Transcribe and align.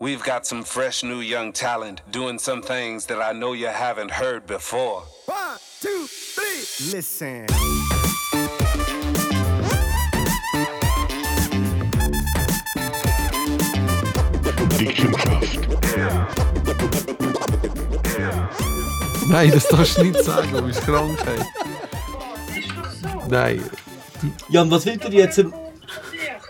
We've 0.00 0.22
got 0.22 0.46
some 0.46 0.62
fresh 0.62 1.02
new 1.02 1.18
young 1.18 1.52
talent 1.52 2.02
doing 2.08 2.38
some 2.38 2.62
things 2.62 3.06
that 3.06 3.20
I 3.20 3.32
know 3.32 3.52
you 3.52 3.66
haven't 3.66 4.12
heard 4.12 4.46
before. 4.46 5.02
One, 5.26 5.58
two, 5.80 6.06
three. 6.06 6.92
Listen. 6.92 7.46
Nein, 19.28 19.50
das 19.50 19.66
darfst 19.66 19.98
du 19.98 20.04
nicht 20.04 20.22
sagen, 20.22 20.52
du 20.52 20.62
bist 20.62 20.80
Krankheit. 20.82 21.44
Nein. 23.28 23.68
Jan, 24.48 24.70
was 24.70 24.86
will 24.86 24.96
ihr 25.02 25.10
jetzt 25.10 25.40
am, 25.40 25.52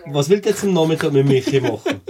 was 0.08 0.28
will 0.28 0.36
ihr 0.36 0.44
jetzt 0.44 0.64
am 0.64 0.74
Nachmittag 0.74 1.12
mit 1.12 1.26
Michi 1.26 1.62
machen? 1.62 2.02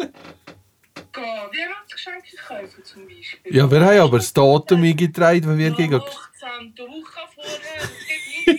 Ja, 3.51 3.71
wir 3.71 3.81
haben 3.81 3.99
aber 4.01 4.19
das 4.19 4.33
Datum 4.33 4.83
eingetragen, 4.83 5.49
wenn 5.49 5.59
wir 5.59 5.71
gegen... 5.71 5.95
18. 5.95 6.75
Woche 6.79 7.21
vorher. 7.35 8.59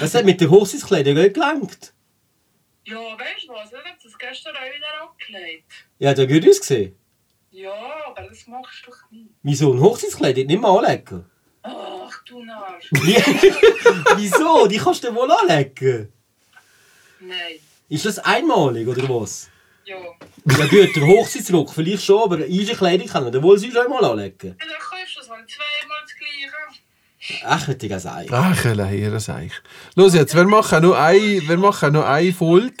das 0.00 0.14
hat 0.14 0.24
mit 0.24 0.40
der 0.40 0.50
Hochzeitskleidung 0.50 1.14
nicht 1.14 1.34
gelangt. 1.34 1.92
Ja, 2.84 2.96
weißt 2.96 3.48
du 3.48 3.52
was? 3.52 3.70
Ich 3.72 3.76
habe 3.78 3.88
das 4.02 4.18
gestern 4.18 4.54
auch 4.56 4.60
wieder 4.60 4.86
angelegt. 5.02 5.72
Ja, 5.98 6.12
ja 6.12 6.24
gut 6.26 6.48
ausgesehen. 6.48 6.96
Ja, 7.50 7.72
aber 8.06 8.22
das 8.28 8.46
machst 8.46 8.86
du 8.86 8.90
doch 8.90 9.10
nicht. 9.10 9.30
Wieso? 9.42 9.72
Ein 9.72 9.80
Hochzeitskleidung 9.80 10.46
nicht 10.46 10.60
mal 10.60 10.78
anlegen? 10.84 11.24
Ach, 11.62 12.22
du 12.24 12.44
Narsch. 12.44 12.88
Wie- 12.92 14.16
Wieso? 14.16 14.66
Die 14.66 14.76
kannst 14.78 15.02
du 15.04 15.14
wohl 15.14 15.30
anlegen. 15.30 16.12
Nein. 17.20 17.56
Ist 17.88 18.04
das 18.04 18.18
einmalig 18.18 18.86
oder 18.86 19.08
was? 19.08 19.48
Ja. 19.86 19.96
Ja 20.58 20.66
gut, 20.66 20.96
der 20.96 21.06
Hochzeitsrock 21.06 21.72
vielleicht 21.72 22.04
schon, 22.04 22.22
aber 22.22 22.44
unsere 22.44 22.76
Kleidung 22.76 23.06
kann 23.08 23.22
man 23.24 23.32
dann 23.32 23.42
wohl 23.42 23.58
sonst 23.58 23.76
einmal 23.76 24.04
anlegen. 24.04 24.48
Ja, 24.48 24.66
dann 24.66 24.78
kaufst 24.80 25.16
du 25.16 25.20
es 25.20 25.30
halt 25.30 25.48
zweimal 25.48 25.98
das 26.02 26.14
Gleiche. 26.16 27.42
Ach, 27.44 27.68
hätte 27.68 27.86
ich 27.86 27.94
auch 27.94 27.98
sagen. 27.98 28.28
Ach, 28.32 28.64
Herr 28.64 29.20
Seich. 29.20 29.52
Los 29.94 30.14
jetzt, 30.14 30.34
wir 30.34 30.44
machen 30.44 30.82
noch 30.82 30.96
eine, 30.96 31.40
wir 31.48 31.56
machen 31.56 31.92
noch 31.92 32.04
eine 32.04 32.32
Folge. 32.32 32.76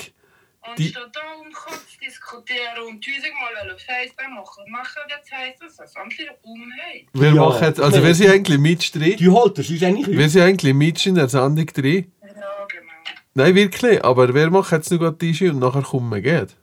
Die- 0.78 0.86
Anstatt 0.94 1.10
da 1.16 1.20
um 1.40 1.52
kurz 1.52 1.80
diskutieren 2.04 2.82
und 2.88 3.04
tausendmal 3.04 3.56
eine 3.62 3.72
FaceTime 3.78 4.34
machen, 4.34 4.64
machen 4.70 5.02
wir 5.06 5.16
jetzt 5.16 5.32
heisst 5.32 5.62
das, 5.62 5.76
dass 5.76 5.96
andere 5.96 6.36
umheben. 6.42 7.08
Wir 7.14 7.28
Ja. 7.28 7.34
machen 7.34 7.64
jetzt, 7.64 7.80
also 7.80 8.02
wir 8.02 8.14
sind 8.14 8.30
eigentlich 8.30 8.58
mit 8.58 8.94
drin. 8.94 9.16
Du 9.18 9.40
haltest 9.40 9.70
ist 9.70 9.82
eigentlich 9.84 10.16
Wir 10.16 10.28
sind 10.28 10.42
eigentlich 10.42 10.74
mit 10.74 11.06
in 11.06 11.14
der 11.14 11.28
Sendung 11.28 11.66
drin. 11.66 12.12
Ja, 12.22 12.28
genau. 12.68 12.92
Nein, 13.34 13.54
wirklich. 13.54 14.04
Aber 14.04 14.32
wir 14.34 14.50
machen 14.50 14.74
jetzt 14.76 14.90
noch 14.90 14.98
gerade 14.98 15.16
die 15.16 15.30
Tische 15.32 15.50
und 15.50 15.58
nachher 15.60 15.82
kommen 15.82 16.10
wir. 16.12 16.20
Geht? 16.20 16.56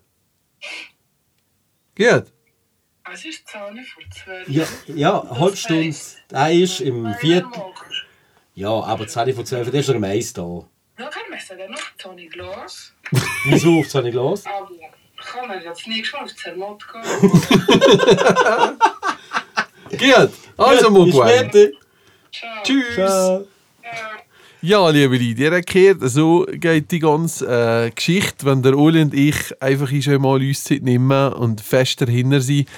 Geht? 1.95 2.31
Es 3.11 3.25
ist 3.25 3.47
10 3.47 3.59
vor 3.85 4.03
12. 4.25 4.47
Ja, 4.49 4.65
ja 4.87 5.21
eine 5.21 5.39
halbe 5.39 5.57
Stunde. 5.57 5.95
Der 6.31 6.51
ist 6.51 6.79
im 6.81 7.13
vierten. 7.15 7.51
dann 7.51 7.71
Ja, 8.55 8.69
aber 8.69 9.07
10 9.07 9.33
von 9.35 9.45
12, 9.45 9.71
der 9.71 9.79
ist 9.81 9.87
noch 9.89 9.95
am 9.95 10.03
Eis 10.05 10.33
da. 10.33 10.41
Ja, 10.97 11.09
kann 11.09 11.23
man 11.29 11.39
sagen, 11.39 11.71
noch 11.71 12.15
10 12.15 12.29
Glas. 12.29 12.93
Wieso 13.45 13.79
auf 13.79 13.89
10 13.89 14.11
Glas? 14.11 14.45
Aber 14.45 14.69
kann 15.17 15.47
man 15.47 15.61
jetzt 15.61 15.87
nächstes 15.87 16.13
Mal 16.13 16.25
auf 16.25 16.35
Zermatt 16.35 16.83
gehen. 19.89 19.97
Geht! 19.99 20.31
Also, 20.57 20.89
Bis 20.89 21.13
Mugwai. 21.13 21.37
später. 21.49 21.77
Ciao. 22.31 22.63
Tschüss! 22.63 22.95
Ciao. 22.95 23.47
Ja, 24.65 24.89
liebe 24.89 25.17
Leute, 25.17 25.41
ihr 25.41 25.51
erklärt, 25.51 25.97
so 26.03 26.45
geht 26.49 26.89
die 26.89 26.99
ganze 26.99 27.45
äh, 27.45 27.91
Geschichte, 27.91 28.45
wenn 28.45 28.61
der 28.61 28.77
Uli 28.77 29.01
und 29.01 29.13
ich 29.13 29.61
einfach 29.61 29.89
schon 29.99 30.21
mal 30.21 30.39
uns 30.39 30.63
Zeit 30.63 30.83
nehmen 30.83 31.33
und 31.33 31.59
fest 31.59 31.99
dahinter 31.99 32.39
sind. 32.39 32.69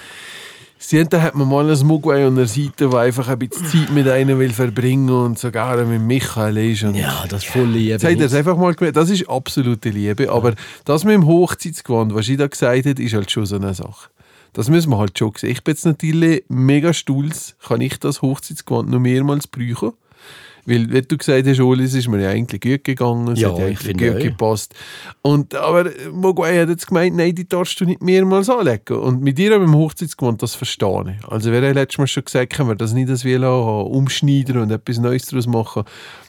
Da 1.11 1.21
hat 1.21 1.35
man 1.35 1.47
mal 1.47 1.69
einen 1.69 1.85
Mugwai 1.85 2.25
an 2.25 2.37
der 2.37 2.47
Seite, 2.47 2.89
der 2.89 2.97
einfach 2.97 3.27
ein 3.27 3.37
bisschen 3.37 3.67
Zeit 3.67 3.91
mit 3.91 4.07
einem 4.07 4.39
will 4.39 4.51
verbringen 4.51 5.11
und 5.11 5.37
sogar 5.37 5.77
mit 5.85 6.01
Michael 6.01 6.57
ist. 6.57 6.81
Und 6.85 6.95
Ja, 6.95 7.23
das 7.29 7.43
ist 7.43 7.51
voll 7.51 7.67
lieb. 7.67 7.89
Jetzt 7.89 8.03
habt 8.03 8.19
ihr 8.19 8.25
es 8.25 8.33
einfach 8.33 8.57
mal 8.57 8.73
gemerkt, 8.73 8.97
das 8.97 9.11
ist 9.11 9.29
absolute 9.29 9.89
Liebe. 9.89 10.31
Aber 10.31 10.55
das 10.85 11.03
mit 11.03 11.13
dem 11.13 11.27
Hochzeitsgewand, 11.27 12.15
was 12.15 12.27
ich 12.27 12.37
da 12.37 12.47
gesagt 12.47 12.87
habe, 12.87 13.03
ist 13.03 13.13
halt 13.13 13.29
schon 13.29 13.45
so 13.45 13.57
eine 13.57 13.75
Sache. 13.75 14.09
Das 14.53 14.71
müssen 14.71 14.89
wir 14.89 14.97
halt 14.97 15.19
schon 15.19 15.33
sehen. 15.37 15.51
Ich 15.51 15.63
bin 15.63 15.73
jetzt 15.75 15.85
natürlich 15.85 16.45
mega 16.47 16.93
stolz, 16.93 17.55
kann 17.63 17.81
ich 17.81 17.99
das 17.99 18.23
Hochzeitsgewand 18.23 18.89
noch 18.89 18.99
mehrmals 18.99 19.45
brauchen. 19.45 19.93
Weil, 20.65 20.91
wie 20.91 21.01
du 21.01 21.17
gesagt 21.17 21.47
hast, 21.47 21.59
Oli, 21.59 21.83
es 21.83 21.93
ist 21.93 22.07
mir 22.07 22.21
ja 22.21 22.29
eigentlich 22.29 22.61
gut 22.61 22.83
gegangen, 22.83 23.27
es 23.33 23.39
Ja, 23.39 23.51
hat 23.51 23.59
ja 23.59 23.67
ich 23.67 23.79
eigentlich 23.87 24.09
gut 24.11 24.17
auch. 24.17 24.23
gepasst. 24.23 24.75
Und, 25.21 25.53
aber 25.55 25.89
Mogwai 26.11 26.57
hat 26.59 26.69
jetzt 26.69 26.87
gemeint, 26.87 27.15
nein, 27.15 27.35
die 27.35 27.47
darfst 27.47 27.79
du 27.79 27.85
nicht 27.85 28.01
mehrmals 28.01 28.49
anlegen. 28.49 28.97
Und 28.97 29.21
mit 29.21 29.37
dir 29.37 29.51
dem 29.51 29.75
Hochzeitsgewand, 29.75 30.41
das 30.41 30.55
verstehe 30.55 31.15
ich. 31.19 31.27
Also 31.27 31.51
wir 31.51 31.61
haben 31.61 31.73
letztes 31.75 31.97
Mal 31.99 32.07
schon 32.07 32.25
gesagt, 32.25 32.53
können 32.53 32.69
wir 32.69 32.75
das 32.75 32.93
nicht 32.93 33.09
als 33.09 33.23
Velo 33.23 33.81
umschneiden 33.83 34.57
und 34.57 34.71
etwas 34.71 34.97
Neues 34.97 35.25
daraus 35.27 35.47
machen. 35.47 35.83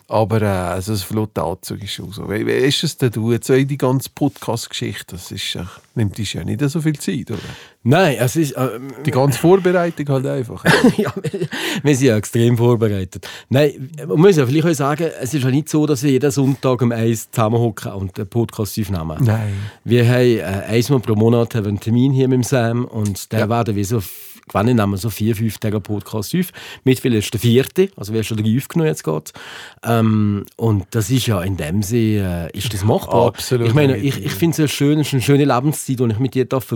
Aber 0.08 0.40
äh, 0.40 0.44
also 0.46 0.92
das 0.92 1.02
flotte 1.02 1.42
Anzug 1.42 1.82
ist 1.82 1.90
schon 1.92 2.12
so. 2.12 2.30
Wie, 2.30 2.46
wie 2.46 2.52
ist 2.52 2.84
es 2.84 2.96
denn 2.96 3.10
du? 3.10 3.32
Jetzt 3.32 3.50
auch 3.50 3.56
die 3.56 3.76
ganze 3.76 4.08
Podcast-Geschichte, 4.14 5.16
das 5.16 5.32
ist, 5.32 5.56
äh, 5.56 5.64
nimmt 5.96 6.16
dich 6.16 6.34
ja 6.34 6.44
nicht 6.44 6.60
so 6.70 6.80
viel 6.80 6.96
Zeit, 6.96 7.28
oder? 7.32 7.40
Nein, 7.82 8.16
es 8.20 8.36
ist. 8.36 8.52
Äh, 8.52 8.78
Die 9.04 9.10
ganze 9.10 9.38
Vorbereitung 9.40 10.08
halt 10.08 10.26
einfach. 10.26 10.64
ja, 10.96 11.12
wir- 11.22 11.48
wir 11.82 11.96
sind 11.96 12.06
ja 12.06 12.16
extrem 12.16 12.56
vorbereitet. 12.56 13.26
Nein, 13.48 13.90
man 14.06 14.20
muss 14.20 14.36
ja 14.36 14.46
vielleicht 14.46 14.66
auch 14.68 14.74
sagen, 14.74 15.10
es 15.20 15.34
ist 15.34 15.42
ja 15.42 15.50
nicht 15.50 15.68
so, 15.68 15.86
dass 15.86 16.04
wir 16.04 16.12
jeden 16.12 16.30
Sonntag 16.30 16.82
um 16.82 16.92
eins 16.92 17.28
zusammenhocken 17.30 17.92
und 17.92 18.16
einen 18.16 18.28
Podcast 18.28 18.78
aufnehmen. 18.78 19.18
Nein. 19.24 19.54
Wir 19.82 20.06
haben 20.08 20.38
äh, 20.38 20.42
einmal 20.42 21.00
pro 21.00 21.16
Monat 21.16 21.56
einen 21.56 21.80
Termin 21.80 22.12
hier 22.12 22.28
mit 22.28 22.36
dem 22.36 22.42
Sam 22.44 22.84
und 22.84 23.32
der 23.32 23.48
werden 23.48 23.74
wir 23.74 23.84
so, 23.84 24.00
wann 24.52 24.66
nehmen 24.66 24.90
wir 24.90 24.96
so 24.96 25.10
vier, 25.10 25.34
fünf 25.34 25.58
Tage 25.58 25.80
Podcast 25.80 26.34
auf. 26.34 26.52
Mittlerweile 26.84 27.18
ist 27.18 27.32
der 27.32 27.40
vierte, 27.40 27.90
also 27.96 28.12
wir 28.12 28.20
haben 28.20 28.24
schon 28.24 28.36
drei 28.36 28.56
aufgenommen 28.56 28.88
jetzt 28.88 29.04
gerade. 29.04 29.30
Ähm, 29.82 30.44
und 30.56 30.86
das 30.90 31.10
ist 31.10 31.26
ja 31.26 31.42
in 31.42 31.56
dem 31.56 31.82
Sinne, 31.82 32.50
äh, 32.52 32.58
ist 32.58 32.72
das 32.72 32.84
machbar. 32.84 33.28
Absolut 33.28 33.68
Ich 33.68 33.74
meine, 33.74 33.96
ich, 33.96 34.24
ich 34.24 34.32
finde 34.32 34.52
es 34.52 34.58
ja 34.58 34.68
schön, 34.68 35.00
es 35.00 35.08
ist 35.08 35.14
eine 35.14 35.22
schöne 35.22 35.44
Lebenszeit, 35.44 35.98
die 35.98 36.04
ich 36.04 36.18
mit 36.18 36.34
dir 36.34 36.44
darf. 36.44 36.66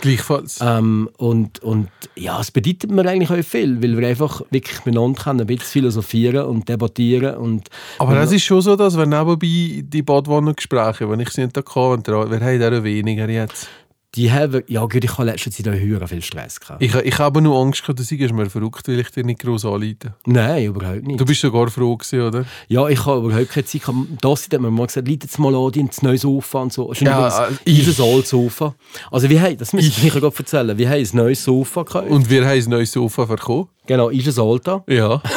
Gleichfalls. 0.00 0.58
Ähm, 0.62 1.08
und, 1.16 1.62
und 1.62 1.88
ja, 2.16 2.40
es 2.40 2.50
bedeutet 2.50 2.90
mir 2.90 3.06
eigentlich 3.06 3.30
auch 3.30 3.44
viel, 3.44 3.82
weil 3.82 3.96
wir 3.98 4.08
einfach 4.08 4.42
wirklich 4.50 4.84
miteinander 4.84 5.22
können, 5.22 5.40
ein 5.40 5.46
bisschen 5.46 5.66
philosophieren 5.66 6.46
und 6.46 6.68
debattieren. 6.68 7.36
Und 7.36 7.68
Aber 7.98 8.16
es 8.16 8.32
ist 8.32 8.44
schon 8.44 8.60
so, 8.60 8.76
dass 8.76 8.96
wir 8.96 9.06
nebenbei 9.06 9.82
die 9.82 10.02
Badwannergespräche, 10.02 11.06
die 11.06 11.22
ich 11.22 11.30
sie 11.30 11.42
nicht 11.42 11.56
hatte, 11.56 11.88
und 11.88 12.06
wir 12.06 12.40
haben 12.40 12.74
auch 12.74 12.84
weniger 12.84 13.28
jetzt. 13.28 13.68
Die 14.16 14.32
haben, 14.32 14.62
ja 14.66 14.80
gut, 14.86 15.04
ich 15.04 15.12
habe 15.12 15.24
letzte 15.24 15.50
Zeit 15.50 15.68
auch 15.68 15.78
höher 15.78 16.06
viel 16.08 16.22
Stress 16.22 16.58
gehabt. 16.58 16.82
Ich, 16.82 16.92
ich 16.94 17.18
habe 17.18 17.40
nur 17.40 17.60
Angst 17.60 17.82
gehabt, 17.82 18.00
dass 18.00 18.10
ich 18.10 18.32
mir 18.32 18.50
verrückt, 18.50 18.88
weil 18.88 18.98
ich 18.98 19.10
dir 19.10 19.24
nicht 19.24 19.40
groß 19.40 19.64
anleite. 19.64 20.14
Nein, 20.26 20.64
überhaupt 20.64 21.04
nicht. 21.04 21.20
Du 21.20 21.24
bist 21.24 21.40
sogar 21.40 21.68
froh 21.70 21.96
gewesen, 21.96 22.20
oder? 22.20 22.44
ja, 22.68 22.88
ich 22.88 23.06
habe 23.06 23.26
überhaupt 23.28 23.50
keine 23.50 23.64
Zeit. 23.64 23.82
gehabt. 23.82 23.96
Das 24.20 24.44
hat 24.44 24.60
man 24.60 24.72
mal 24.74 24.86
gesagt, 24.86 25.06
leitet 25.06 25.24
jetzt 25.24 25.38
mal 25.38 25.54
an, 25.54 25.86
das 25.86 26.02
neue 26.02 26.18
Sofa 26.18 26.62
und 26.62 26.72
so. 26.72 26.90
Ist 26.90 27.02
Ja, 27.02 27.28
übrigens 27.28 27.60
äh, 27.64 27.70
unser 27.70 27.92
Saalsofa. 27.92 28.74
Also 29.12 29.28
wir 29.30 29.40
haben, 29.40 29.56
das 29.56 29.72
müssen 29.72 30.06
ich 30.06 30.12
gerade 30.12 30.32
erzählen, 30.36 30.76
wir 30.76 30.88
haben 30.88 30.98
ein 31.00 31.08
neues 31.12 31.44
Sofa 31.44 31.82
gekauft. 31.84 32.10
Und 32.10 32.28
wir 32.28 32.44
haben 32.44 32.58
ein 32.58 32.70
neues 32.70 32.90
Sofa 32.90 33.26
bekommen. 33.26 33.68
genau, 33.86 34.08
unser 34.08 34.32
Salta. 34.32 34.82
Ja. 34.88 35.22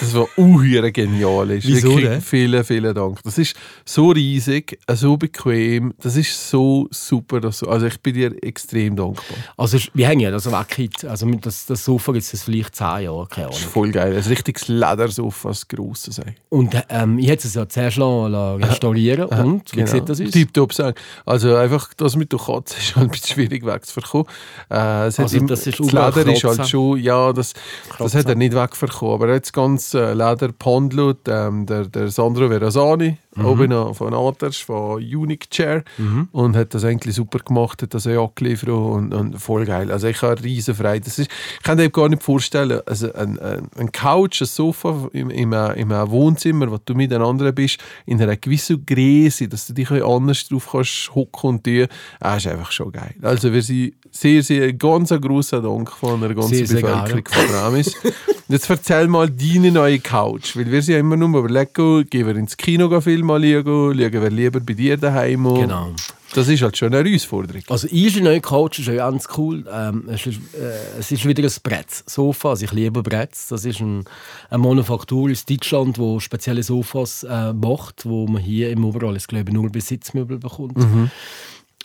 Das 0.00 0.14
war 0.14 0.26
uhr 0.36 0.90
genial. 0.90 1.50
Ist 1.50 1.66
Wieso 1.66 1.88
Wirklich 1.88 2.08
denn? 2.08 2.20
Vielen, 2.20 2.64
vielen 2.64 2.94
Dank. 2.94 3.22
Das 3.22 3.38
ist 3.38 3.56
so 3.84 4.10
riesig, 4.10 4.78
so 4.92 5.16
bequem. 5.16 5.94
Das 6.02 6.16
ist 6.16 6.50
so 6.50 6.86
super. 6.90 7.40
Dass 7.40 7.60
du, 7.60 7.68
also 7.68 7.86
ich 7.86 7.98
bin 8.00 8.14
dir 8.14 8.34
extrem 8.42 8.94
dankbar. 8.96 9.24
Also 9.56 9.78
wir 9.94 10.08
haben 10.08 10.20
ja 10.20 10.30
das 10.30 10.50
weg. 10.50 10.90
Also 11.08 11.26
mit 11.26 11.46
das, 11.46 11.66
das 11.66 11.84
Sofa 11.84 12.12
gibt 12.12 12.24
es 12.32 12.42
vielleicht 12.42 12.74
zehn 12.76 13.02
Jahre, 13.04 13.26
keine 13.30 13.46
Das 13.48 13.56
ist 13.56 13.62
Ahnung. 13.62 13.72
voll 13.72 13.90
geil. 13.90 14.14
Ein 14.16 14.22
richtiges 14.22 14.68
Ledersofa, 14.68 15.48
das 15.48 15.66
grosses 15.68 16.16
sei. 16.16 16.34
Und 16.50 16.74
ähm, 16.90 17.18
ich 17.18 17.28
hätte 17.28 17.48
es 17.48 17.54
ja 17.54 17.68
zuerst 17.68 17.96
lassen 17.96 18.34
restaurieren 18.62 19.24
und 19.26 19.74
wie 19.76 19.86
sieht 19.86 20.08
das 20.08 20.20
aus? 20.20 20.30
Tipptopp 20.30 20.72
sagen. 20.72 20.96
Also 21.24 21.54
einfach 21.56 21.92
das 21.94 22.16
mit 22.16 22.32
der 22.32 22.38
Katze 22.38 22.76
ist 22.78 22.96
halt 22.96 23.06
ein 23.06 23.10
bisschen 23.10 23.34
schwierig 23.34 23.64
wegzuverkommen. 23.64 24.26
Äh, 24.68 24.74
Also 24.74 25.22
das 25.22 25.66
ist 25.66 25.80
das 25.80 25.92
Leder 25.92 26.32
ist 26.32 26.44
halt 26.44 26.68
schon, 26.68 26.98
ja, 27.00 27.32
das, 27.32 27.52
das 27.98 28.14
hat 28.14 28.26
er 28.26 28.34
nicht 28.34 28.54
wegverkauft. 28.54 29.22
Aber 29.22 29.32
jetzt 29.32 29.52
ganz 29.52 29.85
äh, 29.94 30.12
Leder 30.12 30.52
Pondlut, 30.52 31.28
ähm, 31.28 31.66
der, 31.66 31.86
der 31.86 32.08
Sandro 32.08 32.48
Verasani, 32.48 33.18
Mhm. 33.36 33.44
oben 33.44 33.70
noch 33.70 33.94
von 33.94 34.14
Aters, 34.14 34.56
von 34.56 34.96
Unique 34.96 35.50
Chair 35.50 35.84
und 36.32 36.56
hat 36.56 36.74
das 36.74 36.84
eigentlich 36.84 37.14
super 37.14 37.38
gemacht, 37.38 37.82
hat 37.82 37.94
das 37.94 38.06
auch 38.06 38.28
angeliefert 38.28 38.68
und, 38.70 39.14
und 39.14 39.38
voll 39.38 39.64
geil. 39.64 39.90
Also 39.90 40.08
ich 40.08 40.20
habe 40.22 40.42
riesen 40.42 40.74
Freude. 40.74 41.00
Das 41.00 41.18
ist, 41.18 41.30
ich 41.56 41.62
kann 41.62 41.78
dir 41.78 41.90
gar 41.90 42.08
nicht 42.08 42.22
vorstellen, 42.22 42.80
also 42.86 43.12
ein, 43.12 43.38
ein, 43.38 43.68
ein 43.76 43.92
Couch, 43.92 44.42
ein 44.42 44.46
Sofa 44.46 45.08
im, 45.12 45.30
im, 45.30 45.52
im 45.52 45.90
Wohnzimmer, 45.90 46.70
wo 46.70 46.78
du 46.84 46.94
mit 46.94 47.10
den 47.10 47.22
anderen 47.22 47.54
bist, 47.54 47.78
in 48.06 48.20
einer 48.20 48.36
gewissen 48.36 48.84
Größe, 48.84 49.48
dass 49.48 49.66
du 49.66 49.72
dich 49.72 49.90
anders 49.90 50.48
drauf 50.48 50.68
kannst 50.72 51.14
hocken 51.14 51.50
und 51.50 51.64
tun, 51.64 51.86
äh, 52.22 52.36
ist 52.36 52.46
einfach 52.46 52.72
schon 52.72 52.92
geil. 52.92 53.14
Also 53.22 53.52
wir 53.52 53.62
sind 53.62 53.94
sehr, 54.10 54.42
sehr, 54.42 54.72
ganz 54.72 55.12
ein 55.12 55.20
grosser 55.20 55.60
Dank 55.60 55.90
von 55.90 56.20
der 56.20 56.34
ganzen 56.34 56.54
Sehr, 56.54 56.66
sehr 56.66 56.80
Bevölkerung 56.80 57.28
von 57.28 57.54
Ramis. 57.54 57.94
Jetzt 58.48 58.70
erzähl 58.70 59.08
mal 59.08 59.28
deine 59.28 59.72
neue 59.72 59.98
Couch, 59.98 60.56
weil 60.56 60.70
wir 60.70 60.80
sind 60.80 60.94
ja 60.94 61.00
immer 61.00 61.16
nur 61.16 61.36
überlegen, 61.36 62.08
gehen 62.08 62.26
wir 62.26 62.36
ins 62.36 62.56
Kino 62.56 62.88
gehen 62.88 63.02
Film 63.26 63.30
anschauen, 63.30 63.98
schauen 63.98 64.22
wir 64.22 64.30
lieber 64.30 64.60
bei 64.60 64.72
dir 64.74 64.96
daheim. 64.96 65.44
Genau. 65.44 65.92
Das 66.34 66.48
ist 66.48 66.60
halt 66.60 66.76
schon 66.76 66.92
eine 66.92 67.08
Herausforderung. 67.08 67.62
Also 67.68 67.88
ich 67.90 68.20
neue 68.20 68.40
Couch 68.40 68.80
ist 68.80 68.88
ja 68.88 68.94
ganz 68.94 69.26
cool. 69.38 69.64
Ähm, 69.72 70.04
es, 70.08 70.26
ist, 70.26 70.38
äh, 70.54 70.98
es 70.98 71.10
ist 71.10 71.24
wieder 71.24 71.42
ein 71.42 71.52
Brett-Sofa. 71.62 72.50
Also 72.50 72.64
ich 72.64 72.72
liebe 72.72 73.02
Bretts. 73.02 73.48
Das 73.48 73.64
ist 73.64 73.80
ein, 73.80 74.04
eine 74.50 74.58
Manufaktur 74.58 75.30
aus 75.30 75.44
Deutschland, 75.44 75.96
die 75.96 76.20
spezielle 76.20 76.62
Sofas 76.62 77.22
äh, 77.22 77.52
macht, 77.52 78.04
wo 78.04 78.26
man 78.26 78.42
hier 78.42 78.70
im 78.70 78.84
Oberall, 78.84 79.16
ich 79.16 79.26
glaube, 79.26 79.52
nur 79.52 79.70
Besitzmöbel 79.70 80.38
bekommt. 80.38 80.76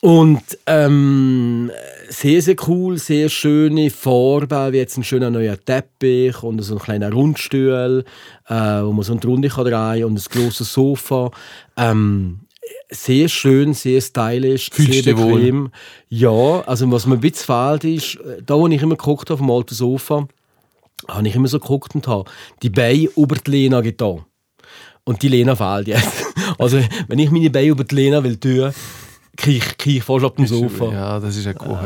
Und 0.02 0.42
ähm, 0.66 1.72
sehr, 2.10 2.42
sehr 2.42 2.56
cool, 2.68 2.98
sehr 2.98 3.30
schöne 3.30 3.92
Farbe, 3.92 4.70
wie 4.72 4.78
jetzt 4.78 4.98
ein 4.98 5.04
schöner 5.04 5.30
neuer 5.30 5.64
Teppich 5.64 6.42
und 6.42 6.60
so 6.64 6.76
ein 6.76 6.82
kleiner 6.82 7.12
Rundstuhl, 7.12 8.04
äh, 8.48 8.54
wo 8.54 8.92
man 8.92 9.04
so 9.04 9.14
eine 9.14 9.22
Runde 9.22 9.50
kann 9.50 9.66
drehen 9.66 10.06
und 10.06 10.18
ein 10.18 10.42
grosses 10.42 10.74
Sofa. 10.74 11.30
Ähm, 11.78 12.40
sehr 12.90 13.30
schön, 13.30 13.76
sehr 13.76 14.02
stylisch, 14.02 14.72
Fühlst 14.74 15.04
sehr 15.04 15.18
wohl? 15.20 15.36
bequem. 15.36 15.72
Ja, 16.10 16.62
also 16.66 16.92
was 16.92 17.06
mir 17.06 17.16
ein 17.16 17.22
bisschen 17.22 17.46
fehlt 17.46 17.84
ist, 17.84 18.16
äh, 18.16 18.42
da 18.44 18.56
wo 18.56 18.68
ich 18.68 18.82
immer 18.82 18.98
geguckt 18.98 19.30
habe, 19.30 19.36
auf 19.36 19.40
dem 19.40 19.52
alten 19.52 19.76
Sofa, 19.76 20.28
habe 21.08 21.28
ich 21.28 21.36
immer 21.36 21.48
so 21.48 21.60
geguckt 21.60 21.94
und 21.94 22.08
habe 22.08 22.30
die 22.64 22.70
Beine 22.72 23.10
über 23.16 23.36
die 23.36 23.52
Lena 23.52 23.82
getan. 23.82 24.26
Und 25.04 25.22
die 25.22 25.28
Lena 25.30 25.56
fehlt 25.56 25.88
jetzt. 25.88 26.26
Also, 26.58 26.80
wenn 27.08 27.18
ich 27.18 27.32
meine 27.32 27.50
Beine 27.50 27.70
über 27.70 27.84
die 27.86 27.96
Lena 27.96 28.24
will 28.24 28.36
tun, 28.36 28.74
kriege 29.38 29.66
ich 29.86 30.04
fast 30.04 30.26
auf 30.26 30.36
dem 30.36 30.46
Sofa. 30.46 30.92
Ja, 30.92 31.20
das 31.20 31.36
ist 31.38 31.46
ja 31.46 31.54
cool. 31.66 31.80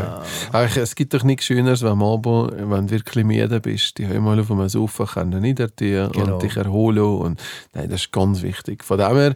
Aber 0.52 0.64
es 0.78 0.96
gibt 0.96 1.14
doch 1.14 1.24
nichts 1.24 1.46
Schöneres, 1.46 1.82
wenn 1.84 2.02
Abend, 2.02 2.52
wenn 2.58 2.88
du 2.88 2.92
wirklich 2.92 3.24
müde 3.26 3.60
bist, 3.60 3.98
dich 3.98 4.08
mal 4.20 4.40
auf 4.40 4.52
einem 4.52 4.68
Sofa 4.70 5.06
können 5.06 5.42
niedertun 5.42 6.12
Genau. 6.12 6.34
und 6.36 6.44
dich 6.44 6.56
erholen. 6.58 7.04
Und, 7.04 7.42
nein, 7.74 7.90
das 7.90 8.02
ist 8.02 8.12
ganz 8.12 8.42
wichtig. 8.42 8.84
Von 8.84 8.98
dem 8.98 9.16
her, 9.16 9.36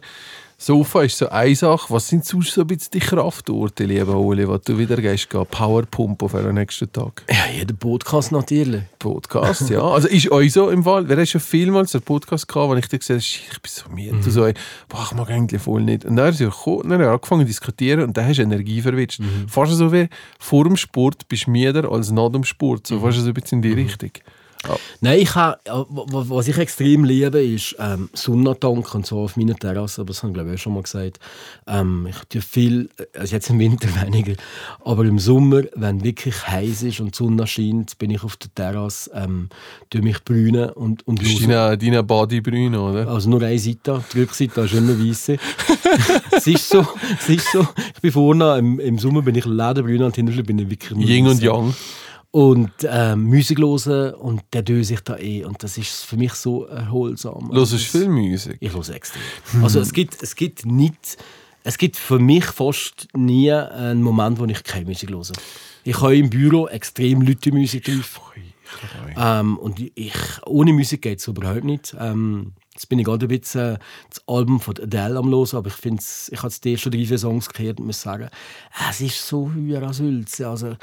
Sofa 0.62 1.04
ist 1.04 1.16
so 1.16 1.26
eine 1.30 1.54
Sache. 1.56 1.86
Was 1.88 2.08
sind 2.08 2.22
sonst 2.26 2.52
so 2.52 2.60
ein 2.60 2.66
bisschen 2.66 2.90
die 2.92 2.98
Kraftorte, 2.98 3.84
lieber 3.84 4.14
Oli, 4.14 4.46
was 4.46 4.60
du 4.60 4.76
wieder 4.76 4.96
gehst? 4.96 5.30
Powerpump 5.30 6.22
auf 6.22 6.32
den 6.32 6.52
nächsten 6.54 6.92
Tag? 6.92 7.22
Ja, 7.30 7.50
jeder 7.56 7.72
Podcast 7.72 8.30
natürlich. 8.30 8.82
Podcast, 8.98 9.70
ja. 9.70 9.80
Also 9.80 10.08
ist 10.08 10.30
euch 10.30 10.52
so 10.52 10.68
im 10.68 10.84
Fall, 10.84 11.08
wir 11.08 11.16
haben 11.16 11.24
schon 11.24 11.40
vielmals 11.40 11.94
einen 11.94 12.02
Podcast 12.02 12.46
gehabt, 12.46 12.68
wo 12.68 12.74
ich 12.74 12.86
dir 12.88 12.98
gesagt 12.98 13.08
habe, 13.08 13.20
«Shit, 13.22 13.42
ich 13.52 13.62
bin 13.62 13.70
so 13.72 13.88
müde, 13.90 14.12
Mhm. 14.16 14.30
so, 14.30 14.42
boah, 14.90 15.04
ich 15.10 15.12
mag 15.16 15.30
eigentlich 15.30 15.62
voll 15.62 15.80
nicht. 15.82 16.04
Und 16.04 16.16
dann 16.16 16.28
ist 16.28 16.42
er 16.42 16.48
gekommen, 16.50 16.82
dann 16.82 16.92
haben 16.92 17.00
wir 17.00 17.10
angefangen 17.10 17.40
zu 17.40 17.46
diskutieren 17.46 18.02
und 18.02 18.14
dann 18.18 18.26
hast 18.26 18.36
du 18.36 18.42
Energie 18.42 18.82
verwitscht. 18.82 19.20
Mhm. 19.20 19.48
Fast 19.48 19.72
so 19.72 19.90
wie 19.94 20.08
vor 20.38 20.64
dem 20.64 20.76
Sport 20.76 21.26
bist 21.28 21.46
du 21.46 21.52
müder 21.52 21.90
als 21.90 22.10
nach 22.10 22.28
dem 22.30 22.44
Sport, 22.44 22.86
so 22.86 23.00
fast 23.00 23.16
so 23.18 23.28
ein 23.28 23.32
bisschen 23.32 23.62
in 23.62 23.70
Mhm. 23.70 23.76
die 23.76 23.82
Richtung. 23.82 24.10
Nein, 25.00 25.20
ich 25.20 25.34
habe, 25.34 25.58
was 25.66 26.46
ich 26.48 26.58
extrem 26.58 27.04
liebe, 27.04 27.42
ist 27.42 27.76
ähm, 27.78 28.10
Sonnentank 28.12 28.94
und 28.94 29.06
so 29.06 29.20
auf 29.20 29.36
meiner 29.38 29.54
Terrasse, 29.56 30.02
aber 30.02 30.08
das 30.08 30.22
habe 30.22 30.30
ich 30.30 30.34
glaube 30.34 30.50
ich 30.50 30.56
auch 30.56 30.62
schon 30.62 30.74
mal 30.74 30.82
gesagt. 30.82 31.18
Ähm, 31.66 32.06
ich 32.10 32.16
tue 32.28 32.42
viel, 32.42 32.90
also 33.18 33.34
jetzt 33.34 33.48
im 33.48 33.58
Winter 33.58 33.88
weniger, 34.04 34.34
aber 34.84 35.04
im 35.06 35.18
Sommer, 35.18 35.62
wenn 35.74 36.04
wirklich 36.04 36.46
heiß 36.46 36.82
ist 36.82 37.00
und 37.00 37.14
die 37.14 37.16
Sonne 37.24 37.46
scheint, 37.46 37.96
bin 37.98 38.10
ich 38.10 38.22
auf 38.22 38.36
der 38.36 38.54
Terrasse, 38.54 39.10
ähm, 39.14 39.48
tue 39.88 40.02
mich 40.02 40.22
brünen 40.24 40.68
und, 40.70 41.06
und 41.06 41.22
Das 41.22 41.28
ist 41.28 41.40
höre- 41.46 41.76
deine, 41.76 41.78
deine 41.78 42.02
Bodybrüne, 42.02 42.78
oder? 42.80 43.08
Also 43.08 43.30
nur 43.30 43.40
eine 43.42 43.58
Seite, 43.58 44.04
die 44.12 44.20
Rückseite 44.20 44.60
ist 44.60 44.74
immer 44.74 44.98
weisse. 44.98 45.38
es 46.32 46.46
ist 46.46 46.68
so, 46.68 46.86
es 47.18 47.28
ist 47.30 47.50
so. 47.50 47.66
Ich 47.94 48.02
bin 48.02 48.12
vorne, 48.12 48.58
im, 48.58 48.78
im 48.78 48.98
Sommer 48.98 49.22
bin 49.22 49.34
ich 49.36 49.46
Lederbrüne 49.46 50.04
und 50.04 50.14
hinterher 50.16 50.42
bin 50.42 50.58
ich 50.58 50.68
wirklich 50.68 50.98
Yin 51.08 51.26
und. 51.28 51.40
Yang. 51.42 51.74
Und 52.32 52.70
ähm, 52.84 53.24
Musik 53.24 53.58
hören 53.58 54.14
und 54.14 54.42
der 54.52 54.62
döse 54.62 54.94
ich 54.94 55.00
da 55.00 55.16
eh. 55.18 55.44
Und 55.44 55.62
das 55.64 55.76
ist 55.78 56.04
für 56.04 56.16
mich 56.16 56.32
so 56.34 56.64
erholsam. 56.66 57.50
Hörst 57.52 57.72
du 57.72 57.76
das- 57.76 57.84
viel 57.86 58.08
Musik? 58.08 58.56
Ich 58.60 58.72
höre 58.72 58.88
extrem. 58.90 59.20
Also 59.62 59.80
es 59.80 59.92
gibt, 59.92 60.22
es 60.22 60.36
gibt 60.36 60.64
nicht, 60.64 61.16
es 61.64 61.76
gibt 61.76 61.96
für 61.96 62.20
mich 62.20 62.44
fast 62.44 63.08
nie 63.16 63.50
einen 63.52 64.02
Moment, 64.02 64.38
wo 64.38 64.44
ich 64.44 64.62
keine 64.62 64.86
Musik 64.86 65.10
höre. 65.10 65.22
Ich 65.82 66.00
habe 66.00 66.16
im 66.16 66.30
Büro 66.30 66.68
extrem 66.68 67.22
laute 67.22 67.50
Musik 67.52 67.84
drauf. 67.84 68.20
Ähm, 69.16 69.58
und 69.58 69.80
ich, 69.80 70.14
ohne 70.46 70.72
Musik 70.72 71.02
geht 71.02 71.18
es 71.18 71.26
überhaupt 71.26 71.64
nicht. 71.64 71.96
Ähm, 71.98 72.52
jetzt 72.72 72.88
bin 72.88 73.00
ich 73.00 73.04
gerade 73.04 73.26
ein 73.26 73.28
bisschen 73.40 73.74
äh, 73.74 73.78
das 74.08 74.22
Album 74.28 74.60
von 74.60 74.76
Adele 74.80 75.18
am 75.18 75.28
Hören, 75.28 75.56
aber 75.56 75.66
ich 75.66 75.74
finde 75.74 76.00
ich 76.30 76.38
habe 76.38 76.46
jetzt 76.46 76.64
die 76.64 76.72
ersten 76.74 76.92
drei, 76.92 77.04
vier 77.04 77.18
Songs 77.18 77.48
gehört 77.48 77.80
und 77.80 77.86
muss 77.86 78.00
sagen, 78.00 78.28
es 78.88 79.00
ist 79.00 79.26
so 79.26 79.50
höher 79.50 79.82
als 79.82 79.98
Hülse. 79.98 80.46
Also, 80.48 80.76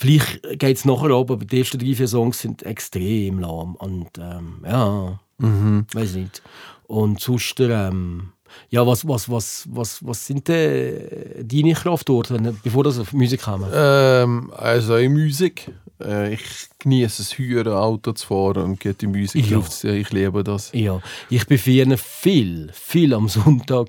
vielleicht 0.00 0.42
geht 0.58 0.76
es 0.78 0.84
nachher 0.86 1.10
ab, 1.10 1.30
aber 1.30 1.44
die 1.44 1.58
ersten 1.58 1.78
drei, 1.78 1.94
vier 1.94 2.08
Songs 2.08 2.40
sind 2.40 2.62
extrem 2.62 3.38
lahm. 3.38 3.74
Und 3.76 4.08
ähm, 4.18 4.64
ja, 4.66 5.20
weiß 5.38 6.14
nicht. 6.14 6.42
Und 6.86 7.20
sonst, 7.20 7.60
ähm, 7.60 8.32
ja, 8.70 8.84
was, 8.86 9.06
was, 9.06 9.28
was, 9.30 9.68
was, 9.70 10.04
was 10.04 10.26
sind 10.26 10.48
denn 10.48 11.46
deine 11.46 11.74
Kraftorte, 11.74 12.54
bevor 12.64 12.82
das 12.84 12.98
auf 12.98 13.12
Musik 13.12 13.42
kam? 13.42 13.64
Ähm, 13.72 14.50
also 14.56 14.96
in 14.96 15.12
Musik. 15.12 15.70
Äh, 16.02 16.34
ich 16.34 16.42
genieße 16.78 17.22
es, 17.22 17.38
hören, 17.38 17.74
Auto 17.74 18.12
zu 18.12 18.26
fahren 18.26 18.64
und 18.64 18.80
geht 18.80 19.02
die 19.02 19.06
Musik 19.06 19.48
Ja. 19.50 19.58
drauf 19.58 19.68
zu. 19.68 19.94
Ich 19.94 20.10
liebe 20.10 20.42
das. 20.42 20.70
Ja, 20.72 21.00
ich 21.28 21.46
bin 21.46 21.58
für 21.58 21.96
viel, 21.98 22.70
viel 22.72 23.12
am 23.14 23.28
Sonntag 23.28 23.88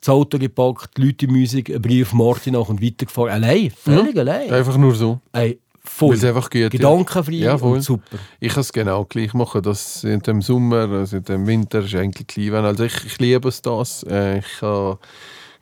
das 0.00 0.08
Auto 0.08 0.38
gepackt, 0.38 0.96
Leute 0.98 1.28
Musik, 1.28 1.70
einen 1.70 1.82
Brief 1.82 2.12
Martin 2.12 2.54
nach 2.54 2.68
und 2.68 2.82
weitergefahren. 2.82 3.30
Allein, 3.30 3.70
völlig 3.70 4.16
allein. 4.16 4.50
Einfach 4.50 4.76
nur 4.76 4.94
so. 4.94 5.20
Ey, 5.32 5.58
voll. 5.84 6.10
Weil 6.10 6.16
es 6.16 6.24
einfach 6.24 6.48
geht, 6.50 6.62
ja. 6.62 6.68
Gedankenfrei 6.70 7.32
Ja, 7.34 7.58
voll. 7.58 7.76
und 7.76 7.82
super. 7.82 8.18
Ich 8.38 8.52
kann 8.52 8.62
es 8.62 8.72
genau 8.72 9.04
gleich 9.04 9.34
machen. 9.34 9.62
Das 9.62 10.02
in 10.04 10.20
dem 10.20 10.40
Sommer, 10.40 10.88
also 10.90 11.18
in 11.18 11.24
dem 11.24 11.46
Winter 11.46 11.80
ist 11.80 11.94
eigentlich 11.94 12.26
klein. 12.26 12.64
Also 12.64 12.84
ich, 12.84 13.04
ich 13.04 13.18
liebe 13.18 13.48
es 13.48 13.60
das. 13.60 14.02
Äh, 14.04 14.38
ich 14.38 14.62
habe 14.62 14.98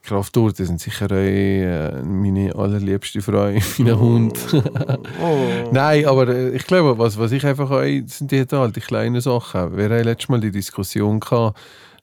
Krafttour, 0.03 0.53
das 0.53 0.67
sind 0.69 0.81
sicher 0.81 1.07
auch, 1.07 1.11
äh, 1.17 2.01
meine 2.03 2.55
allerliebste 2.55 3.21
Frau, 3.21 3.53
mein 3.79 3.99
Hund. 3.99 4.39
Nein, 5.73 6.07
aber 6.07 6.29
äh, 6.29 6.51
ich 6.51 6.65
glaube, 6.67 6.99
was, 6.99 7.19
was 7.19 7.33
ich 7.33 7.45
einfach 7.45 7.71
auch, 7.71 7.83
das 7.83 8.19
sind 8.19 8.31
die, 8.31 8.45
halt 8.51 8.77
die 8.77 8.81
kleinen 8.81 9.21
Sachen. 9.21 9.77
Wir 9.77 9.85
hatten 9.85 10.05
letztes 10.05 10.29
Mal 10.29 10.41
die 10.41 10.51
Diskussion 10.51 11.21
gehabt, 11.21 11.59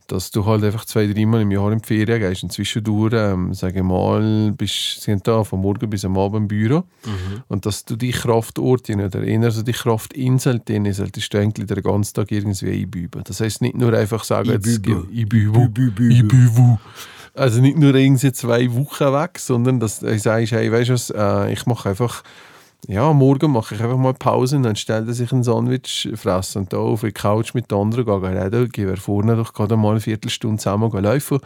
dass 0.07 0.31
du 0.31 0.45
halt 0.45 0.63
einfach 0.63 0.85
zwei, 0.85 1.07
dreimal 1.07 1.41
im 1.41 1.51
Jahr 1.51 1.71
in 1.71 1.79
die 1.79 1.85
Ferien 1.85 2.19
gehst. 2.19 2.43
Und 2.43 2.51
zwischendurch, 2.51 3.13
ähm, 3.15 3.53
sage 3.53 3.79
ich 3.79 3.83
mal, 3.83 4.51
bist 4.51 5.01
sind 5.01 5.27
da 5.27 5.43
von 5.43 5.61
morgen 5.61 5.89
bis 5.89 6.05
am 6.05 6.17
Abend 6.17 6.37
im 6.37 6.47
Büro. 6.47 6.83
Und 7.47 7.65
dass 7.65 7.85
du 7.85 7.95
die 7.95 8.11
Kraftorte 8.11 8.93
oder 8.93 9.23
eher 9.23 9.51
so 9.51 9.63
die 9.63 9.71
Kraftinsel 9.71 10.61
drin 10.63 10.91
solltest 10.93 11.33
du 11.33 11.39
eigentlich 11.39 11.67
den 11.67 11.81
ganzen 11.81 12.13
Tag 12.13 12.31
irgendwie 12.31 12.69
einbüben. 12.69 13.23
Das 13.23 13.39
heisst 13.39 13.61
nicht 13.61 13.75
nur 13.75 13.93
einfach 13.93 14.23
sagen, 14.23 14.49
einbüben. 14.51 15.07
Also 17.33 17.59
nicht 17.59 17.77
nur 17.77 17.93
irgendwie 17.95 18.31
zwei 18.31 18.73
Wochen 18.73 19.11
weg, 19.13 19.39
sondern 19.39 19.79
dass 19.79 19.99
du 19.99 20.17
sagst, 20.19 20.53
hey, 20.53 20.71
weißt 20.71 20.89
du 20.89 20.93
was, 20.93 21.09
äh, 21.09 21.51
ich 21.51 21.65
mache 21.65 21.89
einfach 21.89 22.23
ja, 22.87 23.13
morgen 23.13 23.51
mache 23.51 23.75
ich 23.75 23.81
einfach 23.81 23.97
mal 23.97 24.13
Pause 24.13 24.57
und 24.57 24.63
dann 24.63 24.75
stellt 24.75 25.07
er 25.07 25.13
sich 25.13 25.31
ein 25.31 25.43
Sandwich 25.43 26.09
fressen 26.13 26.63
und 26.63 26.73
da 26.73 26.77
auf 26.77 27.01
die 27.01 27.11
Couch 27.11 27.53
mit 27.53 27.71
den 27.71 27.79
anderen 27.79 28.05
gehen 28.05 28.23
reden. 28.23 28.69
Gehen 28.69 28.87
wir 28.87 28.97
vorne 28.97 29.35
doch 29.35 29.53
gerade 29.53 29.75
mal 29.75 29.91
eine 29.91 30.01
Viertelstunde 30.01 30.57
zusammen 30.57 30.91
gehen 30.91 31.03
laufen. 31.03 31.39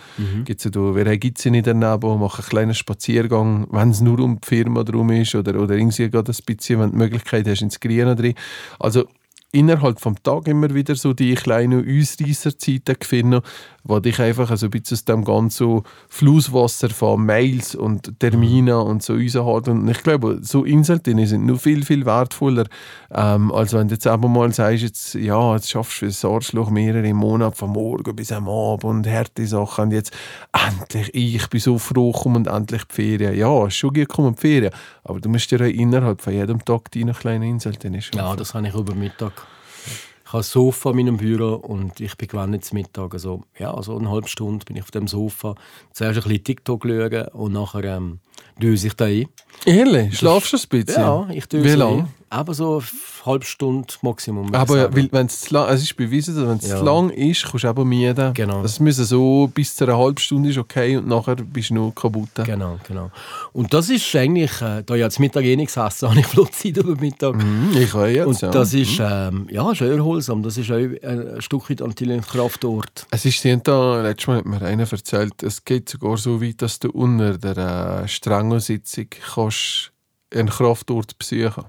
Gibt's 0.43 0.65
ja 0.65 0.71
da, 0.71 0.95
wer 0.95 1.17
gibt 1.17 1.39
es 1.39 1.45
nicht 1.45 1.67
daneben, 1.67 2.19
mache 2.19 2.41
einen 2.41 2.49
kleinen 2.49 2.73
Spaziergang, 2.73 3.67
wenn 3.71 3.91
es 3.91 4.01
nur 4.01 4.19
um 4.19 4.39
die 4.41 4.47
Firma 4.47 4.83
drum 4.83 5.11
ist 5.11 5.33
oder, 5.35 5.59
oder 5.59 5.75
irgendwie 5.75 6.09
gerade 6.09 6.31
ein 6.31 6.45
bisschen, 6.45 6.79
wenn 6.79 6.87
du 6.87 6.91
die 6.91 6.97
Möglichkeit 6.97 7.47
hast, 7.47 7.61
ins 7.61 7.79
Grüne 7.79 8.15
drin. 8.15 8.33
Also 8.77 9.05
innerhalb 9.51 9.99
vom 9.99 10.21
Tag 10.21 10.47
immer 10.47 10.73
wieder 10.73 10.95
so 10.95 11.13
die 11.13 11.35
kleinen 11.35 11.79
Ausreisserzeiten 11.79 12.97
finden, 13.01 13.41
wo 13.89 13.99
dich 13.99 14.19
einfach 14.19 14.51
also 14.51 14.67
ein 14.67 14.69
bisschen 14.69 14.95
aus 14.95 15.05
dem 15.05 15.25
ganzen 15.25 15.81
Flusswasser 16.09 16.89
von 16.89 17.25
Mails 17.25 17.73
und 17.73 18.19
Terminen 18.19 18.75
und 18.75 19.01
so 19.01 19.13
raushalten. 19.13 19.81
Und 19.81 19.89
ich 19.89 20.03
glaube, 20.03 20.39
so 20.41 20.63
Inseln 20.63 21.01
sind 21.03 21.45
nur 21.45 21.57
viel, 21.57 21.83
viel 21.83 22.05
wertvoller, 22.05 22.65
ähm, 23.11 23.51
als 23.51 23.73
wenn 23.73 23.87
du 23.87 23.95
jetzt 23.95 24.05
einfach 24.05 24.29
mal 24.29 24.53
sagst, 24.53 24.83
jetzt, 24.83 25.15
ja, 25.15 25.55
jetzt 25.55 25.71
schaffst 25.71 25.93
du 25.93 25.99
für 25.99 26.05
das 26.05 26.23
Arschloch 26.23 26.69
mehrere 26.69 27.13
Monate 27.13 27.57
von 27.57 27.71
morgen 27.71 28.15
bis 28.15 28.31
am 28.31 28.47
Abend 28.47 28.83
und 28.83 29.07
harte 29.07 29.47
Sachen 29.47 29.85
und 29.85 29.91
jetzt 29.91 30.15
endlich, 30.53 31.09
ich 31.15 31.47
bin 31.49 31.59
so 31.59 31.79
froh, 31.79 32.11
kommen 32.11 32.45
endlich 32.45 32.83
die 32.83 32.93
Ferien. 32.93 33.35
Ja, 33.35 33.65
ist 33.65 33.75
schon 33.75 33.93
gut, 33.93 34.07
kommen 34.07 34.35
die 34.35 34.41
Ferien, 34.41 34.71
aber 35.03 35.19
du 35.19 35.29
musst 35.29 35.49
dir 35.49 35.61
auch 35.61 35.65
innerhalb 35.65 36.21
von 36.21 36.33
jedem 36.33 36.63
Tag 36.63 36.91
deine 36.91 37.13
kleine 37.13 37.47
Insel 37.47 37.73
Ja, 38.13 38.35
das 38.35 38.53
habe 38.53 38.67
ich 38.67 38.75
über 38.75 38.93
Mittag. 38.93 39.33
Ich 40.29 40.33
habe 40.33 40.41
ein 40.41 40.43
Sofa 40.43 40.91
in 40.91 40.95
meinem 40.97 41.17
Büro 41.17 41.55
und 41.55 41.99
ich 41.99 42.15
bin 42.15 42.27
gewandt 42.27 42.63
zum 42.63 42.77
Mittag. 42.77 43.15
Also, 43.15 43.41
ja, 43.57 43.81
so 43.81 43.97
eine 43.97 44.11
halbe 44.11 44.27
Stunde 44.27 44.63
bin 44.63 44.75
ich 44.75 44.83
auf 44.83 44.91
dem 44.91 45.07
Sofa. 45.07 45.55
Zuerst 45.91 46.19
ein 46.19 46.23
bisschen 46.23 46.43
TikTok 46.43 46.83
schauen 46.85 47.27
und 47.29 47.53
nachher 47.53 47.83
ähm, 47.85 48.19
döse 48.61 48.85
ich 48.85 48.93
da 48.93 49.05
ein. 49.05 49.25
Ehrlich? 49.65 50.19
Schlafst 50.19 50.53
du 50.53 50.57
ein 50.57 50.85
bisschen? 50.85 51.01
Ja, 51.01 51.27
ich 51.31 51.47
döse 51.47 51.65
Wie 51.65 51.75
lange? 51.75 52.09
Aber 52.29 52.53
so 52.53 52.77
eine 52.77 52.85
halbe 53.25 53.45
Stunde 53.45 53.87
Maximum. 54.01 54.53
Aber 54.53 54.93
wenn 54.93 55.25
es 55.25 55.49
lang, 55.51 55.69
es 55.69 55.83
ist 55.83 55.95
bewiesen, 55.95 56.35
dass 56.35 56.47
wenn 56.47 56.57
es 56.57 56.69
Ja. 56.69 56.81
lang 56.81 57.09
ist, 57.09 57.45
kommst 57.45 57.63
du 57.63 57.69
eben 57.69 57.87
müde. 57.89 58.31
Genau. 58.35 58.61
Das 58.61 58.79
müssen 58.79 59.05
so 59.05 59.49
bis 59.53 59.75
zu 59.75 59.85
einer 59.85 59.97
halben 59.97 60.17
Stunde 60.17 60.49
ist 60.49 60.57
okay 60.57 60.97
und 60.97 61.07
nachher 61.07 61.35
bist 61.35 61.69
du 61.69 61.75
nur 61.75 61.93
kaputt. 61.95 62.29
Genau, 62.45 62.77
genau. 62.87 63.11
Und 63.53 63.73
das 63.73 63.89
ist 63.89 64.15
eigentlich, 64.15 64.61
äh, 64.61 64.83
da 64.85 64.93
ich 64.95 65.01
jetzt 65.01 65.19
Mittag 65.19 65.43
eh 65.43 65.55
nicht 65.55 65.73
gesessen 65.73 66.09
habe, 66.09 66.19
ich 66.19 66.27
Flutzeit 66.27 66.77
über 66.77 66.95
Mittag. 66.95 67.35
Mhm, 67.35 67.71
ich 67.77 67.93
auch 67.93 68.05
jetzt, 68.05 68.27
Und 68.27 68.41
ja. 68.41 68.49
das 68.51 68.73
ist, 68.73 68.99
ähm, 69.01 69.47
ja, 69.51 69.71
ist 69.71 69.81
erholsam. 69.81 70.43
Das 70.43 70.57
ist 70.57 70.71
auch 70.71 70.75
ein 70.75 71.41
Stück 71.41 71.69
weit 71.69 71.79
natürlich 71.79 72.17
ein 72.17 72.21
Kraftort. 72.21 73.07
Es 73.11 73.25
ist 73.25 73.43
da, 73.63 74.01
letztes 74.01 74.27
Mal 74.27 74.37
hat 74.37 74.45
mir 74.45 74.61
einer 74.61 74.91
erzählt, 74.91 75.43
es 75.43 75.63
geht 75.65 75.89
sogar 75.89 76.17
so 76.17 76.41
weit, 76.41 76.61
dass 76.61 76.79
du 76.79 76.89
unter 76.91 77.37
der 77.37 78.03
äh, 78.03 78.07
Strengo-Sitzung 78.07 79.07
kannst 79.33 79.91
einen 80.33 80.49
Kraftort 80.49 81.17
besuchen 81.17 81.65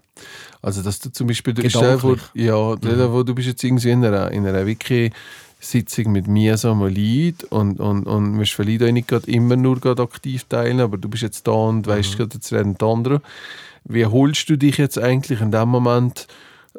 Also 0.63 0.83
dass 0.83 0.99
du 0.99 1.11
zum 1.11 1.27
Beispiel, 1.27 1.55
du 1.55 1.63
vor, 1.71 2.17
ja, 2.35 2.77
dir 2.77 3.09
vor, 3.09 3.25
du 3.25 3.35
bist 3.35 3.49
jetzt 3.49 3.65
irgendwie 3.65 3.91
in 3.91 4.05
einer, 4.05 4.31
in 4.31 4.47
einer 4.47 4.67
Wiki 4.67 5.13
Sitzung 5.61 6.13
mit 6.13 6.27
mühsamen 6.27 6.95
Leuten 6.95 7.47
und, 7.51 7.81
und, 7.81 8.05
und 8.05 8.39
wirst 8.39 8.53
vielleicht 8.53 8.83
auch 8.83 8.91
nicht 8.91 9.09
gerade 9.09 9.31
immer 9.31 9.57
nur 9.57 9.79
gerade 9.79 10.03
aktiv 10.03 10.45
teilen, 10.45 10.81
aber 10.81 10.97
du 10.97 11.09
bist 11.09 11.23
jetzt 11.23 11.47
da 11.47 11.53
und 11.53 11.87
weißt 11.87 12.17
gerade, 12.17 12.35
jetzt 12.35 12.53
reden 12.53 12.77
die 12.79 12.85
anderen. 12.85 13.21
Wie 13.85 14.07
holst 14.07 14.49
du 14.49 14.57
dich 14.57 14.79
jetzt 14.79 14.99
eigentlich 14.99 15.41
in 15.41 15.51
dem 15.51 15.69
Moment 15.69 16.27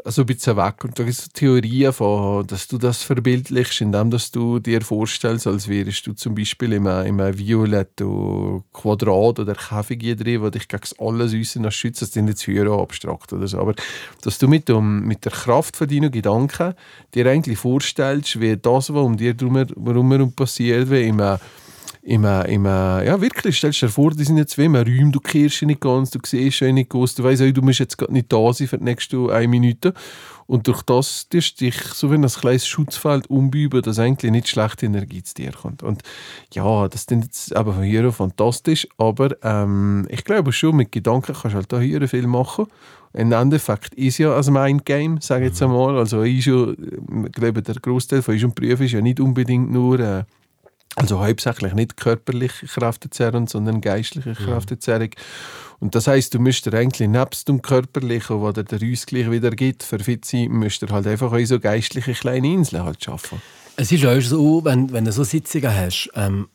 so 0.06 0.22
ein 0.22 0.26
bisschen 0.26 0.58
weg? 0.58 0.84
Und 0.84 0.98
da 0.98 1.04
gibt 1.04 1.18
es 1.18 1.30
Theorien 1.30 1.92
von, 1.94 2.48
dass 2.48 2.68
du 2.68 2.78
das 2.78 3.04
verbildlichst, 3.04 3.82
indem 3.82 4.10
dass 4.10 4.32
du 4.32 4.60
dir 4.60 4.82
vorstellst, 4.82 5.48
als 5.48 5.68
wärst 5.68 6.08
du 6.08 6.14
zum 6.14 6.36
Beispiel 6.36 6.74
in 6.74 6.88
einem, 6.88 7.08
in 7.08 7.22
einem 7.22 7.38
violetten 7.38 8.64
Quadrat 8.74 9.40
oder 9.40 9.56
Käfig 9.56 10.00
drin, 10.18 10.42
der 10.42 10.52
dich 10.52 10.68
gegen 10.68 10.82
alles 11.00 11.34
Äußere 11.34 11.72
schützt. 11.72 12.02
Das 12.02 12.12
sind 12.12 12.28
jetzt 12.28 12.48
höher 12.48 12.72
abstrakt 12.80 13.34
oder 13.34 13.48
so. 13.48 13.60
Aber 13.60 13.74
dass 14.22 14.38
du 14.38 14.48
mit, 14.48 14.70
dem, 14.70 15.06
mit 15.06 15.26
der 15.26 15.32
Kraft 15.32 15.76
von 15.76 15.88
deinen 15.88 16.12
Gedanken 16.12 16.74
dir 17.14 17.26
eigentlich 17.28 17.60
vorstellst, 17.60 18.40
wie 18.40 18.58
das, 18.58 18.94
was 18.94 19.04
um 19.04 19.18
dir 19.18 19.36
herum 19.38 20.34
passiert, 20.34 20.90
wie 20.90 21.04
in 21.04 21.20
einem 21.20 21.40
im, 22.04 22.26
im, 22.26 22.66
ja, 22.66 23.22
wirklich, 23.22 23.58
stellst 23.58 23.82
du 23.82 23.86
dir 23.86 23.92
vor, 23.92 24.12
die 24.12 24.24
sind 24.24 24.38
jetzt 24.38 24.58
wie 24.58 24.66
im 24.66 24.76
Räum, 24.76 25.12
du 25.12 25.20
kehrst 25.20 25.62
nicht 25.62 25.82
ganz, 25.82 26.10
du 26.10 26.20
siehst 26.26 26.58
schon 26.58 26.74
nicht 26.74 26.90
ganz, 26.90 27.14
du 27.14 27.24
weißt 27.24 27.44
auch, 27.44 27.52
du 27.52 27.62
musst 27.62 27.80
jetzt 27.80 27.98
gerade 27.98 28.12
nicht 28.12 28.34
da 28.34 28.52
sein 28.54 28.68
für 28.68 28.80
die 28.80 28.86
nächsten 28.86 29.30
eine 29.30 29.48
Minute. 29.48 29.94
Und 30.48 30.68
durch 30.68 30.82
das 30.82 31.30
tust 31.30 31.62
du 31.62 31.66
dich 31.66 31.76
so 31.94 32.12
wie 32.12 32.16
ein 32.16 32.28
kleines 32.28 32.68
Schutzfeld 32.68 33.30
umbieben, 33.30 33.82
dass 33.84 34.00
eigentlich 34.00 34.32
nicht 34.32 34.50
schlechte 34.50 34.88
Energie 34.88 35.24
zu 35.24 35.36
dir 35.36 35.52
kommt. 35.52 35.82
Und 35.84 36.02
ja, 36.54 36.90
das 36.90 37.02
ist 37.02 37.12
jetzt 37.12 37.56
aber 37.56 37.74
von 37.74 37.84
hier 37.84 38.12
fantastisch, 38.12 38.88
aber 38.98 39.36
ähm, 39.44 40.08
ich 40.10 40.26
glaube 40.26 40.52
schon, 40.52 40.76
mit 40.76 40.92
Gedanken 40.92 41.34
kannst 41.34 41.46
du 41.46 41.54
halt 41.54 41.72
da 41.72 41.80
hier 41.80 42.06
viel 42.10 42.28
machen. 42.28 42.66
Im 43.14 43.32
Endeffekt 43.32 43.94
ist 43.94 44.18
ja 44.18 44.36
ein 44.36 44.54
Mindgame, 44.54 45.20
sage 45.22 45.46
ich 45.46 45.52
jetzt 45.52 45.62
einmal. 45.62 45.98
Also 45.98 46.24
ist 46.24 46.46
ja, 46.46 46.72
ich 46.72 47.32
glaube, 47.32 47.62
der 47.62 47.76
Großteil 47.76 48.22
von 48.22 48.34
unserem 48.34 48.54
Beruf 48.54 48.82
ist 48.82 48.94
ja 48.94 49.02
nicht 49.02 49.20
unbedingt 49.20 49.72
nur 49.72 50.00
äh, 50.00 50.24
also 50.96 51.26
hauptsächlich 51.26 51.74
nicht 51.74 51.98
körperliche 51.98 52.68
Kräftezerrung, 52.68 53.48
sondern 53.48 53.80
geistliche 53.82 54.34
Kräftezerrung. 54.34 55.10
Und 55.80 55.96
das 55.96 56.08
heißt, 56.08 56.34
du 56.34 56.40
müsstest 56.40 56.76
eigentlich 56.76 57.08
nebst 57.08 57.48
dem 57.48 57.62
körperlichen, 57.62 58.40
wo 58.42 58.52
dir 58.52 58.64
der 58.64 58.80
Ausgleich 58.92 59.32
wieder 59.32 59.52
gibt, 59.52 59.84
für 59.84 60.00
fit 60.00 60.26
sein, 60.26 60.50
müsstest 60.50 60.92
du 60.92 60.96
halt 60.96 61.08
einfach 61.08 61.32
auch 61.32 61.46
so 61.46 61.60
geistliche 61.60 62.14
kleine 62.14 62.48
Inseln 62.54 62.84
halt 62.84 63.04
schaffen. 63.04 63.42
Es 63.78 63.92
ist 63.92 64.06
auch 64.06 64.20
so, 64.22 64.64
wenn, 64.66 64.92
wenn 64.92 65.06
du 65.06 65.12
so 65.12 65.24
Sitzungen 65.24 65.74
hast 65.74 66.10
ähm, 66.16 66.50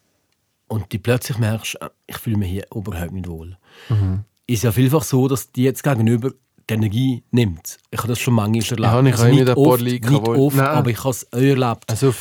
und 0.69 0.93
du 0.93 0.99
plötzlich 0.99 1.39
merkst, 1.39 1.77
äh, 1.81 1.89
ich 2.07 2.19
fühle 2.19 2.37
mich 2.37 2.51
hier 2.51 2.67
überhaupt 2.75 3.13
nicht 3.13 3.27
wohl, 3.29 3.57
Mhm. 3.89 4.25
ist 4.47 4.63
ja 4.65 4.71
vielfach 4.71 5.03
so, 5.03 5.27
dass 5.29 5.51
die 5.51 5.63
jetzt 5.65 5.83
gegenüber 5.83 6.31
die 6.69 6.75
Energie 6.75 7.23
nimmt. 7.31 7.79
Ich 7.91 7.99
habe 7.99 8.09
das 8.09 8.19
schon 8.21 8.35
manchmal 8.35 8.63
erlebt. 8.63 8.81
Ja, 8.81 8.89
ich 9.15 9.19
habe 9.19 9.31
nicht 9.31 9.39
nicht 9.41 9.49
ein 9.49 9.55
paar 9.55 9.57
oft, 9.59 9.83
nicht 9.83 10.11
oft 10.13 10.57
Nein. 10.57 10.67
aber 10.67 10.91
ich 10.91 10.99
habe 10.99 11.11
es 11.11 11.33
auch 11.33 11.39
erlebt. 11.39 11.85
Also, 11.89 12.15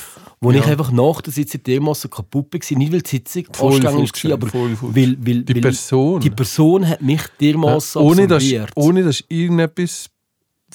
wo 0.46 0.52
ja. 0.52 0.60
ich 0.60 0.66
einfach 0.66 0.92
nach 0.92 1.22
der 1.22 1.34
Sitzung 1.34 1.64
dermassen 1.64 2.10
kaputt 2.10 2.54
war, 2.54 2.78
nicht 2.78 2.92
weil 2.94 3.02
die 3.02 3.10
Sitzung 3.10 3.46
Voll 3.52 3.86
anstrengend 3.86 4.24
war, 4.26 4.34
aber 4.34 4.48
voll 4.48 4.76
futsch. 4.76 4.96
weil, 4.96 5.18
weil, 5.20 5.42
Die 5.44 5.56
weil 5.56 5.62
Person. 5.62 6.22
die 6.22 6.30
Person 6.30 6.88
hat 6.88 7.02
mich 7.02 7.22
dermassen 7.40 8.02
ohne, 8.02 8.28
dass, 8.28 8.44
ohne 8.76 9.04
dass 9.04 9.24
irgendetwas 9.28 10.10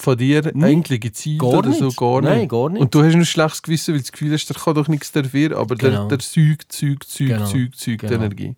von 0.00 0.16
dir 0.16 0.47
eigentlich 0.47 1.00
gezielt 1.00 1.40
Gar 1.40 1.50
oder 1.59 1.73
so 1.73 1.87
nicht. 1.87 1.97
gar 1.99 2.21
nicht. 2.23 2.30
Nein, 2.30 2.49
gar 2.49 2.71
nicht. 2.71 2.80
Und 2.80 2.95
du 2.95 3.02
hast 3.04 3.14
ein 3.14 3.25
schlechtes 3.26 3.62
Gewissen, 3.62 3.92
weil 3.92 3.99
du 3.99 4.04
das 4.04 4.12
Gefühl 4.12 4.33
hast, 4.33 4.47
der 4.47 4.57
kann 4.57 4.75
doch 4.75 4.88
nichts 4.88 5.12
dafür, 5.12 5.59
aber 5.59 5.76
Genau. 5.76 6.09
der, 6.09 6.16
der 6.16 6.26
säugt, 6.26 6.73
säugt, 6.73 7.04
säugt, 7.09 7.30
Genau. 7.30 7.45
säugt, 7.45 7.78
säugt 7.78 8.00
Genau. 8.00 8.14
Energie. 8.14 8.54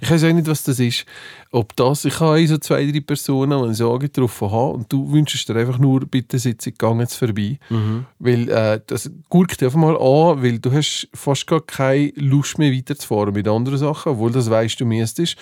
Ich 0.00 0.10
weiß 0.10 0.22
auch 0.24 0.32
nicht, 0.32 0.46
was 0.46 0.62
das 0.62 0.78
ist. 0.78 1.04
Ob 1.50 1.74
das, 1.76 2.04
ich 2.04 2.18
habe 2.20 2.46
so 2.46 2.58
zwei, 2.58 2.86
drei 2.90 3.00
Personen, 3.00 3.64
die 3.64 3.70
ich 3.72 3.76
Sorge 3.76 4.06
getroffen 4.08 4.50
habe 4.50 4.70
und 4.74 4.92
du 4.92 5.10
wünschst 5.12 5.48
dir 5.48 5.56
einfach 5.56 5.78
nur, 5.78 6.00
bitte 6.06 6.38
Sitzung, 6.38 6.72
geh 6.78 6.98
jetzt 7.00 7.14
vorbei. 7.16 7.58
Mhm. 7.70 8.06
Weil 8.18 8.48
äh, 8.48 8.80
das 8.86 9.10
guckt 9.28 9.62
einfach 9.62 9.78
mal 9.78 9.96
an, 9.96 10.42
weil 10.42 10.58
du 10.60 10.72
hast 10.72 11.08
fast 11.12 11.46
gar 11.46 11.60
keine 11.60 12.12
Lust 12.16 12.58
mehr 12.58 12.72
weiterzufahren 12.72 13.34
mit 13.34 13.48
anderen 13.48 13.78
Sachen, 13.78 14.12
obwohl 14.12 14.30
das 14.32 14.48
weißt 14.48 14.80
du 14.80 14.84
müsstest. 14.86 15.36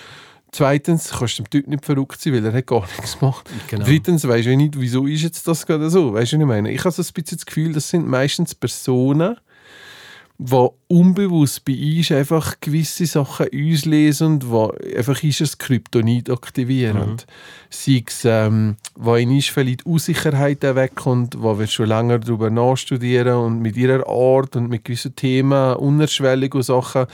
Zweitens 0.53 1.09
kannst 1.09 1.39
du 1.39 1.43
dem 1.43 1.49
Typ 1.49 1.67
nicht 1.67 1.83
verrückt 1.83 2.21
sein, 2.21 2.33
weil 2.33 2.45
er 2.45 2.53
hat 2.53 2.67
gar 2.67 2.81
nichts 2.81 3.17
gemacht. 3.17 3.49
Genau. 3.67 3.85
Drittens 3.85 4.27
weisst 4.27 4.45
du 4.45 4.55
nicht, 4.55 4.79
wieso 4.79 5.07
ist 5.07 5.23
jetzt 5.23 5.47
das 5.47 5.65
gerade 5.65 5.89
so. 5.89 6.13
Weißt 6.13 6.31
du, 6.31 6.37
was 6.37 6.41
ich 6.41 6.47
meine? 6.47 6.71
Ich 6.71 6.79
habe 6.81 6.91
so 6.91 7.01
ein 7.01 7.07
bisschen 7.11 7.37
das 7.39 7.45
Gefühl, 7.47 7.73
das 7.73 7.89
sind 7.89 8.07
meistens 8.07 8.53
Personen, 8.53 9.37
die 10.37 10.67
unbewusst 10.89 11.65
bei 11.65 11.73
uns 11.73 12.11
einfach 12.11 12.59
gewisse 12.61 13.07
Sachen 13.07 13.47
auslesen 13.47 14.27
und 14.27 14.43
die 14.43 14.95
einfach 14.95 15.23
ist 15.23 15.41
ein 15.41 15.57
Kryptonit 15.57 16.29
aktivieren. 16.29 17.01
Und 17.01 17.25
Sei 17.71 18.03
es, 18.05 18.23
ähm, 18.23 18.75
wo 18.93 19.15
in 19.15 19.31
uns 19.31 19.47
vielleicht 19.47 19.87
Unsicherheit 19.87 20.61
wegkommt, 20.61 21.41
wo 21.41 21.57
wir 21.57 21.65
schon 21.65 21.87
länger 21.87 22.19
darüber 22.19 22.51
nachstudieren 22.51 23.37
und 23.37 23.59
mit 23.59 23.75
ihrer 23.75 24.07
Art 24.07 24.55
und 24.55 24.69
mit 24.69 24.85
gewissen 24.85 25.15
Themen, 25.15 25.77
unerschwellige 25.77 26.61
Sachen, 26.61 27.07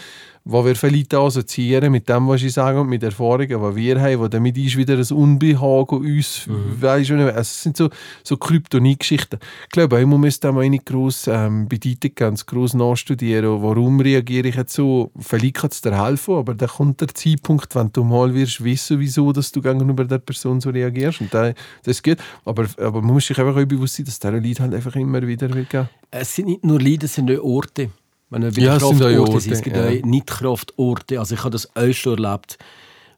wo 0.50 0.66
wir 0.66 0.76
vielleicht 0.76 1.14
assoziieren 1.14 1.92
mit 1.92 2.10
dem, 2.10 2.28
was 2.28 2.42
ich 2.42 2.54
sage 2.54 2.82
und 2.82 2.90
mit 2.90 3.04
Erfahrungen, 3.04 3.48
die 3.48 3.76
wir 3.76 4.02
haben, 4.02 4.20
wo 4.20 4.28
damit 4.28 4.58
ist 4.58 4.76
wieder 4.78 4.98
ein 4.98 5.16
Unbehagen 5.16 6.00
uns, 6.00 6.48
weisst 6.48 7.12
du 7.12 7.16
nicht, 7.16 7.28
also 7.28 7.40
es 7.40 7.62
sind 7.62 7.78
so, 7.78 7.90
so 8.24 8.36
Kryptonit-Geschichten. 8.36 9.38
Ich 9.66 9.70
glaube, 9.70 10.04
man 10.08 10.20
muss 10.20 10.40
da 10.40 10.52
mal 10.52 10.68
nicht 10.68 10.88
gross 10.88 11.28
ähm, 11.28 11.68
Bedeutung 11.68 12.12
ganz 12.16 12.46
gross 12.48 12.74
nachstudieren, 12.74 13.62
warum 13.62 14.00
reagiere 14.00 14.48
ich 14.48 14.56
jetzt 14.56 14.74
so, 14.74 15.12
vielleicht 15.20 15.56
kann 15.56 15.70
es 15.70 15.82
dir 15.82 16.04
helfen, 16.04 16.34
aber 16.34 16.56
dann 16.56 16.70
kommt 16.70 17.00
der 17.02 17.10
Zeitpunkt, 17.10 17.76
wenn 17.76 17.92
du 17.94 18.04
mal 18.04 18.34
wirst 18.34 18.64
wissen, 18.64 19.00
wieso 19.00 19.32
dass 19.32 19.52
du 19.52 19.62
gegenüber 19.62 20.04
der 20.04 20.18
Person 20.18 20.60
so 20.62 20.72
reagierst 20.72 21.22
und 21.22 21.32
da, 21.32 21.54
das 21.84 22.02
geht, 22.02 22.18
aber, 22.44 22.66
aber 22.78 23.02
man 23.04 23.14
muss 23.14 23.28
sich 23.28 23.38
einfach 23.38 23.56
auch 23.56 23.66
bewusst 23.68 23.98
sein, 23.98 24.06
dass 24.08 24.18
der 24.18 24.32
Leid 24.32 24.60
halt 24.60 24.74
einfach 24.74 24.96
immer 24.96 25.22
wieder 25.28 25.54
wird 25.54 25.70
geben. 25.70 25.90
Es 26.10 26.34
sind 26.34 26.48
nicht 26.48 26.66
nur 26.66 26.80
Lieder, 26.80 27.06
es 27.06 27.14
sind 27.14 27.30
auch 27.30 27.44
Orte. 27.44 27.92
Bei 28.30 28.38
Ja, 28.38 28.76
es 28.76 28.88
sind 28.88 29.02
Orte, 29.02 29.40
sind, 29.40 29.54
es 29.54 29.62
gibt 29.62 29.76
ja. 29.76 29.90
Nicht-Kraftorte. 29.90 31.20
Also 31.20 31.36
ich 31.36 31.42
habe 31.42 31.52
das 31.52 31.76
auch 31.76 31.94
schon 31.94 32.24
erlebt, 32.24 32.58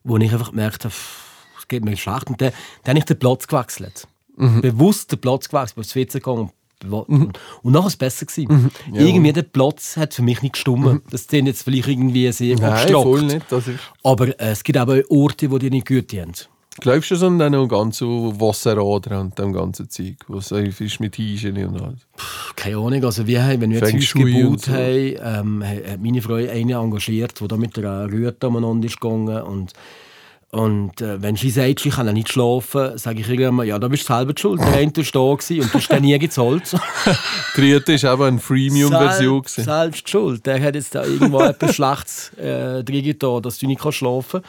wo 0.04 0.18
ich 0.18 0.32
einfach 0.32 0.52
gemerkt 0.52 0.86
habe, 0.86 0.94
es 1.60 1.68
geht 1.68 1.84
mir 1.84 1.98
schlecht. 1.98 2.30
Und 2.30 2.42
dann, 2.42 2.52
dann 2.84 2.92
habe 2.92 3.00
ich 3.00 3.06
den 3.06 3.20
Platz 3.20 3.48
gewechselt. 3.48 4.08
Mhm. 4.38 4.62
Bewusst 4.62 5.12
den 5.12 5.20
Platz 5.20 5.50
gewechselt, 5.50 5.76
bin 5.76 5.82
aufs 5.82 5.96
WC 5.96 6.20
gegangen. 6.20 6.52
Und, 6.84 7.38
und, 7.62 7.72
nachher 7.72 7.84
war 7.84 7.88
es 7.88 7.98
besser. 7.98 8.26
Gewesen. 8.26 8.72
Mhm. 8.88 8.96
Irgendwie 8.96 9.34
der 9.34 9.44
Platz 9.44 9.98
hat 9.98 10.14
für 10.14 10.24
mich 10.24 10.42
nicht 10.42 10.54
gestimmt. 10.54 11.04
Das 11.12 11.28
klingt 11.28 11.48
jetzt 11.48 11.64
vielleicht 11.64 11.88
irgendwie 11.88 12.32
sehr 12.32 12.56
Nein, 12.56 12.72
abstrakt. 12.72 13.04
voll 13.04 13.22
nicht. 13.24 13.46
Aber 14.04 14.28
äh, 14.28 14.52
es 14.52 14.64
gibt 14.64 14.78
aber 14.78 14.96
auch 14.96 15.10
Orte, 15.10 15.48
die 15.48 15.60
dir 15.60 15.70
nicht 15.70 15.88
gut 15.88 16.08
tun. 16.08 16.32
Glaubst 16.80 17.12
du 17.12 17.16
so 17.16 17.28
an 17.28 17.38
den 17.38 17.68
ganzen 17.68 18.40
Wasseradern 18.40 19.20
und 19.20 19.38
dem 19.38 19.52
ganzen 19.52 19.90
Zeug, 19.90 20.16
was 20.30 20.48
so 20.48 20.56
ist 20.56 21.00
mit 21.02 21.18
Hygiene 21.18 21.68
und 21.68 21.82
alles? 21.82 22.00
Keine 22.56 22.78
Ahnung, 22.78 23.04
also 23.04 23.28
wir 23.28 23.44
haben, 23.44 23.60
wenn 23.60 23.72
wir 23.72 23.80
jetzt 23.80 23.94
Haus 23.94 24.14
gebaut 24.14 24.62
so. 24.62 24.72
haben, 24.72 25.16
ähm, 25.22 25.64
hat 25.66 26.00
meine 26.00 26.22
Frau 26.22 26.36
eine 26.36 26.74
engagiert, 26.74 27.40
die 27.42 27.48
da 27.48 27.58
mit 27.58 27.76
der 27.76 28.10
Rüte 28.10 28.48
umeinander 28.48 28.88
ist 28.88 29.02
gegangen 29.02 29.42
und 29.42 29.74
und 30.54 31.00
äh, 31.00 31.22
wenn 31.22 31.38
sie 31.38 31.50
sagt, 31.50 31.86
ich 31.86 31.96
kann 31.96 32.14
nicht 32.14 32.28
schlafen, 32.28 32.98
sage 32.98 33.22
ich 33.22 33.30
irgendwann, 33.30 33.66
ja, 33.66 33.80
da 33.80 33.88
bist 33.88 34.04
du 34.04 34.14
selber 34.14 34.34
schuld. 34.38 34.60
Der 34.60 34.74
eine 34.74 34.92
war 34.92 35.04
da 35.14 35.20
und 35.20 35.48
du 35.48 35.74
hast 35.74 35.90
den 35.90 36.02
nie 36.02 36.20
gezahlt. 36.20 36.76
Die 37.56 37.74
Rüte 37.74 37.94
ist 37.94 38.04
eben 38.04 38.22
eine 38.22 38.38
Freemium-Version. 38.38 39.44
Selbst, 39.46 39.64
selbst 39.64 40.10
schuld. 40.10 40.46
Der 40.46 40.62
hat 40.62 40.76
jetzt 40.76 40.94
da 40.94 41.06
irgendwo 41.06 41.40
etwas 41.42 41.76
Schlechtes 41.76 42.34
äh, 42.34 42.84
drin 42.84 43.02
getan, 43.02 43.42
dass 43.42 43.60
du 43.60 43.68
nicht 43.68 43.80
kannst 43.80 44.00
schlafen 44.00 44.42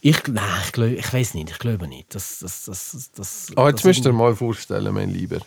Ich, 0.00 0.22
nein, 0.28 0.44
ich, 0.64 0.72
glaub, 0.72 0.88
ich 0.90 1.12
weiß 1.12 1.34
nicht, 1.34 1.50
ich 1.50 1.58
glaube 1.58 1.88
nicht. 1.88 2.14
Das, 2.14 2.38
das, 2.40 2.64
das, 2.66 3.10
das, 3.14 3.46
Aber 3.56 3.68
jetzt 3.68 3.78
das 3.80 3.84
müsst 3.84 4.04
ihr 4.04 4.12
mal 4.12 4.34
vorstellen, 4.34 4.92
mein 4.94 5.10
Lieber. 5.10 5.38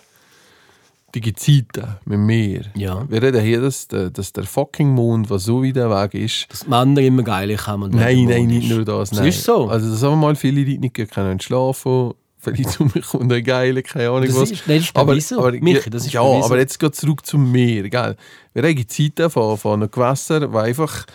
Die 1.15 1.21
Gezeiten 1.21 1.95
mit 2.05 2.19
mir. 2.19 2.65
Ja. 2.75 3.03
Wir 3.09 3.21
reden 3.23 3.41
hier, 3.41 3.61
dass 3.61 3.87
der, 3.87 4.11
dass 4.11 4.31
der 4.31 4.43
fucking 4.43 4.89
Mond, 4.89 5.29
der 5.31 5.39
so 5.39 5.63
weit 5.63 5.75
weg 5.75 6.13
ist, 6.13 6.45
dass 6.51 6.59
die 6.61 6.69
Männer 6.69 7.01
immer 7.01 7.23
geil 7.23 7.57
haben. 7.57 7.89
Nein, 7.89 8.27
der 8.27 8.37
nein, 8.37 8.47
nicht 8.47 8.69
ist. 8.69 8.75
nur 8.75 8.85
das. 8.85 9.09
Das 9.09 9.19
Nein. 9.19 9.29
ist 9.29 9.43
so. 9.43 9.67
Also, 9.69 9.89
das 9.91 10.03
haben 10.03 10.19
mal 10.19 10.35
viele 10.35 10.61
Leute 10.63 10.79
nicht 10.81 11.11
können 11.11 11.39
schlafen. 11.39 12.13
Vielleicht 12.37 12.69
zu 12.69 12.83
mir 12.85 13.01
kommt 13.01 13.31
ein 13.33 13.43
geile, 13.43 13.81
keine 13.81 14.09
Ahnung 14.09 14.27
Das 14.27 14.35
was. 14.35 14.51
ist- 14.51 14.67
nein, 14.67 14.77
das 14.77 14.85
ist 14.85 14.95
aber, 14.95 15.11
bewiesen. 15.13 15.37
aber, 15.39 15.51
Michi, 15.53 15.89
das 15.89 16.05
ist 16.05 16.13
ja, 16.13 16.21
aber 16.21 16.57
jetzt 16.59 16.79
geht 16.79 16.95
zurück 16.95 17.25
zum 17.25 17.51
Meer. 17.51 17.89
Gell? 17.89 18.15
Wir 18.53 18.63
haben 18.63 18.87
Zeiten 18.87 19.29
von, 19.31 19.57
von 19.57 19.81
einem 19.81 19.89
Gewässer, 19.91 20.51
wo 20.53 20.57
einfach 20.59 21.05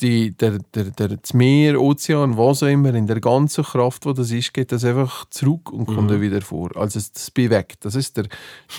die, 0.00 0.30
der, 0.32 0.58
der, 0.74 0.84
der, 0.84 1.08
das 1.16 1.34
Meer, 1.34 1.80
Ozean, 1.80 2.36
was 2.36 2.62
auch 2.62 2.68
immer, 2.68 2.94
in 2.94 3.06
der 3.06 3.20
ganzen 3.20 3.64
Kraft, 3.64 4.06
wo 4.06 4.12
das 4.12 4.30
ist, 4.30 4.54
geht 4.54 4.72
das 4.72 4.84
einfach 4.84 5.26
zurück 5.30 5.72
und 5.72 5.86
kommt 5.86 6.10
dann 6.10 6.20
wieder 6.20 6.40
vor. 6.40 6.76
Also 6.76 6.98
es- 6.98 7.12
das 7.12 7.30
bewegt. 7.30 7.84
Das 7.84 7.94
ist 7.94 8.16
der, 8.16 8.26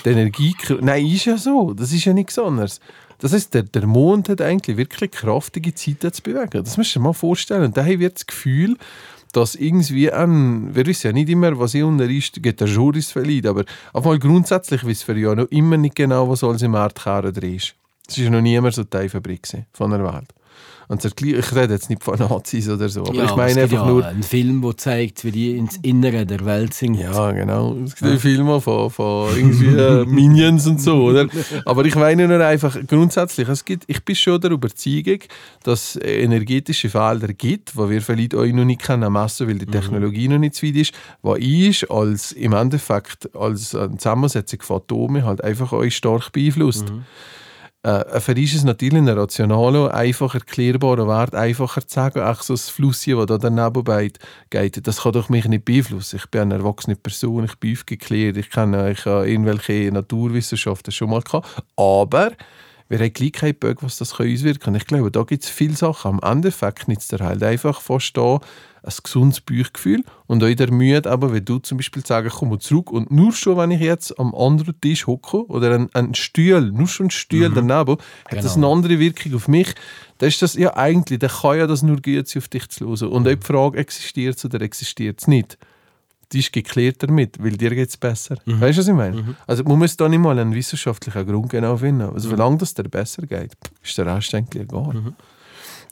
der 0.04 0.12
Energie... 0.12 0.54
Nein, 0.80 1.06
ist 1.06 1.24
ja 1.26 1.36
so. 1.36 1.74
Das 1.74 1.92
ist 1.92 2.04
ja 2.04 2.12
nichts 2.12 2.38
anderes. 2.38 2.80
Das 3.18 3.32
heißt, 3.32 3.54
der, 3.54 3.62
der 3.62 3.86
Mond 3.86 4.28
hat 4.28 4.40
eigentlich 4.40 4.76
wirklich 4.76 5.12
kraftige 5.12 5.74
Zeiten 5.74 6.12
zu 6.12 6.22
bewegen. 6.22 6.64
Das 6.64 6.76
musst 6.76 6.94
du 6.94 6.98
dir 6.98 7.04
mal 7.04 7.12
vorstellen. 7.12 7.64
Und 7.64 7.76
daher 7.76 7.98
wird 8.00 8.16
das 8.16 8.26
Gefühl, 8.26 8.76
dass 9.32 9.54
irgendwie 9.54 10.10
ein, 10.12 10.74
wir 10.74 10.84
wissen 10.86 11.06
ja 11.06 11.12
nicht 11.12 11.28
immer, 11.28 11.58
was 11.58 11.72
hier 11.72 11.86
unter 11.86 12.08
ist, 12.08 12.42
geht 12.42 12.60
der 12.60 12.68
Juris 12.68 13.12
verliehen, 13.12 13.46
aber 13.46 13.64
auf 13.92 14.04
mal 14.04 14.18
grundsätzlich 14.18 14.84
wissen 14.84 15.08
wir 15.14 15.16
ja 15.22 15.34
noch 15.34 15.46
immer 15.46 15.76
nicht 15.78 15.94
genau, 15.94 16.28
was 16.28 16.44
alles 16.44 16.62
im 16.62 16.74
Erdkern 16.74 17.32
drin 17.32 17.54
ist. 17.54 17.74
Es 18.08 18.22
war 18.22 18.30
noch 18.30 18.42
niemand 18.42 18.74
so 18.74 18.82
eine 18.90 19.08
Fabrik 19.08 19.44
gewesen 19.44 19.66
von 19.72 19.90
der 19.90 20.04
Welt. 20.04 20.28
Und 20.88 21.04
das 21.04 21.12
ich 21.22 21.54
rede 21.54 21.74
jetzt 21.74 21.90
nicht 21.90 22.02
von 22.02 22.18
Nazis 22.18 22.68
oder 22.68 22.88
so, 22.88 23.02
aber 23.02 23.14
ja, 23.14 23.24
ich 23.24 23.36
meine 23.36 23.60
es 23.62 23.70
gibt 23.70 23.80
einfach 23.80 23.86
ja 23.86 23.92
nur... 23.92 24.06
einen 24.06 24.22
Film, 24.22 24.62
der 24.62 24.76
zeigt, 24.76 25.24
wie 25.24 25.30
die 25.30 25.56
ins 25.56 25.78
Innere 25.82 26.26
der 26.26 26.44
Welt 26.44 26.74
sind. 26.74 26.94
Ja, 26.94 27.32
genau. 27.32 27.76
Es 27.84 27.96
gibt 27.96 28.10
ja. 28.10 28.18
Filme 28.18 28.60
von, 28.60 28.90
von 28.90 29.28
irgendwie 29.36 29.66
äh, 29.66 30.04
Minions 30.04 30.66
und 30.66 30.80
so, 30.80 30.96
oder? 31.04 31.26
Aber 31.64 31.84
ich 31.84 31.94
meine 31.94 32.26
nur 32.26 32.44
einfach 32.44 32.76
grundsätzlich, 32.86 33.48
es 33.48 33.64
gibt, 33.64 33.84
ich 33.86 34.04
bin 34.04 34.16
schon 34.16 34.40
der 34.40 34.50
Überzeugung, 34.50 35.20
dass 35.62 35.96
es 35.96 36.02
energetische 36.02 36.88
Felder 36.88 37.32
gibt, 37.32 37.74
die 37.74 37.90
wir 37.90 38.02
vielleicht 38.02 38.34
euch 38.34 38.52
noch 38.52 38.64
nicht 38.64 38.82
kennen 38.82 39.12
messen, 39.12 39.48
weil 39.48 39.58
die 39.58 39.66
Technologie 39.66 40.28
noch 40.28 40.38
nicht 40.38 40.54
so 40.54 40.66
weit 40.66 40.76
ist, 40.76 40.94
was 41.22 41.38
ist 41.38 41.90
als 41.90 42.32
im 42.32 42.52
Endeffekt 42.52 43.34
als 43.34 43.74
eine 43.74 43.96
Zusammensetzung 43.96 44.62
von 44.62 44.76
Atomen 44.78 45.24
halt 45.24 45.42
einfach 45.42 45.72
euch 45.72 45.96
stark 45.96 46.32
beeinflusst. 46.32 46.92
Äh, 47.84 48.20
für 48.20 48.32
uns 48.32 48.50
ist 48.50 48.54
es 48.54 48.64
natürlich 48.64 48.98
ein 48.98 49.08
rationaler, 49.08 49.92
einfach 49.92 50.34
erklärbarer 50.34 51.08
Wert, 51.08 51.34
einfacher 51.34 51.86
zu 51.86 51.94
sagen, 51.94 52.20
ach, 52.20 52.42
so 52.42 52.54
das 52.54 52.68
Flusschen, 52.68 53.16
das 53.18 53.26
da 53.26 53.38
daneben 53.38 54.12
geht, 54.50 54.86
das 54.86 55.02
kann 55.02 55.12
doch 55.12 55.28
mich 55.28 55.46
nicht 55.46 55.64
beeinflussen. 55.64 56.16
Ich 56.16 56.30
bin 56.30 56.42
eine 56.42 56.54
erwachsene 56.54 56.94
Person, 56.94 57.44
ich 57.44 57.56
bin 57.56 57.72
aufgeklärt, 57.72 58.36
ich 58.36 58.50
kenne 58.50 58.92
ich 58.92 59.04
irgendwelche 59.04 59.90
Naturwissenschaften 59.90 60.92
schon 60.92 61.10
mal 61.10 61.22
gehabt, 61.22 61.48
aber 61.74 62.30
wir 62.88 62.98
haben 62.98 63.12
Gleichheitsbögen, 63.12 63.82
was 63.82 63.98
das 63.98 64.12
auswirken 64.12 64.60
kann. 64.60 64.74
Ich 64.76 64.86
glaube, 64.86 65.10
da 65.10 65.22
gibt 65.22 65.42
es 65.42 65.50
viele 65.50 65.74
Sachen. 65.74 66.20
Am 66.20 66.20
Endeffekt 66.22 66.88
nützt 66.88 67.12
er 67.14 67.20
halt 67.20 67.42
einfach 67.42 67.80
fast 67.80 68.16
ein 68.82 68.92
gesundes 69.02 69.40
Bauchgefühl 69.40 70.04
und 70.26 70.42
auch 70.42 70.54
der 70.54 70.72
Mühe, 70.72 71.02
aber 71.04 71.32
wenn 71.32 71.44
du 71.44 71.58
zum 71.58 71.78
Beispiel 71.78 72.04
sagst, 72.04 72.36
komm 72.36 72.50
mal 72.50 72.58
zurück 72.58 72.90
und 72.90 73.10
nur 73.10 73.32
schon, 73.32 73.56
wenn 73.56 73.70
ich 73.70 73.80
jetzt 73.80 74.18
am 74.18 74.34
anderen 74.34 74.80
Tisch 74.80 75.06
hocke 75.06 75.46
oder 75.46 75.74
ein, 75.74 75.88
ein 75.94 76.14
Stuhl, 76.14 76.72
nur 76.72 76.88
schon 76.88 77.06
ein 77.06 77.10
Stuhl 77.10 77.50
daneben, 77.50 77.98
hat 78.28 78.44
das 78.44 78.56
eine 78.56 78.66
andere 78.66 78.98
Wirkung 78.98 79.34
auf 79.34 79.48
mich. 79.48 79.74
Da 80.18 80.26
ist 80.26 80.42
das 80.42 80.54
ja 80.54 80.76
eigentlich, 80.76 81.18
dann 81.20 81.30
kann 81.30 81.58
ja 81.58 81.66
das 81.66 81.82
nur 81.82 82.00
gut 82.00 82.28
sein, 82.28 82.42
auf 82.42 82.48
dich 82.48 82.68
zu 82.68 82.86
hören. 82.86 83.08
Und 83.08 83.28
auch 83.28 83.34
die 83.34 83.46
Frage, 83.46 83.78
existiert 83.78 84.36
es 84.36 84.44
oder 84.44 84.60
existiert 84.60 85.20
es 85.20 85.28
nicht? 85.28 85.58
die 86.32 86.38
ist 86.38 86.52
geklärt 86.52 87.02
damit, 87.02 87.42
weil 87.42 87.52
dir 87.52 87.70
geht 87.70 87.90
es 87.90 87.96
besser. 87.96 88.36
Weißt 88.46 88.78
du, 88.78 88.80
was 88.80 88.88
ich 88.88 88.94
meine? 88.94 89.36
Also 89.46 89.64
man 89.64 89.78
muss 89.78 89.96
da 89.96 90.08
nicht 90.08 90.18
mal 90.18 90.38
einen 90.38 90.54
wissenschaftlichen 90.54 91.26
Grund 91.26 91.50
genau 91.50 91.76
finden. 91.76 92.02
Also 92.02 92.30
solange 92.30 92.58
es 92.62 92.74
dir 92.74 92.84
besser 92.84 93.22
geht, 93.22 93.52
ist 93.82 93.98
der 93.98 94.06
Rest 94.06 94.34
eigentlich 94.34 94.62
egal. 94.62 95.14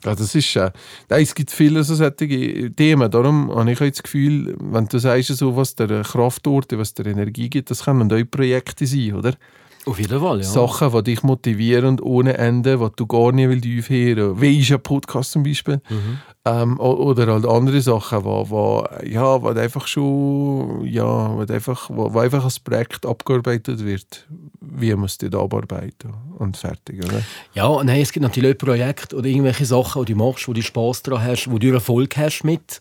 Ja, 0.03 0.15
das 0.15 0.33
ist 0.33 0.55
äh, 0.55 0.71
nein, 1.09 1.21
es 1.21 1.35
gibt 1.35 1.51
viele 1.51 1.83
so 1.83 1.95
solche 1.95 2.71
Themen. 2.75 3.11
Darum 3.11 3.53
habe 3.53 3.71
ich 3.71 3.79
das 3.79 4.03
Gefühl, 4.03 4.55
wenn 4.59 4.87
du 4.87 4.97
sagst, 4.97 5.27
so, 5.29 5.55
was 5.55 5.75
der 5.75 6.01
Kraftorte, 6.03 6.77
was 6.77 6.93
der 6.93 7.05
Energie 7.05 7.49
gibt, 7.49 7.69
das 7.69 7.85
können 7.85 8.11
auch 8.11 8.31
Projekte 8.31 8.85
sein, 8.85 9.13
oder? 9.13 9.35
Auf 9.85 9.99
jeden 9.99 10.19
Fall, 10.19 10.37
ja. 10.37 10.43
Sachen, 10.43 10.91
die 10.91 11.03
dich 11.03 11.23
motivieren 11.23 11.99
ohne 11.99 12.37
Ende, 12.37 12.77
die 12.77 12.95
du 12.95 13.07
gar 13.07 13.31
nicht 13.31 13.49
willst 13.49 13.65
aufhören 13.65 14.39
Wie 14.39 14.59
ist 14.59 14.71
ein 14.71 14.81
Podcast 14.81 15.31
zum 15.31 15.43
Beispiel? 15.43 15.81
Ähm, 16.43 16.79
oder 16.79 17.31
halt 17.31 17.45
andere 17.45 17.81
Sachen, 17.81 18.23
wo, 18.23 18.49
wo, 18.49 18.87
ja, 19.05 19.39
wo 19.43 19.49
einfach 19.49 19.85
schon, 19.85 20.83
ja, 20.87 21.05
wo 21.05 21.41
einfach, 21.41 21.87
wo, 21.91 22.11
wo 22.11 22.19
einfach 22.19 22.43
als 22.43 22.59
Projekt 22.59 23.05
abgearbeitet 23.05 23.85
wird, 23.85 24.25
wie 24.59 24.91
man 24.95 25.05
es 25.05 25.19
dort 25.19 25.35
abarbeiten 25.35 26.15
und 26.39 26.57
fertig, 26.57 27.05
oder? 27.05 27.21
Ja, 27.53 27.83
nein, 27.83 28.01
es 28.01 28.11
gibt 28.11 28.23
natürlich 28.23 28.57
Projekte 28.57 29.15
oder 29.15 29.27
irgendwelche 29.27 29.65
Sachen, 29.65 30.03
die 30.05 30.13
du 30.13 30.17
machst, 30.17 30.47
wo 30.47 30.53
du 30.53 30.63
Spass 30.63 31.03
daran 31.03 31.23
hast, 31.23 31.51
wo 31.51 31.59
du 31.59 31.71
Erfolg 31.71 32.17
hast 32.17 32.43
mit. 32.43 32.79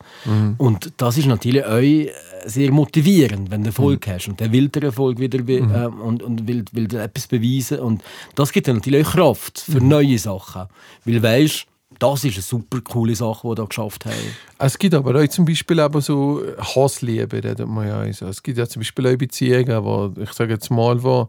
Und 0.56 0.92
das 0.96 1.18
ist 1.18 1.26
natürlich 1.26 1.64
auch 1.64 1.76
äh, 1.76 2.10
sehr 2.46 2.72
motivierend, 2.72 3.50
wenn 3.50 3.62
du 3.62 3.68
Erfolg 3.68 4.06
hast. 4.06 4.28
Und 4.28 4.40
der 4.40 4.52
will 4.52 4.68
der 4.68 4.84
Erfolg 4.84 5.18
wieder 5.18 5.46
ähm, 5.46 6.00
und, 6.00 6.22
und 6.22 6.48
will, 6.48 6.64
will 6.72 6.86
etwas 6.94 7.26
beweisen. 7.26 7.80
Und 7.80 8.02
das 8.36 8.52
gibt 8.52 8.66
dir 8.68 8.72
natürlich 8.72 9.06
auch 9.06 9.12
Kraft 9.12 9.60
für 9.60 9.82
neue 9.82 10.18
Sachen. 10.18 10.66
Weil 11.04 11.22
weißt, 11.22 11.66
das 11.98 12.24
ist 12.24 12.34
eine 12.34 12.42
super 12.42 12.80
coole 12.80 13.14
Sache, 13.14 13.40
die 13.42 13.48
wir 13.48 13.54
da 13.56 13.64
geschafft 13.64 14.06
haben. 14.06 14.14
Es 14.58 14.78
gibt 14.78 14.94
aber 14.94 15.20
auch 15.20 15.28
zum 15.28 15.44
Beispiel 15.44 15.78
eben 15.80 16.00
so 16.00 16.42
Hassliebe, 16.58 17.42
redet 17.42 17.66
man 17.66 17.86
ja 17.86 18.12
so. 18.12 18.26
Es 18.26 18.42
gibt 18.42 18.58
ja 18.58 18.66
zum 18.66 18.80
Beispiel 18.80 19.06
auch 19.08 19.16
Beziehungen, 19.16 19.84
wo, 19.84 20.12
ich 20.20 20.32
sage 20.32 20.52
jetzt 20.52 20.70
mal, 20.70 21.02
wo, 21.02 21.28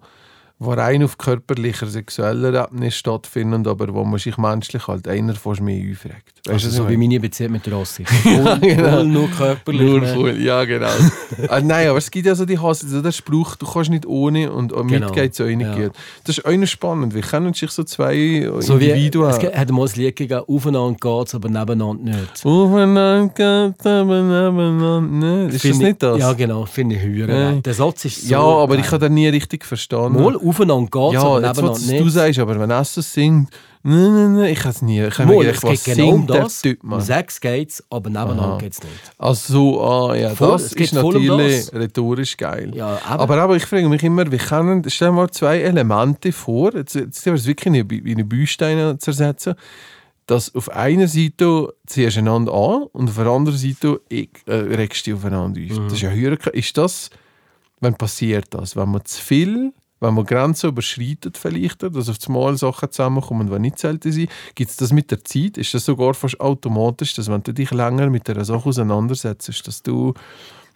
wo 0.64 0.74
rein 0.74 1.02
auf 1.04 1.18
körperlicher, 1.18 1.88
sexueller 1.88 2.68
Ebene 2.68 2.92
stattfinden, 2.92 3.68
aber 3.68 3.92
wo 3.96 4.04
man 4.04 4.20
sich 4.20 4.38
menschlich 4.38 4.88
halt 4.88 5.08
einer 5.08 5.34
fast 5.34 5.60
mehr 5.60 5.82
aufregt. 5.92 6.34
Weißt 6.46 6.66
Also 6.66 6.70
so 6.84 6.90
wie 6.90 6.98
meine? 6.98 7.20
Beziehung 7.20 7.54
mit 7.54 7.72
Rossi. 7.72 8.06
Voll, 8.24 8.60
genau. 8.60 8.90
voll 8.92 9.06
nur 9.06 9.28
körperlich. 9.32 9.82
Nur 9.82 10.02
ne? 10.02 10.08
voll, 10.14 10.38
ja 10.42 10.64
genau. 10.66 10.90
ah, 11.50 11.60
nein, 11.62 11.88
aber 11.88 11.98
es 11.98 12.12
gibt 12.12 12.28
ja 12.28 12.36
so 12.36 12.46
die 12.46 12.60
Hass, 12.60 12.84
also 12.84 13.02
der 13.02 13.12
Spruch, 13.12 13.56
du 13.56 13.66
kannst 13.66 13.90
nicht 13.90 14.06
ohne 14.06 14.52
und 14.52 14.72
auch 14.74 14.86
Genau. 14.86 15.08
mit 15.08 15.16
geht 15.16 15.34
es 15.34 15.42
auch 15.42 15.46
nicht 15.46 15.62
Ja. 15.62 15.76
gut. 15.88 15.92
Das 16.26 16.38
ist 16.38 16.46
auch 16.46 16.66
spannend, 16.68 17.16
wie 17.16 17.22
können 17.22 17.54
sich 17.56 17.72
so 17.72 17.84
zwei 17.84 18.48
So 18.60 18.80
wie, 18.80 18.90
Individuen... 18.90 19.30
es 19.32 19.40
ge- 19.40 19.54
hat 19.56 19.72
mal 19.72 19.88
ein 19.88 19.92
Lied 19.96 20.16
gegeben, 20.16 20.44
aufeinander 20.48 20.98
geht's, 21.02 21.34
aber 21.34 21.50
nebeneinander 21.50 22.04
nicht. 22.18 22.46
Aufeinander 22.46 23.28
geht, 23.34 23.86
aber 23.86 24.22
nebeneinander 24.22 25.02
nicht. 25.48 25.56
Ist 25.56 25.66
das 25.74 25.78
nicht 25.80 26.04
das? 26.04 26.20
Ja, 26.20 26.34
genau, 26.34 26.66
finde 26.66 26.96
ich 26.98 27.02
höher. 27.02 27.28
Ja. 27.30 27.52
Der 27.54 27.74
Satz 27.74 28.06
ist 28.06 28.22
so. 28.28 28.32
ja, 28.32 28.40
aber 28.42 28.78
ich 28.78 28.86
habe 28.92 29.00
den 29.00 29.14
nie 29.16 29.28
richtig 29.28 29.66
verstanden. 29.66 30.22
Mal 30.22 30.36
aufeinander 30.52 30.90
geht's, 30.92 31.14
ja, 31.14 31.22
aber 31.22 31.42
jetzt, 31.42 31.56
nebeneinander 31.58 31.72
was 31.72 31.86
nicht. 31.88 32.02
du 32.04 32.10
sagst, 32.10 32.40
aber 32.40 32.60
wenn 32.60 32.70
er 32.70 32.84
so 32.86 33.02
singt, 33.02 33.50
nein, 33.84 34.14
nein, 34.14 34.36
nein, 34.36 34.52
ich 34.54 34.60
habe 34.60 34.70
es 34.70 34.82
nie. 34.82 35.02
Ich 35.04 35.18
mir 35.20 35.36
Mal, 35.36 35.40
gedacht, 35.46 35.58
es 35.58 35.64
was 35.64 35.84
geht 35.84 35.96
genau 35.98 36.10
um 36.14 36.28
das. 36.28 36.62
Typ, 36.62 36.84
Um? 36.84 37.02
Sex 37.02 37.42
geht's, 37.42 37.84
aber 37.90 38.10
nebeneinander 38.10 38.58
geht's 38.60 38.82
nicht. 38.84 38.94
Also, 39.18 39.82
ah, 39.84 40.16
ja, 40.16 40.36
Voll, 40.36 40.52
das 40.52 40.64
es 40.66 40.76
geht 40.76 40.92
ist 40.92 41.00
voll 41.00 41.16
um 41.18 41.26
natürlich 41.26 41.66
das. 41.66 41.74
rhetorisch 41.74 42.38
geil. 42.38 42.72
Ja, 42.76 43.00
aber, 43.08 43.38
aber 43.38 43.56
ich 43.56 43.66
frage 43.66 43.90
mich 43.90 44.04
immer, 44.04 44.32
wie 44.32 44.38
können, 44.38 44.84
stell 44.88 45.10
dir 45.10 45.14
mal 45.16 45.30
zwei 45.32 45.60
Elemente 45.62 46.32
vor, 46.32 46.74
jetzt, 46.76 46.96
jetzt 46.96 47.26
wir 47.26 47.34
es 47.34 47.48
wirklich 47.48 47.68
in 47.74 47.82
eine- 47.82 48.10
in 48.10 48.16
eine 48.18 48.26
Büsteine 48.26 48.98
zersetzen, 49.00 49.56
dass 50.28 50.54
auf 50.56 50.70
einer 50.70 51.08
Seite 51.08 51.74
ziehst 51.88 52.16
du 52.16 52.20
einander 52.20 52.54
an 52.54 52.84
und 52.94 53.10
auf 53.10 53.16
der 53.16 53.26
anderen 53.26 53.58
Seite 53.58 54.00
äh, 54.46 54.54
regst 54.54 55.06
du 55.08 55.16
aufeinander 55.16 55.60
auf. 55.60 55.78
Mhm. 55.80 55.84
Das 55.86 55.94
ist 55.94 56.02
ja 56.02 56.10
höher, 56.12 56.38
ist 56.54 56.78
das, 56.78 57.10
wenn 57.82 57.96
passiert 57.96 58.46
das, 58.52 58.76
wenn 58.76 58.90
man 58.90 59.04
zu 59.04 59.20
viel 59.22 59.74
wenn 60.02 60.16
man 60.16 60.26
Grenzen 60.26 60.70
überschreitet 60.70 61.38
vielleicht, 61.38 61.84
dass 61.84 62.10
auf 62.10 62.18
einmal 62.28 62.58
Sachen 62.58 62.92
zusammenkommen, 62.92 63.50
die 63.50 63.60
nicht 63.60 63.80
selten 63.80 64.12
sind, 64.12 64.30
gibt 64.56 64.72
es 64.72 64.78
das 64.78 64.92
mit 64.92 65.12
der 65.12 65.24
Zeit? 65.24 65.58
Ist 65.58 65.74
das 65.74 65.86
sogar 65.86 66.16
fast 66.16 66.40
automatisch, 66.42 67.14
dass 67.14 67.30
wenn 67.30 67.44
du 67.44 67.54
dich 67.54 67.72
länger 67.72 68.10
mit 68.10 68.30
einer 68.30 68.44
Sache 68.44 68.70
auseinandersetzt, 68.70 69.68
dass 69.68 69.84
du, 69.84 70.14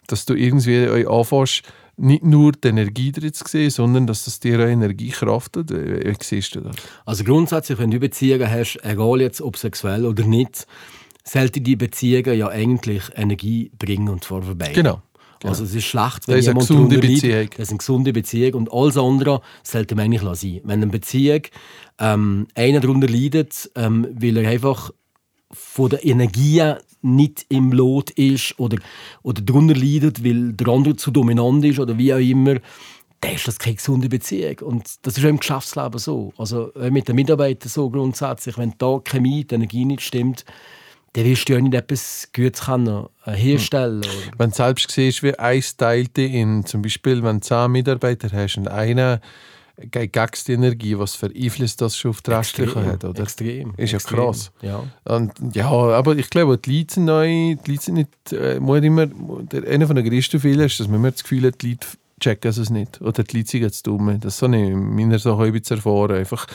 dass 0.06 0.24
du 0.26 0.34
irgendwie 0.34 0.88
euch 0.88 1.08
anfängst, 1.08 1.64
nicht 1.98 2.24
nur 2.24 2.52
die 2.52 2.68
Energie 2.68 3.10
drin 3.10 3.32
zu 3.32 3.44
sehen, 3.48 3.70
sondern 3.70 4.06
dass 4.06 4.26
das 4.26 4.38
dir 4.38 4.60
auch 4.60 4.68
Energie 4.68 5.10
kraftet? 5.10 5.70
Wie, 5.70 6.08
wie 6.08 6.16
siehst 6.20 6.54
du 6.54 6.60
das? 6.60 6.76
Also 7.04 7.24
grundsätzlich, 7.24 7.78
wenn 7.78 7.90
du 7.90 7.98
Beziehungen 7.98 8.48
hast, 8.48 8.78
egal 8.84 9.20
jetzt 9.22 9.40
ob 9.40 9.56
sexuell 9.56 10.04
oder 10.06 10.24
nicht, 10.24 10.66
sollten 11.24 11.64
die 11.64 11.74
Beziehungen 11.74 12.38
ja 12.38 12.48
eigentlich 12.48 13.02
Energie 13.14 13.72
bringen 13.76 14.08
und 14.08 14.22
zwar 14.22 14.42
für 14.42 14.54
beide. 14.54 15.02
Genau. 15.40 15.50
Also 15.50 15.64
es 15.64 15.74
ist 15.74 15.84
schlecht, 15.84 16.28
wenn 16.28 16.36
Das 16.36 16.44
ist 16.44 16.48
eine 16.48 16.60
jemand 16.60 16.68
gesunde 16.68 16.96
darunter 16.96 17.08
leidet. 17.08 17.22
Beziehung. 17.22 17.50
Das 17.50 17.58
ist 17.60 17.70
eine 17.70 17.78
gesunde 17.78 18.12
Beziehung 18.12 18.54
und 18.54 18.72
alles 18.72 18.96
andere 18.96 19.40
sollte 19.62 19.94
man 19.94 20.04
eigentlich 20.04 20.22
sein. 20.22 20.60
Wenn 20.64 20.82
eine 20.82 20.86
Beziehung 20.86 21.42
ähm, 21.98 22.46
einer 22.54 22.80
darunter 22.80 23.08
leidet, 23.08 23.70
ähm, 23.74 24.06
weil 24.12 24.36
er 24.38 24.48
einfach 24.48 24.90
von 25.50 25.90
der 25.90 26.04
Energie 26.04 26.62
nicht 27.02 27.46
im 27.48 27.72
Lot 27.72 28.10
ist 28.10 28.58
oder, 28.58 28.78
oder 29.22 29.40
darunter 29.42 29.74
leidet, 29.74 30.24
weil 30.24 30.52
der 30.52 30.68
andere 30.68 30.96
zu 30.96 31.10
dominant 31.10 31.64
ist 31.64 31.78
oder 31.78 31.96
wie 31.98 32.12
auch 32.12 32.18
immer, 32.18 32.56
dann 33.20 33.34
ist 33.34 33.46
das 33.46 33.58
keine 33.58 33.76
gesunde 33.76 34.08
Beziehung. 34.08 34.58
Und 34.60 34.84
das 35.02 35.16
ist 35.16 35.24
auch 35.24 35.28
im 35.28 35.38
Geschäftsleben 35.38 35.98
so. 35.98 36.32
Also 36.36 36.72
mit 36.90 37.08
den 37.08 37.16
Mitarbeitern 37.16 37.68
so 37.68 37.88
grundsätzlich. 37.90 38.58
Wenn 38.58 38.74
da 38.78 38.98
die 38.98 39.10
Chemie, 39.10 39.44
die 39.44 39.54
Energie 39.54 39.84
nicht 39.84 40.02
stimmt, 40.02 40.44
dann 41.16 41.24
wirst 41.24 41.48
du 41.48 41.54
ja 41.54 41.60
nicht 41.60 41.74
etwas 41.74 42.28
Gutes 42.34 42.60
können, 42.60 43.06
äh, 43.24 43.32
herstellen 43.32 44.00
oder 44.00 44.08
Wenn 44.38 44.50
du 44.50 44.56
selbst 44.56 44.90
siehst, 44.90 45.22
wie 45.22 45.38
eins 45.38 45.76
teilte 45.76 46.22
in, 46.22 46.66
zum 46.66 46.82
Beispiel, 46.82 47.22
wenn 47.22 47.40
du 47.40 47.46
zehn 47.46 47.72
Mitarbeiter 47.72 48.28
hast 48.30 48.58
und 48.58 48.68
einer 48.68 49.20
gegen 49.78 50.30
die 50.46 50.52
Energie, 50.52 50.98
was 50.98 51.14
für 51.14 51.26
Einfluss 51.26 51.76
das 51.76 51.96
schon 51.96 52.10
auf 52.10 52.22
die 52.22 52.30
Restlichen 52.30 52.86
hat, 52.86 53.04
oder? 53.04 53.22
Extrem. 53.22 53.74
Ist 53.76 53.92
ja 53.92 53.96
extrem. 53.96 54.18
krass. 54.18 54.50
Ja. 54.62 54.84
Und, 55.04 55.32
ja, 55.54 55.70
aber 55.70 56.16
ich 56.16 56.30
glaube, 56.30 56.58
die 56.58 56.78
Leute 56.78 56.94
sind 56.94 57.04
neu, 57.06 57.26
die 57.54 57.70
Leute 57.70 57.82
sind 57.82 57.94
nicht, 57.94 58.32
äh, 58.32 58.58
muss 58.60 58.80
immer, 58.80 59.06
der, 59.06 59.66
einer 59.68 59.86
von 59.86 59.96
den 59.96 60.08
größten 60.08 60.40
Fehler 60.40 60.66
ist, 60.66 60.80
dass 60.80 60.88
man 60.88 60.96
immer 60.96 61.10
das 61.10 61.22
Gefühl 61.22 61.46
hat, 61.46 61.62
die 61.62 61.70
Leute 61.70 61.86
checken 62.20 62.50
es 62.50 62.70
nicht. 62.70 63.00
Oder 63.00 63.22
die 63.22 63.38
Leute 63.38 63.50
sind 63.50 63.62
jetzt 63.62 63.86
dumm. 63.86 64.18
Das 64.20 64.40
habe 64.40 64.56
ich 64.56 64.62
in 64.70 64.94
meiner 64.94 65.18
Sache 65.18 65.50
bisschen 65.52 65.76
erfahren. 65.76 66.16
Einfach, 66.16 66.46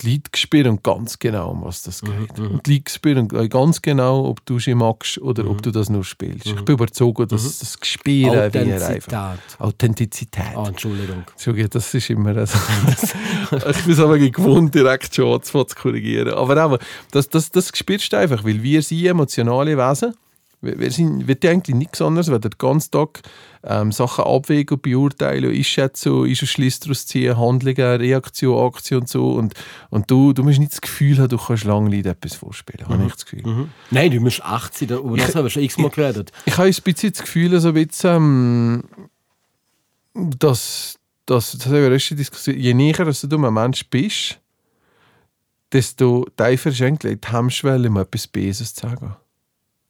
die 0.00 0.12
Leute 0.12 0.30
spüren 0.36 0.80
ganz 0.82 1.18
genau, 1.18 1.50
um 1.50 1.64
was 1.64 1.82
das 1.82 2.02
geht. 2.02 2.38
Und 2.38 2.66
die 2.66 2.74
Leute 2.74 2.92
spüren 2.92 3.28
ganz 3.28 3.82
genau, 3.82 4.26
ob 4.26 4.44
du 4.46 4.58
sie 4.58 4.74
magst 4.74 5.18
oder 5.18 5.48
ob 5.48 5.62
du 5.62 5.70
das 5.70 5.88
nur 5.88 6.04
spielst. 6.04 6.46
Ich 6.46 6.54
bin 6.54 6.74
überzeugt, 6.74 7.32
dass 7.32 7.58
das 7.58 7.78
Gespür 7.78 8.12
wie 8.12 8.28
Authentizität. 8.30 9.14
Authentizität. 9.58 10.56
Ah, 10.56 10.68
Entschuldigung. 10.68 11.24
Entschuldigung, 11.32 11.70
das 11.70 11.94
ist 11.94 12.10
immer 12.10 12.46
so. 12.46 12.58
ich 13.56 13.84
bin 13.84 13.92
es 13.92 14.00
aber 14.00 14.18
gewohnt, 14.18 14.74
direkt 14.74 15.14
schon 15.14 15.42
zu 15.42 15.64
korrigieren. 15.64 16.34
Aber 16.34 16.64
auch, 16.64 16.78
das, 17.10 17.28
das, 17.28 17.50
das 17.50 17.70
spürst 17.74 18.12
du 18.12 18.18
einfach, 18.18 18.44
weil 18.44 18.62
wir 18.62 18.82
sind 18.82 19.04
emotionale 19.04 19.76
Wesen. 19.76 20.14
Wir 20.60 20.90
sind 20.90 21.28
wir 21.28 21.38
tun 21.38 21.50
eigentlich 21.50 21.76
nichts 21.76 22.02
anderes, 22.02 22.28
als 22.28 22.40
den 22.40 22.50
ganzen 22.58 22.90
Tag 22.90 23.22
ähm, 23.62 23.92
Sachen 23.92 24.24
abwägen, 24.24 24.74
und 24.74 24.82
beurteilen, 24.82 25.54
einschätzen, 25.54 26.34
Schlüsse 26.34 26.80
daraus 26.80 27.06
ziehen, 27.06 27.38
Handlungen, 27.38 28.00
Reaktion, 28.00 28.66
Aktion 28.66 29.00
und 29.02 29.08
so. 29.08 29.32
Und, 29.32 29.54
und 29.90 30.10
du, 30.10 30.32
du 30.32 30.42
musst 30.42 30.58
nicht 30.58 30.72
das 30.72 30.80
Gefühl 30.80 31.18
haben, 31.18 31.28
du 31.28 31.38
kannst 31.38 31.64
lange 31.64 31.94
Leute 31.94 32.10
etwas 32.10 32.34
vorspielen. 32.34 32.88
Habe 32.88 33.04
ich 33.06 33.12
das 33.12 33.24
Gefühl. 33.24 33.68
Nein, 33.90 34.10
du 34.10 34.20
musst 34.20 34.42
80, 34.42 34.90
über 34.90 35.16
das 35.16 35.34
haben 35.34 35.44
wir 35.44 35.50
schon 35.50 35.62
x-mal 35.62 35.90
geredet. 35.90 36.32
Ich 36.44 36.56
habe 36.56 36.68
ein 36.68 36.74
bisschen 36.74 37.12
das 37.12 37.22
Gefühl, 37.22 37.60
so 37.60 37.68
ein 37.68 37.74
bisschen, 37.74 38.84
dass, 40.14 40.98
dass 41.26 41.52
das 41.52 41.66
haben 41.66 41.74
wir 41.74 41.92
erst 41.92 42.10
Diskussion, 42.10 42.56
je 42.56 42.74
näher 42.74 43.04
dass 43.04 43.20
du 43.20 43.36
ein 43.36 43.54
Mensch 43.54 43.88
bist, 43.88 44.40
desto 45.72 46.26
tiefer 46.36 46.70
ist 46.70 46.82
eigentlich 46.82 47.20
die 47.20 47.28
Hemmschwelle, 47.28 47.88
um 47.88 47.98
etwas 47.98 48.26
Böses 48.26 48.74
zu 48.74 48.88
sagen. 48.88 49.16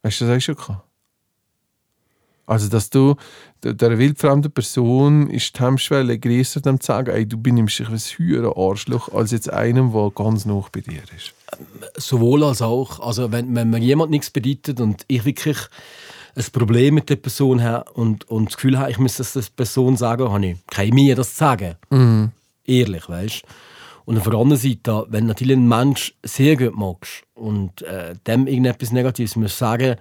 Hast 0.02 0.20
du 0.20 0.26
das 0.26 0.36
auch 0.36 0.40
schon 0.40 0.54
gehabt? 0.56 0.84
Also, 2.48 2.70
dass 2.70 2.88
du 2.88 3.14
der, 3.62 3.98
wildfremden 3.98 4.50
Person 4.50 5.28
ist 5.28 5.58
die 5.58 5.62
Hemmschwelle 5.62 6.18
größer, 6.18 6.62
dem 6.62 6.80
zu 6.80 6.86
sagen, 6.86 7.10
ey, 7.10 7.26
du 7.26 7.36
benimmst 7.36 7.78
dich 7.78 7.88
ein 7.90 7.98
höherer 7.98 8.56
Arschloch, 8.56 9.12
als 9.12 9.32
jetzt 9.32 9.52
einem, 9.52 9.92
der 9.92 10.10
ganz 10.14 10.46
nah 10.46 10.64
bei 10.72 10.80
dir 10.80 11.02
ist. 11.14 11.34
Sowohl 11.96 12.44
als 12.44 12.62
auch. 12.62 13.00
Also 13.00 13.32
wenn, 13.32 13.54
wenn 13.54 13.68
mir 13.68 13.80
jemand 13.80 14.10
nichts 14.10 14.30
bedeutet 14.30 14.80
und 14.80 15.04
ich 15.08 15.26
wirklich 15.26 15.58
ein 16.36 16.44
Problem 16.52 16.94
mit 16.94 17.10
der 17.10 17.16
Person 17.16 17.62
habe 17.62 17.90
und, 17.92 18.26
und 18.30 18.46
das 18.46 18.56
Gefühl 18.56 18.78
habe, 18.78 18.90
ich 18.90 18.98
muss 18.98 19.16
das 19.16 19.34
der 19.34 19.44
Person 19.54 19.98
sagen, 19.98 20.30
habe 20.30 20.46
ich 20.46 20.56
keine 20.70 20.94
Mühe, 20.94 21.14
das 21.14 21.34
zu 21.34 21.40
sagen. 21.40 21.76
Ehrlich, 22.64 23.08
weißt 23.10 23.42
Und 24.08 24.16
auf 24.16 24.24
der 24.24 24.38
anderen 24.38 24.56
Seite, 24.58 25.04
wenn 25.10 25.26
natürlich 25.26 25.54
ein 25.54 25.68
Mensch 25.68 26.14
sehr 26.24 26.56
gut 26.56 26.74
magst 26.74 27.24
und 27.34 27.82
äh, 27.82 28.14
dem 28.26 28.46
irgendetwas 28.46 28.90
Negatives 28.90 29.36
muss 29.36 29.58
sagen, 29.58 29.96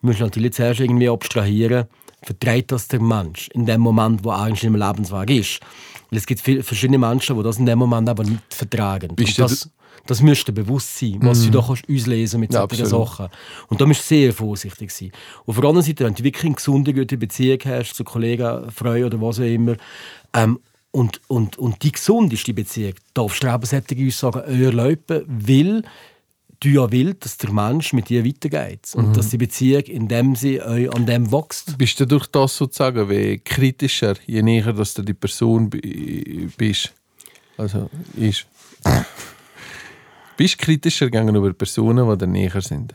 musst 0.00 0.18
du 0.18 0.24
natürlich 0.24 0.54
zuerst 0.54 0.80
irgendwie 0.80 1.08
abstrahieren, 1.08 1.84
vertreibt 2.24 2.72
das 2.72 2.88
der 2.88 3.00
Mensch 3.00 3.48
in 3.54 3.64
dem 3.64 3.80
Moment, 3.80 4.24
wo 4.24 4.30
er 4.30 4.40
eigentlich 4.40 4.64
im 4.64 4.74
Lebensweg 4.74 5.30
ist. 5.30 5.60
Weil 6.10 6.18
es 6.18 6.26
gibt 6.26 6.40
viele 6.40 6.64
verschiedene 6.64 6.98
Menschen, 6.98 7.36
die 7.36 7.44
das 7.44 7.58
in 7.58 7.66
dem 7.66 7.78
Moment 7.78 8.08
aber 8.08 8.24
nicht 8.24 8.42
vertragen. 8.52 9.14
Bist 9.14 9.38
Und 9.38 9.48
du 9.48 9.54
das, 9.54 9.70
das 10.04 10.20
müsste 10.20 10.50
bewusst 10.50 10.98
sein, 10.98 11.18
was 11.20 11.44
du 11.44 11.50
da 11.50 11.62
kannst 11.64 11.84
auslesen 11.88 12.40
mit 12.40 12.52
Ja, 12.52 12.58
solchen 12.58 12.82
absolut. 12.82 13.08
Sachen. 13.08 13.28
Und 13.68 13.80
da 13.80 13.86
musst 13.86 14.00
du 14.00 14.16
sehr 14.16 14.32
vorsichtig 14.32 14.90
sein. 14.90 15.12
Auf 15.46 15.54
der 15.54 15.66
anderen 15.66 15.86
Seite, 15.86 16.04
wenn 16.04 16.14
du 16.14 16.24
wirklich 16.24 16.46
eine 16.46 16.56
gesunde, 16.56 16.92
gute 16.92 17.16
Beziehung 17.16 17.60
hast 17.66 17.94
zu 17.94 18.02
Kollegen, 18.02 18.68
Freunden 18.72 19.04
oder 19.04 19.20
was 19.20 19.38
auch 19.38 19.44
immer, 19.44 19.76
ähm, 20.32 20.58
und, 20.94 21.20
und, 21.26 21.58
und 21.58 21.82
die 21.82 21.90
gesundeste 21.90 22.54
Beziehung 22.54 22.94
darfst 23.14 23.42
du 23.42 23.48
aber 23.50 23.66
solche 23.66 23.96
Aussagen 24.06 24.42
erlauben, 24.44 25.24
weil 25.26 25.82
du 26.60 26.68
ja 26.68 26.90
willst, 26.92 27.24
dass 27.24 27.36
der 27.36 27.50
Mensch 27.50 27.92
mit 27.92 28.08
dir 28.08 28.24
weitergeht. 28.24 28.92
Und 28.94 29.08
Mhm. 29.08 29.12
dass 29.14 29.28
die 29.30 29.38
Beziehung, 29.38 29.82
indem 29.82 30.36
sie 30.36 30.62
euch 30.62 30.88
an 30.94 31.04
dem 31.04 31.32
wächst. 31.32 31.76
Bist 31.76 31.98
du 31.98 32.06
durch 32.06 32.28
das 32.28 32.56
sozusagen 32.56 33.10
wie 33.10 33.38
kritischer, 33.38 34.14
je 34.24 34.40
näher 34.42 34.72
dass 34.72 34.94
du 34.94 35.02
die 35.02 35.14
Person 35.14 35.68
bi- 35.68 36.48
bist? 36.56 36.92
Also, 37.58 37.90
ist. 38.16 38.46
bist 40.36 40.54
du 40.60 40.64
kritischer 40.64 41.10
gegenüber 41.10 41.52
Personen, 41.52 42.08
die 42.08 42.18
dir 42.18 42.26
näher 42.28 42.60
sind? 42.62 42.94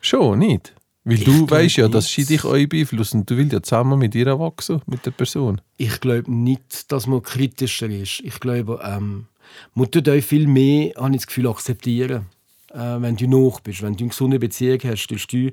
Schon, 0.00 0.38
nicht? 0.38 0.72
Weil 1.04 1.14
Ich 1.18 1.24
du 1.24 1.48
weißt 1.48 1.76
ja, 1.76 1.84
nicht. 1.84 1.94
dass 1.94 2.08
sie 2.12 2.24
dich 2.24 2.44
euch 2.44 2.68
beeinflussen 2.68 3.20
und 3.20 3.30
du 3.30 3.36
willst 3.36 3.52
ja 3.52 3.62
zusammen 3.62 3.98
mit 3.98 4.14
ihr 4.14 4.38
wachsen, 4.38 4.82
mit 4.86 5.06
der 5.06 5.12
Person. 5.12 5.60
Ich 5.78 6.00
glaube 6.00 6.30
nicht, 6.30 6.92
dass 6.92 7.06
man 7.06 7.22
kritischer 7.22 7.88
ist. 7.88 8.20
Ich 8.22 8.38
glaube, 8.38 8.80
ähm, 8.84 9.26
man 9.74 9.90
tut 9.90 10.08
euch 10.08 10.24
viel 10.24 10.46
mehr, 10.46 10.92
habe 10.96 11.10
ich 11.14 11.22
das 11.22 11.26
Gefühl, 11.26 11.48
akzeptieren. 11.48 12.26
Äh, 12.72 12.76
wenn 13.00 13.16
du 13.16 13.26
noch 13.26 13.60
bist, 13.60 13.82
wenn 13.82 13.94
du 13.96 14.04
eine 14.04 14.08
gesunde 14.10 14.38
Beziehung 14.38 14.78
hast, 14.84 15.06
tust 15.08 15.32
du, 15.32 15.46
äh, 15.46 15.52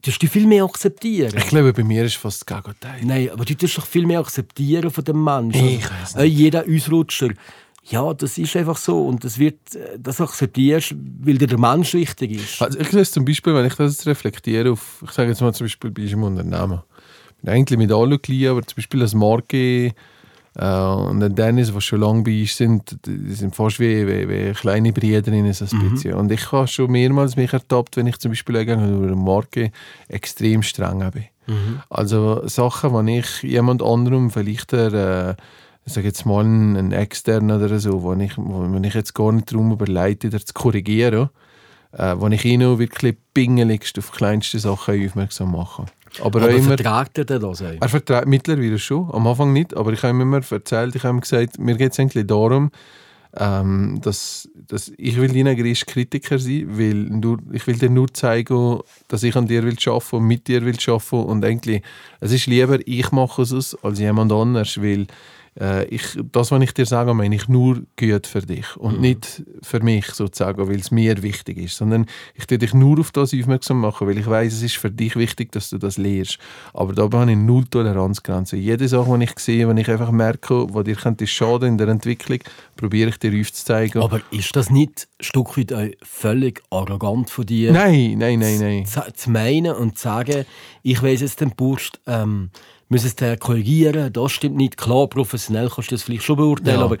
tust 0.00 0.22
du 0.22 0.28
viel 0.28 0.46
mehr 0.46 0.64
akzeptieren. 0.64 1.34
Ich 1.36 1.48
glaube, 1.48 1.72
bei 1.72 1.82
mir 1.82 2.04
ist 2.04 2.14
fast 2.16 2.48
das 2.48 2.56
Gegenteil. 2.56 3.00
Nein, 3.02 3.30
aber 3.30 3.44
du 3.44 3.54
tust 3.54 3.76
doch 3.78 3.86
viel 3.86 4.06
mehr 4.06 4.20
akzeptieren 4.20 4.90
von 4.90 5.04
dem 5.04 5.22
Menschen. 5.24 5.66
Ich 5.68 5.90
weiss 5.90 6.14
äh, 6.14 6.22
jeder 6.22 6.64
Ausrutscher. 6.68 7.30
Ja, 7.86 8.14
das 8.14 8.38
ist 8.38 8.56
einfach 8.56 8.78
so 8.78 9.06
und 9.06 9.24
das 9.24 9.38
wird, 9.38 9.74
äh, 9.74 9.98
das 9.98 10.20
akzeptierst, 10.20 10.94
weil 11.20 11.38
dir 11.38 11.46
der 11.46 11.58
Mensch 11.58 11.94
wichtig 11.94 12.32
ist. 12.32 12.62
Also 12.62 12.78
ich 12.78 12.92
lese 12.92 13.12
zum 13.12 13.24
Beispiel, 13.24 13.54
wenn 13.54 13.66
ich 13.66 13.74
das 13.74 13.92
jetzt 13.92 14.06
reflektiere 14.06 14.72
auf, 14.72 15.02
ich 15.04 15.10
sage 15.10 15.28
jetzt 15.28 15.42
mal 15.42 15.52
zum 15.52 15.66
Beispiel 15.66 15.90
bei 15.90 16.02
einem 16.02 16.22
Unternehmen. 16.22 16.80
Ich 17.36 17.42
bin 17.42 17.50
eigentlich 17.50 17.78
mit 17.78 17.92
allen 17.92 18.20
gleich, 18.22 18.48
aber 18.48 18.62
zum 18.62 18.76
Beispiel 18.76 19.02
als 19.02 19.14
Marke 19.14 19.92
äh, 20.56 20.66
und 20.66 21.22
ein 21.22 21.34
Dennis, 21.34 21.72
die 21.72 21.80
schon 21.82 22.00
lange 22.00 22.22
bei 22.22 22.40
uns 22.40 22.56
sind, 22.56 22.96
die 23.06 23.34
sind 23.34 23.54
fast 23.54 23.80
wie, 23.80 24.06
wie, 24.06 24.28
wie 24.28 24.52
kleine 24.52 24.92
Brüder 24.92 25.22
so 25.52 25.64
ein 25.76 25.90
bisschen. 25.90 26.14
Und 26.14 26.32
ich 26.32 26.52
habe 26.52 26.66
schon 26.68 26.90
mehrmals 26.90 27.36
mich 27.36 27.52
ertappt, 27.52 27.98
wenn 27.98 28.06
ich 28.06 28.18
zum 28.18 28.30
Beispiel 28.30 28.64
gegenüber 28.64 29.08
einer 29.08 29.16
Marke 29.16 29.72
extrem 30.08 30.62
streng 30.62 31.10
bin. 31.10 31.24
Also 31.90 32.46
Sachen, 32.48 32.94
wenn 32.94 33.08
ich 33.08 33.42
jemand 33.42 33.82
anderem 33.82 34.30
vielleicht 34.30 34.72
der, 34.72 35.36
äh, 35.36 35.42
ich 35.86 35.92
sage 35.92 36.06
jetzt 36.06 36.24
mal 36.24 36.44
einen, 36.44 36.76
einen 36.76 36.92
externen 36.92 37.62
oder 37.62 37.78
so, 37.78 38.02
wo 38.02 38.14
ich, 38.14 38.36
wo, 38.36 38.62
wenn 38.72 38.84
ich 38.84 38.94
jetzt 38.94 39.14
gar 39.14 39.32
nicht 39.32 39.52
darum 39.52 39.72
überleite, 39.72 40.30
das 40.30 40.46
zu 40.46 40.54
korrigieren, 40.54 41.28
äh, 41.92 42.14
wo 42.16 42.26
ich 42.28 42.44
ihn 42.44 42.64
auch 42.64 42.78
wirklich 42.78 43.16
pingeligst 43.34 43.98
auf 43.98 44.10
kleinste 44.12 44.58
Sachen 44.58 45.04
aufmerksam 45.04 45.52
mache. 45.52 45.86
Aber, 46.20 46.42
Aber 46.42 46.50
immer, 46.50 46.76
vertragt 46.76 47.18
er 47.18 47.24
das 47.24 47.62
auch? 47.62 47.72
er 47.80 47.88
vertreibt 47.88 48.28
mittlerweile 48.28 48.78
schon, 48.78 49.10
am 49.12 49.26
Anfang 49.26 49.52
nicht, 49.52 49.76
aber 49.76 49.92
ich 49.92 50.02
habe 50.02 50.14
ihm 50.14 50.20
immer 50.20 50.40
erzählt, 50.48 50.94
ich 50.94 51.02
habe 51.02 51.16
ihm 51.16 51.20
gesagt, 51.20 51.58
mir 51.58 51.76
geht 51.76 51.92
es 51.92 51.98
eigentlich 51.98 52.26
darum, 52.26 52.70
ähm, 53.36 53.98
dass, 54.00 54.48
dass 54.54 54.92
ich 54.96 55.16
will 55.16 55.32
dein 55.32 55.56
größter 55.56 55.86
Kritiker 55.86 56.38
sein, 56.38 56.66
weil 56.78 56.94
nur, 56.94 57.38
ich 57.52 57.66
will 57.66 57.76
dir 57.76 57.90
nur 57.90 58.12
zeigen, 58.14 58.78
dass 59.08 59.24
ich 59.24 59.34
an 59.34 59.46
dir 59.46 59.64
will 59.64 59.76
arbeiten 59.86 60.16
und 60.16 60.24
mit 60.24 60.46
dir 60.46 60.64
will 60.64 60.76
arbeiten 60.86 61.24
und 61.24 61.44
eigentlich, 61.44 61.82
es 62.20 62.32
ist 62.32 62.46
lieber, 62.46 62.78
ich 62.86 63.10
mache 63.10 63.42
es 63.42 63.76
als 63.82 63.98
jemand 63.98 64.30
anders, 64.32 64.80
weil 64.80 65.08
äh, 65.60 65.84
ich, 65.86 66.18
das, 66.32 66.50
was 66.50 66.62
ich 66.62 66.74
dir 66.74 66.86
sage, 66.86 67.14
meine 67.14 67.34
ich 67.34 67.48
nur 67.48 67.82
gut 67.98 68.26
für 68.26 68.40
dich 68.40 68.76
und 68.76 69.00
nicht 69.00 69.42
für 69.62 69.80
mich 69.80 70.06
sozusagen, 70.06 70.66
weil 70.68 70.80
es 70.80 70.90
mir 70.90 71.22
wichtig 71.22 71.58
ist, 71.58 71.76
sondern 71.76 72.06
ich 72.34 72.46
tue 72.46 72.58
dich 72.58 72.74
nur 72.74 72.98
auf 72.98 73.12
das 73.12 73.32
aufmerksam 73.34 73.80
machen, 73.80 74.06
weil 74.06 74.18
ich 74.18 74.26
weiß, 74.26 74.52
es 74.52 74.62
ist 74.62 74.76
für 74.76 74.90
dich 74.90 75.16
wichtig, 75.16 75.52
dass 75.52 75.70
du 75.70 75.78
das 75.78 75.96
lernst. 75.96 76.38
Aber 76.72 76.92
da 76.92 77.02
habe 77.02 77.30
ich 77.30 77.36
null 77.36 77.64
Toleranzgrenze. 77.66 78.56
Jede 78.56 78.88
Sache, 78.88 79.16
die 79.18 79.24
ich 79.24 79.38
sehe, 79.38 79.68
wenn 79.68 79.76
ich 79.76 79.88
einfach 79.88 80.10
merke, 80.10 80.72
wo 80.74 80.82
dir 80.82 80.96
könnte 80.96 81.26
schaden 81.26 81.68
in 81.68 81.78
der 81.78 81.88
Entwicklung, 81.88 82.40
probiere 82.76 83.10
ich 83.10 83.18
dir 83.18 83.38
aufzuzeigen. 83.40 84.02
Aber 84.02 84.20
ist 84.30 84.54
das 84.56 84.70
nicht 84.70 85.08
ein 85.20 85.24
Stück 85.24 85.56
weit 85.56 85.72
auch 85.72 85.88
völlig 86.02 86.62
arrogant 86.70 87.30
von 87.30 87.46
dir? 87.46 87.72
nein, 87.72 88.16
nein, 88.18 88.38
nein, 88.38 88.58
nein. 88.58 88.86
zu, 88.86 89.00
zu 89.14 89.30
meinen 89.30 89.74
und 89.74 89.98
zu 89.98 90.04
sagen, 90.04 90.44
ich 90.82 91.02
weiß 91.02 91.20
jetzt 91.20 91.40
den 91.40 91.50
Burst, 91.50 92.00
ähm, 92.06 92.50
muss 92.88 93.04
es 93.04 93.16
korrigieren, 93.40 94.12
das 94.12 94.32
stimmt 94.32 94.56
nicht. 94.56 94.76
Klar, 94.76 95.06
professionell 95.08 95.68
kannst 95.68 95.90
du 95.90 95.94
das 95.94 96.02
vielleicht 96.02 96.24
schon 96.24 96.36
beurteilen, 96.36 96.78
Ja. 96.80 96.84
aber, 96.84 96.96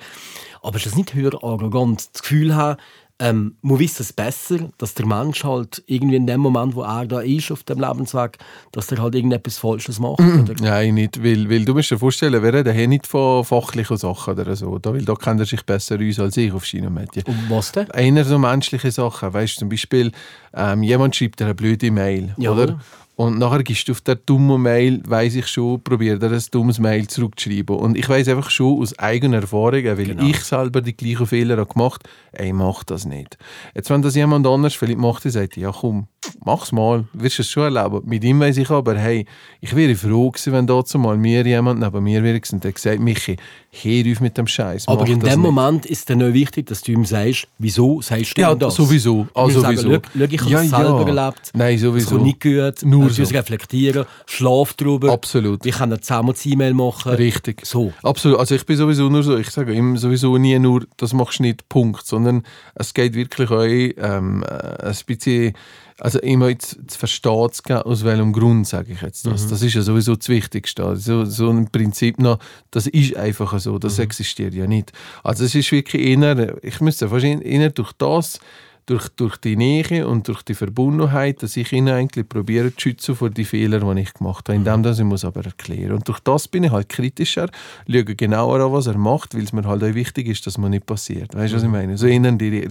aber 0.62 0.76
ist 0.76 0.86
das 0.86 0.96
nicht 0.96 1.14
höher 1.14 1.42
arrogant? 1.42 2.08
Das 2.12 2.22
Gefühl 2.22 2.54
haben, 2.54 2.78
ähm, 3.20 3.54
man 3.62 3.78
weiß 3.80 4.00
es 4.00 4.12
besser, 4.12 4.70
dass 4.76 4.94
der 4.94 5.06
Mensch 5.06 5.44
halt 5.44 5.84
irgendwie 5.86 6.16
in 6.16 6.26
dem 6.26 6.40
Moment, 6.40 6.74
wo 6.74 6.82
er 6.82 7.06
da 7.06 7.20
ist, 7.20 7.52
auf 7.52 7.62
dem 7.62 7.78
Lebensweg, 7.78 8.38
dass 8.72 8.90
er 8.90 9.00
halt 9.00 9.14
irgendetwas 9.14 9.56
Falsches 9.56 10.00
macht. 10.00 10.18
Oder? 10.18 10.54
Nein, 10.60 10.94
nicht, 10.94 11.22
weil, 11.22 11.48
weil 11.48 11.64
du 11.64 11.74
musst 11.74 11.92
dir 11.92 11.98
vorstellen, 11.98 12.42
wir 12.42 12.52
reden 12.52 12.74
hier 12.74 12.88
nicht 12.88 13.06
von 13.06 13.44
fachlichen 13.44 13.96
Sachen 13.98 14.36
oder 14.36 14.56
so, 14.56 14.80
da, 14.80 14.92
weil 14.92 15.04
da 15.04 15.14
kennt 15.14 15.38
er 15.38 15.46
sich 15.46 15.62
besser 15.64 15.96
aus 16.00 16.18
als 16.18 16.36
ich 16.36 16.50
auf 16.50 16.64
China-Medien. 16.64 17.24
Und 17.26 17.50
was 17.50 17.70
denn? 17.70 17.88
Einer 17.92 18.24
so 18.24 18.36
menschliche 18.36 18.90
Sachen, 18.90 19.32
weißt 19.32 19.56
du, 19.56 19.58
zum 19.60 19.68
Beispiel, 19.68 20.10
ähm, 20.56 20.82
jemand 20.82 21.16
schreibt 21.16 21.40
dir 21.40 21.44
eine 21.46 21.54
blöde 21.54 21.90
Mail, 21.90 22.34
Ja. 22.36 22.52
oder? 22.52 22.78
Und 23.16 23.38
nachher 23.38 23.62
gehst 23.62 23.86
du 23.86 23.92
auf 23.92 24.00
der 24.00 24.16
dumme 24.16 24.58
Mail, 24.58 25.00
weiß 25.06 25.36
ich 25.36 25.46
schon, 25.46 25.80
probiert 25.80 26.20
er 26.24 26.32
ein 26.32 26.42
dummes 26.50 26.80
Mail 26.80 27.06
zurückzuschreiben. 27.06 27.76
Und 27.76 27.96
ich 27.96 28.08
weiß 28.08 28.26
einfach 28.26 28.50
schon 28.50 28.80
aus 28.82 28.98
eigener 28.98 29.36
Erfahrung, 29.36 29.84
weil 29.84 29.96
Genau. 30.04 30.24
ich 30.26 30.40
selber 30.40 30.80
die 30.80 30.96
gleichen 30.96 31.26
Fehler 31.26 31.56
habe 31.58 31.72
gemacht 31.72 32.02
ey, 32.36 32.52
mach 32.52 32.84
das 32.84 33.04
nicht. 33.04 33.38
Jetzt, 33.74 33.90
wenn 33.90 34.02
das 34.02 34.14
jemand 34.14 34.46
anders 34.46 34.74
vielleicht 34.74 34.98
macht, 34.98 35.24
dann 35.24 35.32
sagt, 35.32 35.56
ja 35.56 35.72
komm, 35.72 36.06
mach's 36.44 36.72
mal, 36.72 37.04
wirst 37.12 37.38
es 37.40 37.50
schon 37.50 37.74
erleben. 37.74 38.02
Mit 38.04 38.24
ihm 38.24 38.40
weiss 38.40 38.56
ich 38.56 38.70
aber, 38.70 38.96
hey, 38.96 39.26
ich 39.60 39.74
wäre 39.74 39.94
froh 39.94 40.30
gewesen, 40.30 40.52
wenn 40.52 40.66
dazu 40.66 40.98
mal 40.98 41.16
mir 41.16 41.46
jemand 41.46 41.80
neben 41.80 42.02
mir 42.02 42.22
wäre 42.22 42.40
und 42.52 42.64
der 42.64 42.72
gesagt, 42.72 43.00
Michi, 43.00 43.36
hör 43.70 44.12
auf 44.12 44.20
mit 44.20 44.36
dem 44.38 44.46
Scheiß. 44.46 44.88
Aber 44.88 45.06
in 45.06 45.20
dem 45.20 45.40
Moment 45.40 45.86
ist 45.86 45.98
es 46.00 46.04
dann 46.04 46.34
wichtig, 46.34 46.66
dass 46.66 46.82
du 46.82 46.92
ihm 46.92 47.04
sagst, 47.04 47.46
wieso 47.58 48.00
sagst 48.00 48.36
du 48.36 48.40
ja, 48.42 48.54
das? 48.54 48.74
sowieso. 48.74 49.26
Ich 49.28 49.52
sowieso. 49.52 49.60
Sagen, 49.60 49.78
schau, 49.82 50.18
schau, 50.18 50.24
ich 50.24 50.43
habe 50.44 50.52
Ja, 50.52 50.62
es 50.62 50.70
ja. 50.70 50.78
selber 50.78 51.06
erlebt. 51.06 51.50
Nein, 51.54 51.74
Es 51.76 51.80
sowieso. 51.82 52.10
kommt 52.10 52.22
nicht 52.24 52.40
gut. 52.40 52.82
Nur 52.84 53.10
so. 53.10 53.22
reflektieren, 53.24 54.06
schlaf 54.26 54.74
drüber. 54.74 55.12
Absolut. 55.12 55.64
Wir 55.64 55.72
können 55.72 56.00
zusammen 56.00 56.30
das 56.30 56.44
E-Mail 56.46 56.74
machen. 56.74 57.12
Richtig. 57.14 57.64
So. 57.66 57.92
Absolut. 58.02 58.38
Also 58.38 58.54
ich 58.54 58.64
bin 58.66 58.76
sowieso 58.76 59.08
nur 59.08 59.22
so, 59.22 59.36
ich 59.36 59.50
sage 59.50 59.72
ihm 59.74 59.96
sowieso 59.96 60.36
nie 60.38 60.58
nur, 60.58 60.84
das 60.96 61.12
machst 61.12 61.38
du 61.38 61.44
nicht, 61.44 61.68
Punkt, 61.68 62.06
sondern 62.06 62.42
es 62.74 62.94
geht 62.94 63.14
wirklich 63.14 63.50
auch 63.50 63.62
ähm, 63.64 64.42
äh, 64.44 64.86
ein 64.86 64.96
bisschen, 65.06 65.54
also 66.00 66.18
immer 66.20 66.58
zu, 66.58 66.84
zu 66.86 66.98
verstehen 66.98 67.48
zu 67.52 67.62
geben, 67.62 67.82
aus 67.82 68.04
welchem 68.04 68.32
Grund 68.32 68.66
sage 68.66 68.92
ich 68.92 69.00
jetzt 69.02 69.26
das. 69.26 69.46
Das 69.46 69.62
ist 69.62 69.74
ja 69.74 69.82
sowieso 69.82 70.16
das 70.16 70.28
Wichtigste. 70.28 70.84
Also 70.84 71.24
so 71.24 71.48
ein 71.50 71.70
Prinzip 71.70 72.18
noch, 72.18 72.38
das 72.70 72.86
ist 72.88 73.16
einfach 73.16 73.56
so, 73.60 73.78
das 73.78 73.98
existiert 73.98 74.54
ja 74.54 74.66
nicht. 74.66 74.92
Also 75.22 75.44
es 75.44 75.54
ist 75.54 75.70
wirklich 75.72 76.02
eher, 76.04 76.56
ich 76.64 76.80
müsste 76.80 77.08
fast 77.08 77.24
eher 77.24 77.70
durch 77.70 77.92
das 77.92 78.40
durch, 78.86 79.08
durch 79.10 79.36
die 79.38 79.56
Nähe 79.56 80.06
und 80.06 80.28
durch 80.28 80.42
die 80.42 80.54
Verbundenheit, 80.54 81.42
dass 81.42 81.56
ich 81.56 81.72
ihn 81.72 81.88
eigentlich 81.88 82.28
probiere 82.28 82.74
zu 82.74 82.80
schützen 82.80 83.16
vor 83.16 83.30
die 83.30 83.44
Fehler, 83.44 83.80
die 83.80 84.00
ich 84.00 84.12
gemacht 84.12 84.48
habe, 84.48 84.56
indem 84.56 84.82
dass 84.82 84.98
ich 84.98 85.04
muss 85.04 85.24
aber 85.24 85.44
erklären. 85.44 85.92
Und 85.92 86.08
durch 86.08 86.20
das 86.20 86.48
bin 86.48 86.64
ich 86.64 86.70
halt 86.70 86.88
kritischer, 86.88 87.48
schaue 87.90 88.04
genauer 88.04 88.60
an, 88.60 88.72
was 88.72 88.86
er 88.86 88.98
macht, 88.98 89.34
weil 89.34 89.44
es 89.44 89.52
mir 89.52 89.64
halt 89.64 89.82
auch 89.82 89.94
wichtig 89.94 90.28
ist, 90.28 90.46
dass 90.46 90.58
man 90.58 90.70
nicht 90.70 90.86
passiert. 90.86 91.34
Weißt 91.34 91.52
du, 91.52 91.56
was 91.56 91.62
ich 91.62 91.70
meine? 91.70 91.96
So 91.96 92.06
eher 92.06 92.32
die, 92.32 92.68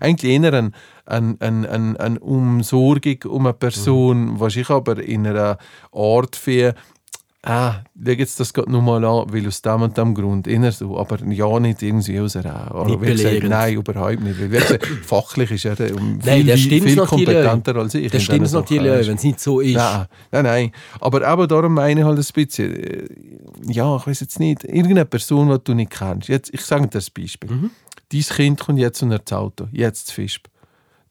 eigentlich 0.00 0.30
eher 0.30 0.52
ein, 0.52 0.74
ein, 1.06 1.40
ein, 1.40 1.66
ein, 1.66 1.96
eine 1.96 2.20
Umsorgung 2.20 3.22
um 3.26 3.46
eine 3.46 3.54
Person, 3.54 4.38
was 4.38 4.56
ich 4.56 4.68
aber 4.68 5.02
in 5.02 5.26
einer 5.26 5.58
Art 5.92 6.36
für 6.36 6.74
Ah, 7.48 7.84
schau 8.04 8.12
das 8.38 8.52
gerade 8.52 8.72
nochmal 8.72 9.04
an, 9.04 9.26
weil 9.28 9.46
aus 9.46 9.62
dem 9.62 9.82
und 9.82 9.96
dem 9.96 10.14
Grund 10.14 10.48
eher 10.48 10.72
so, 10.72 10.98
aber 10.98 11.24
ja 11.26 11.60
nicht 11.60 11.80
irgendwie 11.80 12.18
aus 12.18 12.34
einer 12.34 12.74
oder 12.74 12.98
Nicht 12.98 13.22
gesagt. 13.22 13.44
Nein, 13.44 13.74
überhaupt 13.74 14.20
nicht. 14.20 14.40
Weil, 14.40 14.48
gesagt, 14.48 14.84
fachlich 15.04 15.52
ist 15.52 15.64
er 15.64 15.94
um 15.94 16.18
Nein, 16.24 16.44
viel, 16.44 16.82
viel 16.82 16.96
kompetenter 16.96 17.76
als 17.76 17.94
ich. 17.94 18.10
Das 18.10 18.24
stimmt 18.24 18.52
natürlich, 18.52 19.06
wenn 19.06 19.14
es 19.14 19.22
nicht 19.22 19.38
so 19.38 19.60
ist. 19.60 19.76
Nein, 19.76 20.06
nein, 20.32 20.44
nein. 20.44 20.72
Aber 20.98 21.32
eben 21.32 21.46
darum 21.46 21.74
meine 21.74 22.00
ich 22.00 22.06
halt 22.06 22.18
ein 22.18 22.26
bisschen, 22.34 22.74
äh, 22.74 23.04
ja, 23.68 23.96
ich 23.96 24.06
weiß 24.08 24.20
jetzt 24.20 24.40
nicht, 24.40 24.64
irgendeine 24.64 25.04
Person, 25.04 25.48
die 25.48 25.58
du 25.62 25.74
nicht 25.74 25.92
kennst. 25.92 26.28
Jetzt, 26.28 26.52
ich 26.52 26.62
sage 26.62 26.82
dir 26.82 26.88
das 26.88 27.10
Beispiel. 27.10 27.48
Mhm. 27.48 27.70
Dein 28.10 28.20
Kind 28.22 28.60
kommt 28.60 28.80
jetzt 28.80 29.02
und 29.04 29.10
das 29.10 29.32
Auto, 29.32 29.68
jetzt 29.70 30.08
zu 30.08 30.14
Fischb. 30.14 30.46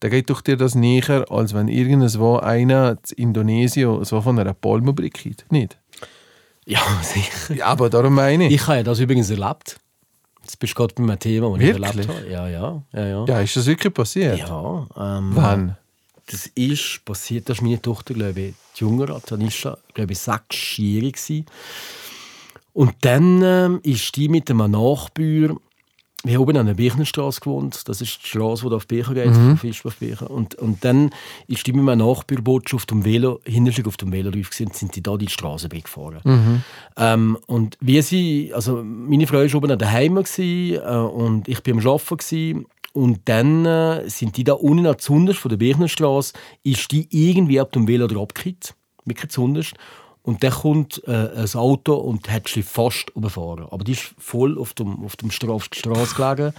Da 0.01 0.09
geht 0.09 0.29
doch 0.29 0.41
dir 0.41 0.57
das 0.57 0.75
näher, 0.75 1.25
als 1.31 1.53
wenn 1.53 1.67
irgendwo 1.67 2.35
einer 2.37 2.97
in 3.15 3.29
Indonesien 3.29 4.03
so 4.03 4.21
von 4.21 4.37
einer 4.37 4.53
Palme 4.53 4.93
bricht. 4.93 5.45
Nicht? 5.49 5.79
Ja, 6.65 6.79
sicher. 7.03 7.53
Ja, 7.55 7.65
aber 7.67 7.89
darum 7.89 8.15
meine 8.15 8.47
ich. 8.47 8.53
Ich 8.53 8.67
habe 8.67 8.77
ja 8.77 8.83
das 8.83 8.99
übrigens 8.99 9.29
erlebt. 9.29 9.79
Jetzt 10.41 10.59
bist 10.59 10.73
du 10.73 10.77
gerade 10.77 10.93
bei 10.95 11.03
einem 11.03 11.19
Thema, 11.19 11.51
das 11.51 11.59
ich 11.61 11.69
erlebt 11.69 12.07
habe. 12.07 12.29
Ja, 12.29 12.47
ja. 12.47 12.83
ja, 12.93 13.05
ja. 13.05 13.25
ja, 13.25 13.41
ist 13.41 13.55
das 13.55 13.65
wirklich 13.65 13.93
passiert? 13.93 14.39
ja 14.39 14.87
ähm, 14.97 15.31
Wann? 15.35 15.77
Das 16.27 16.47
ist 16.47 17.01
passiert, 17.05 17.49
das 17.49 17.57
ist 17.57 17.61
meine 17.61 17.81
Tochter, 17.81 18.13
glaube 18.13 18.39
ich, 18.39 18.53
die 18.75 18.83
Jüngere, 18.83 19.21
Tanisha, 19.21 19.77
glaube 19.93 20.13
ich, 20.13 20.19
sechsjährig 20.19 21.13
gewesen. 21.15 21.45
Und 22.73 22.93
dann 23.01 23.41
ähm, 23.43 23.79
ist 23.83 24.15
die 24.15 24.27
mit 24.27 24.49
einem 24.49 24.71
Nachbauer, 24.71 25.57
wir 26.25 26.35
haben 26.35 26.41
oben 26.41 26.57
an 26.57 26.65
der 26.65 26.73
Birchenstraße 26.73 27.39
gewohnt, 27.39 27.87
das 27.87 28.01
ist 28.01 28.19
die 28.23 28.27
Straße, 28.27 28.67
die 28.67 28.75
auf 28.75 28.87
Birchen 28.87 29.13
geht, 29.13 29.59
Fisch 29.59 29.85
auf 29.85 29.97
Birchen. 29.97 30.27
Und, 30.27 30.55
und 30.55 30.83
dann 30.83 31.11
ist 31.47 31.65
die 31.67 31.73
mit 31.73 31.87
einem 31.87 31.99
Nachbarboot 31.99 32.73
auf 32.73 32.85
dem 32.85 33.05
Velo, 33.05 33.39
hinterher 33.45 33.87
auf 33.87 33.97
dem 33.97 34.11
Velo 34.11 34.29
rauf 34.29 34.49
gewesen, 34.49 34.67
und 34.67 34.75
sind 34.75 34.95
die 34.95 35.03
da 35.03 35.17
die 35.17 35.29
Straße 35.29 35.69
gefahren. 35.69 36.63
Ähm, 36.97 37.37
und 37.45 37.77
wie 37.79 38.01
sie, 38.01 38.51
also 38.53 38.83
meine 38.83 39.27
Frau 39.27 39.37
war 39.37 39.55
oben 39.55 39.77
daheim 39.77 40.15
gewesen, 40.15 40.81
äh, 40.83 40.97
und 40.97 41.47
ich 41.47 41.61
bin 41.61 41.79
am 41.79 41.87
Arbeiten 41.87 42.17
gewesen, 42.17 42.65
und 42.93 43.19
dann 43.25 43.65
äh, 43.65 44.09
sind 44.09 44.37
die 44.37 44.45
da 44.45 44.53
unten 44.53 44.87
an 44.87 44.97
Zunderst 44.97 45.39
von 45.39 45.49
der 45.49 45.57
Birchenstraße, 45.57 46.33
ist 46.63 46.91
die 46.91 47.07
irgendwie 47.11 47.59
ab 47.59 47.71
dem 47.73 47.87
Velo 47.87 48.05
abgekippt, 48.05 48.73
wirklich 49.03 49.31
Zunderst. 49.31 49.73
Und 50.25 50.41
dann 50.41 50.51
kommt 50.51 51.03
äh, 51.07 51.29
ein 51.35 51.53
Auto 51.53 51.93
und 51.93 52.31
hat 52.31 52.47
sie 52.47 52.63
fast 52.63 53.11
überfahren. 53.15 53.67
Aber 53.69 53.83
die 53.83 53.91
ist 53.91 54.15
voll 54.17 54.57
auf 54.57 54.73
dem, 54.73 55.05
auf 55.05 55.15
dem 55.17 55.29
Stra 55.29 55.51
auf 55.51 55.69
der 55.69 55.77
Straße 55.77 56.15
gelegen. 56.15 56.53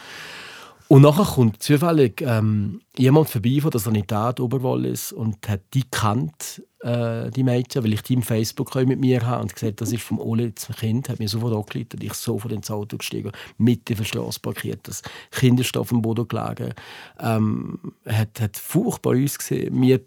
Und 0.87 1.03
nachher 1.03 1.25
kommt 1.25 1.61
zufällig 1.65 2.23
ähm, 2.23 2.81
jemand 2.97 3.29
vorbei 3.29 3.59
von 3.61 3.73
der 3.73 3.81
Sanität 3.81 4.39
Oberwallis 4.39 5.11
und 5.11 5.49
hat 5.49 5.63
die 5.75 5.83
kennt, 5.83 6.63
äh, 6.79 7.29
die 7.33 7.43
Mädchen, 7.43 7.83
weil 7.83 7.95
ich 7.95 8.03
die 8.03 8.15
im 8.15 8.23
Facebook 8.23 8.73
mit 8.77 9.01
mir 9.01 9.27
habe 9.27 9.43
und 9.43 9.53
gesagt, 9.53 9.81
das 9.81 9.91
ist 9.91 10.05
vom 10.05 10.21
Oli 10.21 10.53
das 10.53 10.69
Kind, 10.77 11.09
hat 11.09 11.19
mir 11.19 11.29
sofort 11.29 11.57
angeleitet, 11.57 12.05
ich 12.05 12.15
sofort 12.15 12.53
ins 12.53 12.71
Auto 12.71 12.99
gestiegen, 12.99 13.33
mitten 13.59 13.95
auf 13.95 13.99
der 13.99 14.05
Straße 14.05 14.39
parkiert, 14.39 14.87
das 14.87 15.03
Kind 15.33 15.59
ist 15.59 15.77
auf 15.77 15.89
dem 15.89 16.03
Boden 16.03 16.29
gelegen, 16.29 16.73
ähm, 17.19 17.81
hat, 18.07 18.41
hat 18.41 18.57
furchtbar 18.57 19.15
uns 19.15 19.39
gesehen, 19.39 19.75
mir 19.75 20.01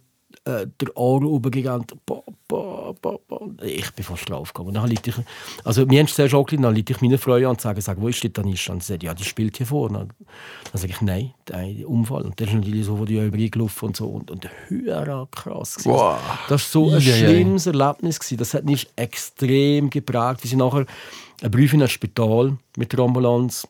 äh, 0.50 0.68
der 0.80 0.98
Ohr 0.98 1.22
ba. 1.40 2.24
Ich 3.64 3.92
bin 3.92 4.04
fast 4.04 4.30
draufgegangen. 4.30 4.74
Dann 4.74 4.92
ich, 4.92 5.00
also, 5.64 5.90
wir 5.90 6.00
haben 6.00 6.08
es 6.08 6.16
zuerst 6.16 6.34
angelegt, 6.34 6.64
dann 6.64 6.76
liegt 6.76 6.90
ich 6.90 7.02
meine 7.02 7.18
Frau 7.18 7.34
an 7.34 7.46
und 7.46 7.62
sage, 7.62 7.82
sag, 7.82 8.02
wo 8.02 8.08
ist 8.08 8.24
die 8.24 8.32
Tanisha? 8.32 8.74
Und 8.74 8.84
sie 8.84 8.94
sagt, 8.94 9.04
ja, 9.04 9.14
die 9.14 9.24
spielt 9.24 9.58
hier 9.58 9.66
vorne. 9.66 10.08
Dann 10.72 10.82
sage 10.82 10.92
ich, 10.94 11.02
nein, 11.02 11.34
der 11.48 11.88
Unfall. 11.88 12.24
Und 12.24 12.40
dann 12.40 12.48
ist 12.48 12.54
natürlich 12.54 12.86
so, 12.86 12.98
wo 12.98 13.06
die 13.06 13.18
über 13.18 13.38
gelaufen 13.38 13.86
und 13.86 13.96
so. 13.96 14.08
Und, 14.08 14.32
und 14.32 14.50
höher 14.68 15.28
krass. 15.32 15.76
gewesen. 15.76 15.92
Wow. 15.92 16.20
Das 16.50 16.76
war 16.76 16.84
so 16.84 16.90
ein 16.90 16.96
Eieiei. 16.96 17.18
schlimmes 17.18 17.68
Erlebnis. 17.68 18.20
Gewesen. 18.20 18.38
Das 18.38 18.54
hat 18.54 18.66
mich 18.66 18.90
extrem 18.96 19.90
geprägt. 19.90 20.44
Wir 20.44 20.50
sind 20.50 20.60
nachher 20.60 20.86
ein 21.42 21.52
Brief 21.52 21.74
in 21.74 21.82
ein 21.82 21.88
Spital 21.88 22.58
mit 22.78 22.92
der 22.94 23.00
Ambulanz. 23.00 23.68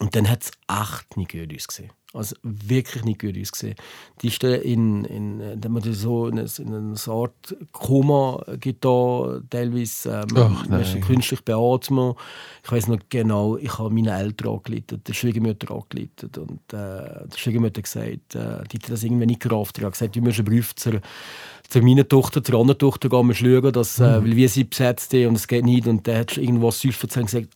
Und 0.00 0.16
dann 0.16 0.28
hat 0.28 0.42
es 0.42 0.50
echt 0.68 1.16
nicht 1.16 1.32
gut 1.32 1.54
ausgesehen. 1.54 1.90
Also 2.14 2.36
wirklich 2.42 3.04
nicht 3.04 3.20
gut 3.20 3.38
ausgesehen. 3.40 3.74
Die 4.20 4.28
ist 4.28 4.42
dann 4.42 4.60
in, 4.60 5.04
in, 5.06 5.40
äh, 5.40 5.68
man 5.68 5.82
das 5.82 6.00
so 6.00 6.26
in 6.26 6.38
eine, 6.38 6.48
in 6.58 6.74
eine 6.74 6.94
Art 7.06 7.56
Koma 7.72 8.44
da 8.80 9.40
teilweise 9.48 10.20
ähm, 10.30 10.36
Ach, 10.36 10.66
nein. 10.68 11.00
künstlich 11.00 11.40
beatmet. 11.42 12.16
Ich 12.64 12.70
weiß 12.70 12.88
noch 12.88 12.98
genau, 13.08 13.56
ich 13.56 13.78
habe 13.78 13.88
meine 13.90 14.12
Eltern 14.18 14.54
angeleitet, 14.56 15.08
der 15.08 15.14
Schwiegermutter 15.14 15.74
angeleitet 15.74 16.36
und 16.36 16.60
äh, 16.72 17.26
der 17.28 17.36
Schwiegermutter 17.36 17.78
hat 17.78 17.84
gesagt, 17.84 18.34
äh, 18.34 18.64
die 18.70 18.76
hat 18.78 18.90
das 18.90 19.02
irgendwie 19.04 19.26
nicht 19.26 19.40
gerafft. 19.40 19.78
Die 19.78 19.84
hat 19.84 19.92
gesagt, 19.92 20.14
du 20.14 20.20
musst 20.20 20.38
einen 20.38 20.46
Brief 20.48 20.74
zur, 20.74 21.00
zu 21.68 21.80
meiner 21.80 22.06
Tochter, 22.06 22.44
zur 22.44 22.60
anderen 22.60 22.78
Tochter 22.78 23.08
gehen, 23.08 23.26
wir 23.28 23.34
schauen, 23.34 23.72
dass, 23.72 23.98
äh, 23.98 24.02
Mhm. 24.20 24.24
weil 24.24 24.36
wir 24.36 24.48
sie 24.50 24.64
besetzt 24.64 25.14
haben 25.14 25.28
und 25.28 25.36
es 25.36 25.48
geht 25.48 25.64
nicht. 25.64 25.86
Und 25.86 26.06
dann 26.06 26.18
hat 26.18 26.36
irgendwas 26.36 26.80
süß 26.80 27.02
erzählt 27.02 27.22
und 27.22 27.30
gesagt, 27.30 27.48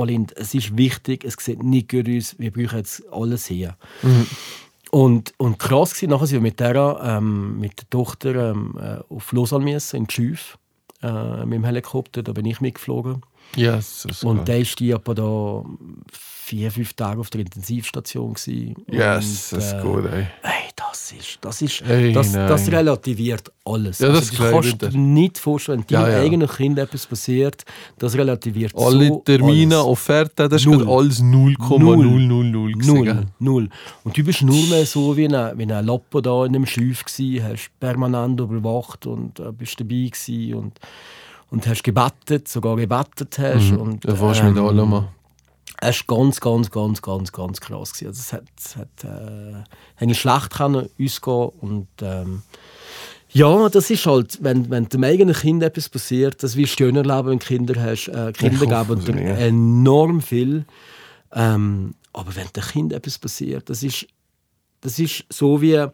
Alind, 0.00 0.36
es 0.36 0.54
ist 0.54 0.76
wichtig, 0.76 1.24
es 1.24 1.36
sieht 1.38 1.62
nicht 1.62 1.90
gut 1.90 2.08
aus, 2.08 2.36
wir 2.38 2.50
brauchen 2.50 2.78
jetzt 2.78 3.02
alles 3.12 3.46
hier. 3.46 3.76
Und, 4.90 5.34
und 5.38 5.58
krass 5.58 6.00
war, 6.02 6.08
nachher 6.08 6.26
sind 6.26 6.36
wir 6.36 6.42
mit 6.42 6.60
der, 6.60 7.00
ähm, 7.02 7.58
mit 7.58 7.80
der 7.80 7.90
Tochter 7.90 8.50
ähm, 8.50 8.78
äh, 8.78 8.98
auf 9.12 9.32
Lausanne 9.32 9.64
müssen, 9.64 9.96
in 9.96 10.06
Tschüf, 10.06 10.56
äh, 11.02 11.44
mit 11.44 11.54
dem 11.54 11.64
Helikopter, 11.64 12.22
da 12.22 12.32
bin 12.32 12.46
ich 12.46 12.60
mitgeflogen. 12.60 13.22
Yes, 13.56 14.06
Und 14.22 14.48
dann 14.48 14.60
ist 14.62 14.78
die 14.80 14.92
aber 14.92 15.14
da 15.14 15.64
vier, 16.12 16.70
fünf 16.70 16.92
Tage 16.94 17.20
auf 17.20 17.30
der 17.30 17.40
Intensivstation. 17.42 18.34
Gewesen. 18.34 18.74
Yes, 18.90 19.52
Und, 19.52 19.58
das 19.60 19.66
ist 19.66 19.72
äh, 19.74 19.80
gut, 19.82 20.04
ey. 20.06 20.26
Ey, 20.42 20.52
das 20.76 21.12
ist, 21.12 21.38
das 21.40 21.62
ist, 21.62 21.82
Ey, 21.82 22.12
das, 22.12 22.32
das 22.32 22.70
relativiert 22.70 23.50
alles. 23.64 23.98
Ja, 24.00 24.08
das 24.08 24.30
also, 24.30 24.42
du 24.44 24.50
kannst 24.50 24.82
dir. 24.82 24.88
dir 24.90 24.98
nicht 24.98 25.38
vorstellen, 25.38 25.84
wenn 25.88 25.94
Ja, 25.94 26.02
deinem 26.02 26.12
ja. 26.16 26.22
eigenen 26.22 26.48
Kind 26.48 26.78
etwas 26.78 27.06
passiert, 27.06 27.64
das 27.98 28.14
relativiert 28.16 28.72
Alle 28.76 29.08
so 29.08 29.22
Termine, 29.24 29.76
alles. 29.76 29.86
Offerten, 29.86 30.48
das 30.50 30.60
ist 30.62 30.66
Null. 30.66 30.78
gerade 30.78 30.90
alles 30.90 31.20
0,000 31.22 31.58
gewesen, 31.58 32.86
Null, 32.86 33.26
null. 33.38 33.68
Und 34.04 34.16
du 34.16 34.24
bist 34.24 34.42
nur 34.42 34.66
mehr 34.66 34.84
so 34.86 35.16
wie 35.16 35.26
ein, 35.28 35.58
wie 35.58 35.72
ein 35.72 35.86
Loppo 35.86 36.20
da 36.20 36.44
in 36.44 36.54
einem 36.54 36.66
Schiff 36.66 37.04
gsi, 37.04 37.40
hast 37.42 37.70
permanent 37.80 38.40
überwacht 38.40 39.06
und 39.06 39.38
äh, 39.40 39.50
bist 39.52 39.80
dabei 39.80 40.08
gsi 40.10 40.52
und, 40.54 40.78
und 41.54 41.66
hast 41.66 41.82
gebettet, 41.82 42.48
sogar 42.48 42.76
gebettet 42.76 43.38
hast. 43.38 43.72
Und, 43.72 44.04
Da 44.04 44.14
fährst 44.14 44.40
du 44.40 44.44
mit 44.44 44.56
ähm, 44.56 44.64
allem 44.64 45.08
es 45.80 46.08
war 46.08 46.16
ganz, 46.16 46.40
ganz, 46.40 46.70
ganz, 46.70 47.02
ganz, 47.02 47.32
ganz 47.32 47.60
krass. 47.60 47.92
Gewesen. 47.92 48.06
Also 48.08 48.20
es 48.20 48.32
hat, 48.32 48.44
es 48.58 48.76
hat 48.76 49.04
äh, 49.04 50.00
habe 50.00 50.14
schlecht 50.14 50.50
können 50.50 50.88
ausgehen 51.00 51.48
und 51.60 51.88
ähm, 52.00 52.42
ja, 53.30 53.68
das 53.68 53.90
ist 53.90 54.06
halt, 54.06 54.38
wenn, 54.42 54.70
wenn 54.70 54.88
dem 54.88 55.02
eigenen 55.02 55.34
Kind 55.34 55.62
etwas 55.64 55.88
passiert, 55.88 56.42
das 56.42 56.54
wirst 56.56 56.74
du 56.74 56.84
schön 56.84 56.96
erleben, 56.96 57.28
wenn 57.28 57.38
du 57.40 57.44
Kinder 57.44 57.82
hast. 57.82 58.06
Äh, 58.08 58.32
Kinder 58.32 58.62
Ich 58.62 58.68
geben 58.88 59.04
dir 59.04 59.22
ja. 59.22 59.34
enorm 59.34 60.20
viel. 60.20 60.64
Ähm, 61.32 61.94
aber 62.12 62.36
wenn 62.36 62.46
dem 62.54 62.62
Kind 62.62 62.92
etwas 62.92 63.18
passiert, 63.18 63.68
das 63.68 63.82
ist, 63.82 64.06
das 64.82 65.00
ist 65.00 65.24
so 65.30 65.60
wie, 65.60 65.84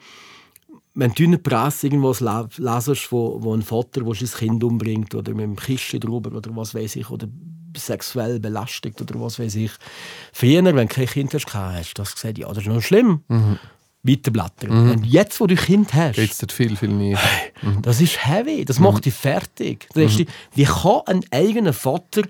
wenn 0.94 1.12
du 1.12 1.22
in 1.24 1.31
der 1.33 1.38
Presse 1.38 1.87
irgendwas 1.87 2.20
le- 2.20 2.48
lesest, 2.57 3.12
wo, 3.12 3.42
wo 3.42 3.55
ein 3.55 3.62
Vater 3.62 4.05
wo 4.05 4.12
sein 4.14 4.29
Kind 4.29 4.64
umbringt 4.64 5.14
oder 5.14 5.33
mit 5.33 5.44
dem 5.44 5.57
Kistchen 5.57 6.00
drüber 6.00 6.37
oder 6.37 6.55
was 6.57 6.74
weiß 6.74 6.96
ich, 6.96 7.11
oder 7.11 7.29
sexuell 7.76 8.40
belastigt 8.40 9.00
oder 9.00 9.20
was 9.20 9.38
weiß 9.38 9.55
ich. 9.55 9.70
Früher, 10.33 10.64
wenn 10.64 10.76
du 10.76 10.87
kein 10.88 11.07
Kind 11.07 11.33
hast, 11.35 11.46
hast 11.55 11.90
du 11.98 12.03
das 12.03 12.14
gesagt, 12.14 12.38
ja, 12.38 12.48
das 12.48 12.59
ist 12.59 12.66
noch 12.66 12.83
schlimm. 12.83 13.20
Weiterblättern. 14.03 14.90
Und 14.92 15.05
jetzt, 15.07 15.40
wo 15.40 15.46
du 15.46 15.55
ein 15.55 15.59
Kind 15.61 15.92
hast, 15.94 16.16
Geht's 16.16 16.38
dir 16.38 16.48
viel, 16.53 16.74
viel 16.76 16.88
näher. 16.88 17.18
das 17.83 18.00
ist 18.00 18.26
heavy, 18.26 18.64
das 18.64 18.79
macht 18.79 19.05
dich 19.05 19.14
fertig. 19.14 19.87
Du 19.92 20.00
denkst 20.00 20.16
dir, 20.16 20.26
wie 20.55 20.64
kann 20.64 21.00
ein 21.07 21.20
eigener 21.31 21.72
Vater 21.74 22.22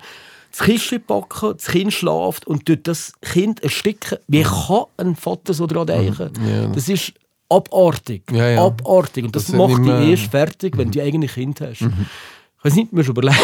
das 0.51 0.59
Kistchen 0.67 1.01
packen, 1.01 1.53
das 1.55 1.67
Kind 1.67 1.93
schlaft 1.93 2.45
und 2.45 2.63
das 2.85 3.13
Kind 3.21 3.63
ersticken? 3.63 4.17
Wie 4.27 4.43
kann 4.43 4.83
ein 4.97 5.15
Vater 5.15 5.53
so 5.53 5.65
daran 5.65 5.87
denken? 5.87 6.31
Ja. 6.45 6.67
Das 6.67 6.89
ist 6.89 7.13
abartig. 7.51 8.23
Ja, 8.31 8.49
ja. 8.49 8.65
Abartig. 8.65 9.25
Und 9.25 9.35
das, 9.35 9.47
Das 9.47 9.55
macht 9.55 9.83
dich 9.83 10.09
erst 10.09 10.31
fertig, 10.31 10.77
wenn 10.77 10.91
du 10.91 11.01
eigene 11.01 11.27
Kind 11.27 11.61
hast. 11.61 11.81
Ich 11.81 12.65
weiß 12.65 12.75
nicht, 12.75 12.93
musst 12.93 13.09
überlegen, 13.09 13.35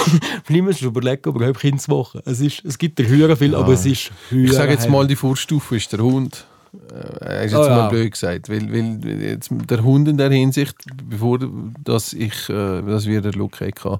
vielleicht 0.43 0.63
musst 0.63 0.81
du 0.81 0.85
überlegen, 0.87 1.21
überhaupt 1.29 1.59
Kind 1.59 1.81
zu 1.81 1.91
machen. 1.91 2.21
Es, 2.25 2.39
ist, 2.39 2.63
es 2.65 2.77
gibt 2.77 2.99
dir 2.99 3.07
höher 3.07 3.35
viel, 3.35 3.55
aber 3.55 3.73
es 3.73 3.85
ist 3.85 4.11
höher. 4.29 4.45
Ich 4.45 4.53
sage 4.53 4.71
jetzt 4.71 4.89
mal, 4.89 5.05
die 5.07 5.15
Vorstufe 5.15 5.75
ist 5.75 5.91
der 5.91 5.99
Hund. 5.99 6.45
Äh, 7.21 7.45
ist 7.45 7.51
jetzt 7.53 7.61
Oh, 7.61 7.63
ja. 7.65 7.75
mal 7.75 7.89
blöd 7.89 8.11
gesagt. 8.11 8.49
Weil, 8.49 8.71
weil 8.71 8.99
jetzt 9.21 9.49
der 9.51 9.83
Hund 9.83 10.07
in 10.07 10.17
der 10.17 10.29
Hinsicht, 10.31 10.75
bevor 11.09 11.39
dass 11.83 12.13
ich, 12.13 12.49
äh, 12.49 12.81
dass 12.81 13.05
wir 13.07 13.21
den 13.21 13.33
Look 13.33 13.59
hatten, 13.61 13.99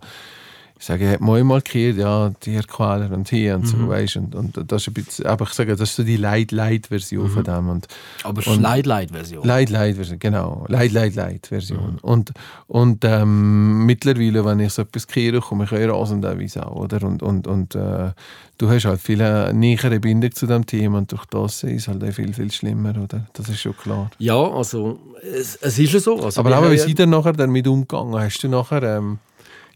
ich 0.80 0.86
sage, 0.86 1.10
hat 1.10 1.22
mal 1.22 1.44
markiert, 1.44 1.98
ja, 1.98 2.30
Tierquäler 2.40 3.12
und 3.12 3.28
hier 3.30 3.56
und 3.56 3.64
Mhm. 3.64 3.68
so, 3.68 3.88
weißt 3.90 4.18
und, 4.18 4.36
und 4.36 4.72
das 4.72 4.84
ist 4.84 4.88
ein 4.90 4.94
bisschen, 4.94 5.26
aber 5.26 5.46
ich 5.46 5.54
sage, 5.54 5.76
das 5.76 5.90
ist 5.90 5.96
so 5.96 6.04
die 6.04 6.18
Leid-Leid-Version 6.18 7.26
Mhm. 7.26 7.30
von 7.32 7.44
dem. 7.44 7.70
Und, 7.70 7.88
aber 8.24 8.42
es 8.42 8.48
ist 8.48 8.60
Leid-Leid-Version. 8.62 9.44
Leid-Leid-Version, 9.46 10.20
genau. 10.20 10.66
Leid-Leid-Leid-Version. 10.68 11.94
Mhm. 11.94 12.00
Und, 12.02 12.32
und 12.68 13.04
ähm, 13.06 13.86
mittlerweile, 13.86 14.46
wenn 14.46 14.60
ich 14.60 14.74
so 14.74 14.82
etwas 14.84 15.08
kehre, 15.08 15.40
komme 15.40 15.64
ich 15.66 15.72
eher 15.72 15.92
rasend 15.92 16.26
auch, 16.26 16.76
oder? 16.76 17.04
Und, 17.06 17.24
und, 17.24 17.48
und 17.48 17.76
äh, 17.76 18.12
du 18.58 18.70
hast 18.70 18.86
halt 18.86 19.02
viel 19.02 19.54
nähere 19.54 20.00
Bindung 20.00 20.32
zu 20.34 20.46
dem 20.48 20.66
Thema 20.66 21.00
und 21.00 21.12
durch 21.12 21.26
das 21.26 21.64
ist 21.64 21.82
es 21.82 21.88
halt 21.88 22.14
viel, 22.14 22.34
viel 22.34 22.52
schlimmer, 22.52 22.94
oder? 23.02 23.26
Das 23.34 23.50
ist 23.50 23.60
schon 23.62 23.76
klar. 23.76 24.10
Ja, 24.20 24.36
also 24.36 25.00
es, 25.24 25.56
es 25.58 25.80
ist 25.80 25.94
ja 25.94 26.00
so. 26.00 26.24
Also, 26.24 26.40
Aber 26.42 26.58
auch, 26.60 26.70
wie 26.70 26.78
sind 26.78 27.00
dann 27.00 27.10
nachher 27.10 27.34
damit 27.34 27.68
umgegangen? 27.68 28.14
Hast 28.20 28.40
du 28.44 28.48
nachher, 28.48 28.84
ähm, 28.84 29.20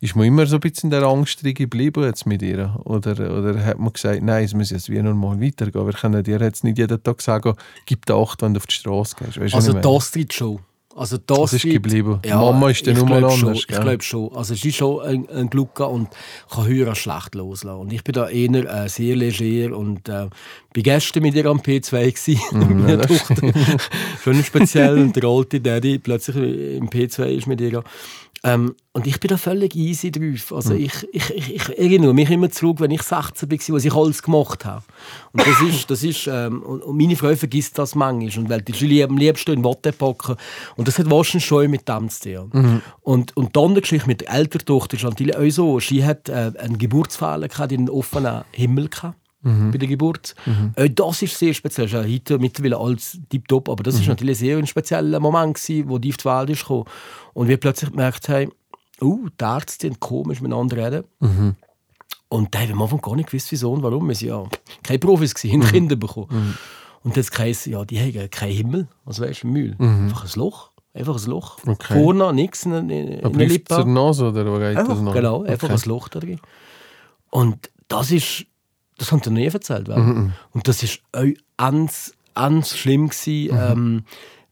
ist 0.02 0.16
man 0.16 0.26
immer 0.26 0.48
so 0.48 0.56
ein 0.58 0.60
bisschen 0.60 0.92
in 0.92 1.00
der 1.00 1.04
Angst 1.04 1.44
drin 1.44 1.54
geblieben 1.54 2.04
jetzt 2.04 2.26
mit 2.26 2.42
ihr? 2.42 2.76
Oder, 2.86 3.12
oder 3.38 3.64
hat 3.64 3.78
man 3.78 3.94
gesagt, 3.94 4.24
nein, 4.24 4.44
es 4.44 4.54
muss 4.56 4.72
jetzt 4.72 4.90
wie 4.90 5.00
normal 5.02 5.40
weitergehen? 5.40 5.86
Wir 5.86 5.94
können 5.94 6.24
dir 6.24 6.40
jetzt 6.40 6.64
nicht 6.64 6.80
jeden 6.80 7.02
Tag 7.04 7.22
sagen, 7.22 7.54
gib 7.86 8.08
dir 8.08 8.16
Acht, 8.16 8.42
wenn 8.42 8.56
du 8.56 8.58
auf 8.58 8.66
die 8.66 8.74
Straße 8.74 9.16
gehst. 9.16 9.40
Weißt 9.40 9.54
Also 9.54 9.74
das 9.74 10.08
Street 10.08 10.34
Show. 10.34 10.60
Also 10.96 11.18
das, 11.18 11.40
Das 11.40 11.54
ist 11.54 11.64
geblieben. 11.64 12.20
Mama 12.28 12.70
ist 12.70 12.86
dann 12.86 12.94
ich 12.94 13.00
nur 13.00 13.10
mal 13.10 13.20
glaub 13.20 13.32
schon, 13.32 13.50
anders, 13.50 13.60
Ich 13.60 13.68
glaube 13.68 14.02
schon. 14.02 14.36
Also 14.36 14.54
es 14.56 14.66
ist 14.66 14.76
schon 14.76 15.02
ein, 15.02 15.30
ein 15.30 15.50
Glück 15.50 15.80
und 15.80 16.10
kann 16.50 16.68
höher 16.68 16.96
schlecht 16.96 17.36
loslassen. 17.36 17.80
Und 17.80 17.94
ich 17.94 18.04
bin 18.04 18.14
da 18.14 18.28
eher 18.28 18.84
äh, 18.84 18.90
sehr 18.90 19.16
leger 19.16 19.78
und 19.78 20.10
äh, 20.10 20.28
bin 20.74 20.84
gestern 20.84 21.24
mit 21.24 21.36
ihr 21.36 21.46
am 21.46 21.60
P2 21.60 22.12
gsi 22.12 22.40
mit 22.52 22.70
meiner 22.70 23.02
Tochter. 23.02 23.54
schon 24.24 24.44
speziell 24.44 24.98
und 24.98 25.16
der 25.16 25.24
alte 25.26 25.62
Daddy 25.62 26.00
plötzlich 26.00 26.36
im 26.78 26.90
P2 26.90 27.24
ist 27.26 27.48
mit 27.48 27.62
ihr. 27.62 27.84
Ähm, 28.44 28.76
und 28.94 29.06
ich 29.06 29.20
bin 29.20 29.30
da 29.30 29.38
völlig 29.38 29.76
easy 29.76 30.12
drauf. 30.12 30.52
Also 30.52 30.74
ich, 30.74 31.08
ich, 31.12 31.30
ich, 31.30 31.56
ich 31.56 31.70
erinnere 31.78 32.14
mich 32.14 32.30
immer 32.30 32.50
zurück, 32.50 32.80
wenn 32.80 32.90
ich 32.90 33.04
16 33.04 33.52
war, 33.52 33.76
was 33.76 33.86
ich 33.86 33.94
alles 33.94 34.24
gemacht 34.24 34.66
habe. 34.66 34.84
Und 35.32 35.46
das 35.46 35.62
ist, 35.70 35.92
das 35.92 36.04
ist 36.04 36.28
ähm, 36.28 36.64
und, 36.64 36.98
meine 36.98 37.16
Frau 37.16 37.36
vergisst 37.36 37.78
das 37.78 37.94
manchmal. 37.94 38.44
Und 38.44 38.50
weil 38.50 38.62
die 38.62 38.72
lieb, 38.86 39.10
am 39.10 39.18
liebsten 39.18 39.52
in 39.54 39.64
Watte 39.64 39.92
packen. 39.92 40.38
Und 40.76 40.88
das 40.88 40.98
hat 40.98 41.10
wahrscheinlich 41.10 41.46
schon 41.46 41.70
mit 41.70 41.88
dem 41.88 42.10
zu 42.10 42.34
tun. 42.34 42.82
Und, 43.02 43.38
und 43.38 43.56
die 43.56 43.60
andere 43.60 43.82
Geschichte 43.82 44.08
mit 44.08 44.22
der 44.22 44.32
älteren 44.32 44.66
Tochter 44.66 44.98
ist 44.98 45.04
natürlich 45.04 45.38
auch 45.38 45.50
so. 45.52 45.80
Sie 45.80 46.04
hat 46.04 46.28
äh, 46.28 46.52
einen 46.58 46.80
Geburtsfehler 46.80 47.48
gehabt, 47.48 47.72
in 47.72 47.82
einen 47.82 47.90
offenen 47.90 48.44
Himmel 48.52 48.90
gehabt. 48.90 49.21
Bei 49.44 49.78
der 49.78 49.88
Geburt. 49.88 50.36
Äh, 50.76 50.90
das 50.92 51.22
ist 51.24 51.38
sehr 51.38 51.54
speziell. 51.54 51.88
Das 51.88 52.00
ist 52.00 52.06
ja 52.08 52.14
heute 52.14 52.38
mittlerweile 52.40 52.78
alles 52.78 53.20
tiptop, 53.30 53.70
aber 53.70 53.82
das 53.84 53.96
ist 53.96 54.08
natürlich 54.08 54.38
sehr 54.38 54.58
ein 54.58 54.68
spezieller 54.68 55.20
Moment, 55.20 55.56
gewesen, 55.56 55.90
wo 55.90 55.98
die 55.98 56.10
auf 56.12 56.18
die 56.18 56.26
Welt 56.26 56.50
ist 56.52 56.62
gekommen. 56.62 56.86
Und 57.34 57.48
wir 57.48 57.58
plötzlich 57.58 57.90
gemerkt 57.90 58.30
haben, 58.30 58.52
oh, 59.02 59.18
die 59.40 59.44
Ärzte 59.44 59.88
sind 59.88 60.00
komisch 60.00 60.42
miteinander 60.42 60.78
reden. 60.78 61.56
Und 62.30 62.54
da 62.56 62.60
haben 62.60 62.68
wir 62.70 62.76
am 62.76 62.82
Anfang 62.84 63.02
gar 63.02 63.16
nicht 63.16 63.30
gewusst, 63.30 63.52
wieso 63.52 63.74
und 63.74 63.84
warum. 63.84 64.08
Wir 64.10 64.16
waren 64.32 64.44
ja 64.44 64.50
keine 64.84 65.00
Profis, 65.00 65.34
gewesen, 65.34 65.62
haben 65.64 65.70
Kinder 65.72 65.96
bekommen. 65.96 66.58
Und 67.04 67.18
das 67.18 67.30
heisst, 67.38 67.66
ja, 67.66 67.84
die 67.84 68.00
haben 68.00 68.30
keinen 68.30 68.54
Himmel. 68.54 68.88
Also 69.06 69.24
weißt 69.24 69.44
du, 69.44 69.48
Müll. 69.48 69.76
Einfach 69.80 70.24
ein 70.26 70.40
Loch. 70.40 70.70
Einfach 70.94 71.18
ein 71.24 71.30
Loch. 71.32 71.58
Okay. 71.66 71.94
Vorne 72.02 72.32
nichts 72.34 72.66
in, 72.66 72.74
in, 72.74 72.90
in 72.90 73.26
Aber 73.26 73.38
der 73.38 73.48
läuft 73.48 73.68
zur 73.70 73.78
Lippe. 73.80 73.90
Nase 73.90 74.30
oder 74.30 74.46
wo 74.46 74.60
geht 74.60 74.78
Einfach, 74.78 74.88
das 74.94 75.02
noch? 75.02 75.14
genau, 75.14 75.44
einfach 75.44 75.70
Okay. 75.70 75.82
ein 75.84 75.90
Loch 75.90 76.08
da 76.10 76.20
drin. 76.20 76.40
Und 77.32 77.70
das 77.88 78.12
ist, 78.12 78.46
das 79.02 79.12
haben 79.12 79.22
die 79.22 79.30
nie 79.32 79.46
erzählt. 79.48 79.88
weil- 79.90 80.00
Mhm, 80.00 80.34
Und 80.54 80.68
das 80.68 80.84
ist 80.84 81.00
auch 81.12 81.24
ganz, 81.58 82.14
ganz 82.36 82.78
schlimm 82.78 83.10
gewesen. 83.10 83.54
Mhm. 83.56 83.60
Ähm, 83.62 84.04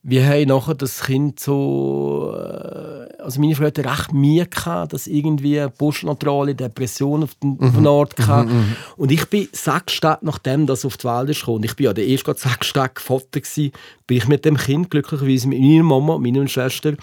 wir 0.02 0.26
haben 0.26 0.48
nachher 0.48 0.76
das 0.76 1.02
Kind 1.02 1.40
so, 1.42 2.34
äh, 2.34 3.22
also 3.22 3.40
meine 3.42 3.54
Frau 3.56 3.66
hatte 3.66 3.84
recht 3.84 4.14
Mühe 4.14 4.46
gehabt, 4.46 4.94
dass 4.94 5.08
irgendwie 5.08 5.66
postnatrale 5.78 6.56
Depression 6.56 7.24
auf 7.24 7.36
den, 7.36 7.58
Mhm. 7.60 7.86
Ort 7.86 8.16
gehabt. 8.16 8.50
Und 8.96 9.12
ich 9.12 9.26
bin 9.30 9.50
sechs 9.52 10.00
Tage 10.00 10.26
nachdem 10.26 10.66
das 10.68 10.86
auf 10.86 10.96
die 10.98 11.04
Welt 11.06 11.30
ist 11.30 11.42
gekommen, 11.42 11.64
ich 11.66 11.76
bin 11.76 11.86
ja 11.86 11.94
der 11.94 12.08
erste 12.08 12.34
sechs 12.38 12.72
Tage 12.74 13.00
Vater 13.02 13.42
gewesen, 13.42 13.72
bin 14.08 14.18
ich 14.18 14.28
mit 14.28 14.46
dem 14.46 14.56
Kind 14.58 14.90
glücklicherweise 14.90 15.48
mit 15.50 15.60
meiner 15.60 15.84
Mama, 15.84 16.18
meiner 16.18 16.48
Schwester 16.48 16.94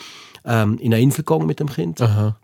ähm, 0.47 0.79
in 0.79 0.95
eine 0.95 1.03
Insel 1.03 1.23
gegangen 1.25 1.47
mit 1.47 1.61
dem 1.61 1.69
Kind 1.69 2.01
Aha. 2.01 2.37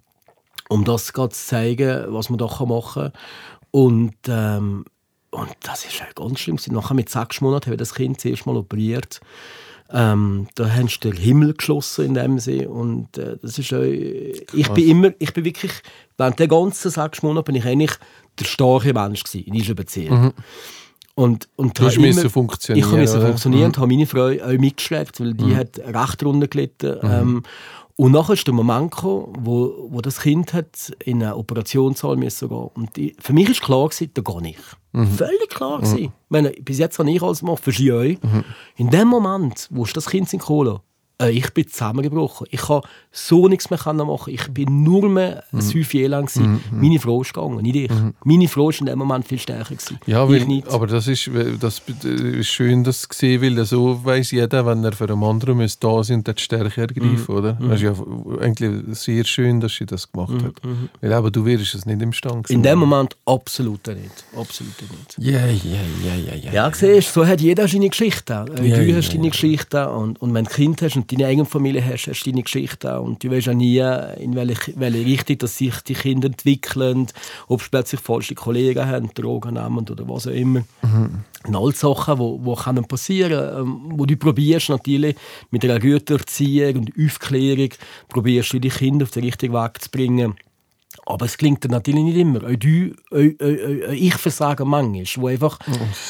um 0.68 0.84
das 0.84 1.06
zu 1.06 1.28
zeigen, 1.28 2.04
was 2.08 2.28
man 2.28 2.38
da 2.38 2.46
machen 2.66 3.04
kann. 3.04 3.12
Und, 3.70 4.14
ähm, 4.28 4.84
und 5.32 5.50
das 5.62 5.84
ist 5.84 6.00
halt 6.00 6.14
ganz 6.14 6.40
schlimm. 6.40 6.58
Nachher 6.70 6.94
mit 6.94 7.08
sechs 7.08 7.40
Monaten 7.40 7.66
haben 7.66 7.72
wir 7.72 7.78
das 7.78 7.94
Kind 7.94 8.20
zuerst 8.20 8.46
mal 8.46 8.56
operiert. 8.56 9.20
Ähm, 9.90 10.48
da 10.54 10.70
haben 10.70 10.88
sie 10.88 11.00
den 11.00 11.16
Himmel 11.16 11.54
geschlossen 11.54 12.04
in 12.06 12.14
dem 12.14 12.38
See 12.38 12.66
und 12.66 13.18
äh, 13.18 13.36
das 13.42 13.58
ist 13.58 13.72
auch, 13.74 13.82
ich 13.82 14.68
bin 14.70 14.88
immer, 14.88 15.12
ich 15.18 15.34
bin 15.34 15.44
wirklich 15.44 15.72
während 16.16 16.38
der 16.38 16.48
ganzen 16.48 16.90
sechs 16.90 17.22
Monate 17.22 17.44
bin 17.44 17.56
ich 17.56 17.64
eigentlich 17.64 17.92
der 18.38 18.44
starke 18.44 18.94
Mensch 18.94 19.24
gewesen 19.24 19.46
in 19.46 19.52
dieser 19.54 19.74
Beziehung. 19.74 20.32
Und, 21.14 21.48
und 21.56 21.78
Du 21.78 21.84
hast 21.84 21.98
müssen 21.98 22.30
funktionieren, 22.30 22.88
Ich 22.88 22.96
musste 22.96 23.20
funktionieren 23.20 23.60
Mhm. 23.62 23.66
und 23.66 23.78
habe 23.78 23.86
meine 23.88 24.06
Frau 24.06 24.26
auch 24.28 24.58
mitgeschlägt, 24.58 25.20
weil 25.20 25.34
die 25.34 25.54
hat 25.54 25.78
recht 25.78 26.24
runter 26.24 26.48
gelitten. 26.48 26.96
Ähm, 27.02 27.42
und 27.96 28.12
nachher 28.12 28.32
ist 28.32 28.46
der 28.46 28.54
Moment 28.54 28.90
gekommen, 28.92 29.34
wo, 29.40 29.88
wo 29.90 30.00
das 30.00 30.20
Kind 30.22 30.54
hat 30.54 30.90
in 31.04 31.22
eine 31.22 31.36
Operationssaal 31.36 32.16
müssen 32.16 32.48
gehen 32.48 32.70
Und 32.74 32.96
die, 32.96 33.14
für 33.18 33.34
mich 33.34 33.48
war 33.48 33.54
klar, 33.66 33.88
gewesen, 33.90 34.10
da 34.14 34.22
gehe 34.22 34.50
ich. 34.50 35.08
Völlig 35.16 35.48
klar. 35.50 35.78
Gewesen. 35.78 35.98
Ich 35.98 36.10
meine, 36.30 36.50
bis 36.50 36.78
jetzt 36.78 36.98
habe 36.98 37.10
ich 37.10 37.22
alles 37.22 37.40
gemacht, 37.40 37.62
für 37.62 37.72
sie 37.72 37.92
euch. 37.92 38.18
In 38.76 38.88
dem 38.90 39.08
Moment, 39.08 39.68
wo 39.70 39.84
ich 39.84 39.92
das 39.92 40.06
Kind 40.08 40.30
geholt 40.30 40.68
äh, 40.68 40.78
ich 41.30 41.50
bin 41.52 41.68
zusammengebrochen. 41.68 42.46
Ich 42.50 42.62
kann 42.62 42.80
so 43.10 43.48
nichts 43.48 43.70
mehr 43.70 43.78
machen. 43.94 44.32
Ich 44.32 44.48
bin 44.48 44.82
nur 44.82 45.08
mehr 45.08 45.44
ein 45.52 45.60
Häufchen 45.60 46.10
lang. 46.10 46.26
gewesen. 46.26 46.60
Meine 46.70 46.98
Frau 46.98 47.22
ist 47.22 47.32
gegangen, 47.32 47.62
nicht 47.62 47.76
ich. 47.76 47.90
Meine 48.24 48.48
Frau 48.48 48.70
ist 48.70 48.80
in 48.80 48.86
dem 48.86 48.98
Moment 48.98 49.26
viel 49.26 49.38
stärker. 49.38 49.74
Gewesen. 49.74 49.98
Ja, 50.06 50.28
weil, 50.28 50.62
aber 50.68 50.86
das 50.86 51.06
ist, 51.08 51.30
das 51.60 51.82
ist 52.04 52.48
schön, 52.48 52.84
das 52.84 53.02
zu 53.02 53.08
sehen, 53.12 53.42
weil 53.42 53.64
so 53.64 54.04
weiß 54.04 54.32
jeder, 54.32 54.66
wenn 54.66 54.84
er 54.84 54.92
für 54.92 55.04
einen 55.04 55.22
anderen 55.22 55.58
muss 55.58 55.78
da 55.78 56.02
sein 56.02 56.18
und 56.18 56.26
die 56.26 56.42
Stärke 56.42 56.82
ergreifen, 56.82 57.34
oder? 57.34 57.52
Das 57.54 57.80
ist 57.80 57.82
ja 57.82 57.94
eigentlich 58.40 58.96
sehr 58.98 59.24
schön, 59.24 59.60
dass 59.60 59.74
sie 59.76 59.86
das 59.86 60.10
gemacht 60.10 60.42
hat. 60.42 60.54
Weil 61.00 61.12
aber 61.12 61.30
du 61.30 61.44
wärst 61.44 61.74
es 61.74 61.86
nicht 61.86 62.02
imstande 62.02 62.52
In 62.52 62.62
dem 62.62 62.78
Moment 62.78 63.16
absolut 63.26 63.86
nicht. 63.86 64.24
Absolut 64.36 64.74
nicht. 64.80 65.18
Ja, 65.18 65.46
ja, 65.46 65.80
ja, 66.04 66.14
ja, 66.14 66.34
ja. 66.34 66.52
Ja, 66.52 66.72
siehst, 66.72 67.12
so 67.12 67.26
hat 67.26 67.40
jeder 67.40 67.68
seine 67.68 67.88
Geschichte. 67.88 68.32
Ja, 68.32 68.44
du 68.46 68.96
hast 68.96 69.12
deine 69.12 69.30
Geschichte 69.30 69.88
und, 69.90 70.20
und 70.20 70.34
wenn 70.34 70.44
du 70.44 70.50
Kind 70.50 70.82
hast 70.82 70.96
und 71.02 71.12
deine 71.12 71.26
eigene 71.26 71.44
Familie 71.44 71.84
hast, 71.84 72.06
hast 72.06 72.22
du 72.22 72.30
deine 72.30 72.42
Geschichte 72.42 72.96
auch. 72.96 73.02
Und 73.02 73.22
du 73.22 73.30
weißt 73.30 73.48
ja 73.48 73.54
nie, 73.54 73.78
in 74.22 74.34
welche, 74.34 74.72
welche 74.76 75.04
Richtung 75.04 75.38
dass 75.38 75.58
sich 75.58 75.80
die 75.82 75.94
Kinder 75.94 76.28
entwickeln, 76.28 77.08
ob 77.48 77.60
sie 77.60 77.68
plötzlich 77.70 78.00
falsche 78.00 78.34
Kollegen 78.34 78.86
haben, 78.86 79.12
Drogen 79.12 79.54
nehmen 79.54 79.88
oder 79.88 80.08
was 80.08 80.26
auch 80.26 80.32
immer. 80.32 80.62
Und 81.44 81.56
all 81.56 81.74
Sachen, 81.74 82.14
die 82.14 82.20
wo, 82.20 82.38
wo 82.42 82.54
können 82.54 82.84
passieren 82.84 83.58
ähm, 83.58 83.80
wo 83.96 84.06
du 84.06 84.16
probierst 84.16 84.68
natürlich 84.68 85.16
mit 85.50 85.64
einer 85.64 85.80
guten 85.80 86.14
Erziehung 86.14 86.76
und 86.76 86.92
Aufklärung, 86.98 87.70
probierst 88.08 88.52
du 88.52 88.60
die 88.60 88.68
Kinder 88.68 89.04
auf 89.04 89.10
den 89.10 89.24
richtigen 89.24 89.54
Weg 89.54 89.82
zu 89.82 89.90
bringen. 89.90 90.34
Aber 91.04 91.26
es 91.26 91.36
klingt 91.36 91.68
natürlich 91.68 92.04
nicht 92.04 92.16
immer. 92.16 92.44
Auch 92.44 92.56
du, 92.56 92.92
auch, 93.10 93.16
auch, 93.16 93.88
auch 93.88 93.92
ich 93.92 94.14
versage 94.14 94.64
manchmal, 94.64 95.24
wo, 95.24 95.26
einfach, 95.26 95.58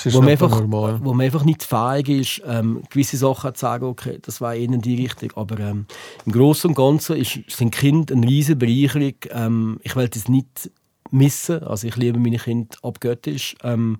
ist 0.05 0.13
wo, 0.13 0.21
man 0.21 0.31
einfach 0.31 0.61
normal. 0.61 1.01
wo 1.03 1.15
man 1.15 1.25
einfach 1.25 1.45
nicht 1.45 1.63
fähig 1.63 2.09
ist, 2.09 2.43
ähm, 2.47 2.83
gewisse 2.91 3.17
Sachen 3.17 3.55
zu 3.55 3.61
sagen, 3.61 3.87
okay, 3.87 4.19
das 4.21 4.41
war 4.43 4.55
ihnen 4.55 4.83
die 4.83 4.97
Richtung. 4.97 5.31
Aber 5.35 5.59
ähm, 5.61 5.87
im 6.27 6.33
Großen 6.33 6.69
und 6.69 6.77
Ganzen 6.77 7.17
ist, 7.17 7.39
sind 7.49 7.75
Kinder 7.75 8.15
eine 8.15 8.27
riesige 8.27 8.57
Bereicherung. 8.57 9.15
Ähm, 9.31 9.81
ich 9.83 9.97
will 9.97 10.09
das 10.09 10.29
nicht 10.29 10.71
missen. 11.11 11.63
Also 11.63 11.89
ich 11.89 11.97
liebe 11.97 12.19
meine 12.19 12.39
Kinder 12.39 12.77
abgöttisch. 12.83 13.57
Ähm, 13.63 13.99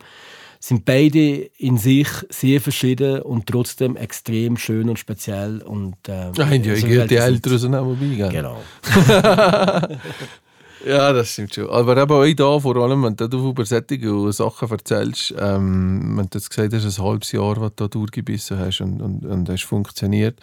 sind 0.61 0.85
beide 0.85 1.51
in 1.59 1.77
sich 1.77 2.07
sehr 2.29 2.61
verschieden 2.61 3.23
und 3.23 3.49
trotzdem 3.49 3.97
extrem 3.97 4.57
schön 4.57 4.89
und 4.89 4.99
speziell. 4.99 5.61
Und, 5.63 5.97
ähm, 6.07 6.33
Ja, 6.37 6.53
ja, 6.53 6.77
so 6.77 6.87
die 6.87 7.17
Eltern 7.17 7.59
sind 7.59 7.75
auch 7.75 7.97
gell? 7.99 8.29
Genau. 8.29 8.61
Ja, 10.85 11.13
das 11.13 11.31
stimmt 11.31 11.55
schon. 11.55 11.69
Aber 11.71 11.97
eben 11.97 12.11
auch 12.13 12.35
da, 12.35 12.61
vor 12.61 12.77
allem, 12.77 13.05
wenn 13.05 13.17
du 13.17 13.51
über 13.51 13.65
solche 13.65 14.33
Sachen 14.33 14.71
erzählst, 14.71 15.35
ähm, 15.39 16.17
wenn 16.17 16.29
du 16.29 16.39
jetzt 16.39 16.51
gesagt 16.51 16.73
hast, 16.73 16.99
ein 16.99 17.05
halbes 17.05 17.33
Jahr, 17.33 17.61
was 17.61 17.75
du 17.77 17.85
da 17.85 17.89
durchgebissen 17.89 18.59
hast 18.59 18.81
und, 18.81 19.01
und, 19.01 19.25
und 19.25 19.61
funktioniert, 19.61 20.41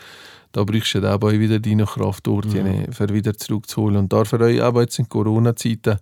da 0.52 0.64
brauchst 0.64 0.96
du 0.96 1.08
auch 1.08 1.32
wieder 1.32 1.60
deine 1.60 1.86
Kraft 1.86 2.26
durch, 2.26 2.48
mhm. 2.48 2.92
für 2.92 3.10
wieder 3.10 3.38
zurückzuholen. 3.38 3.98
Und 3.98 4.14
da 4.14 4.26
für 4.26 4.40
euch 4.40 4.62
auch 4.62 4.80
jetzt 4.80 4.98
in 4.98 5.08
Corona-Zeiten, 5.08 5.98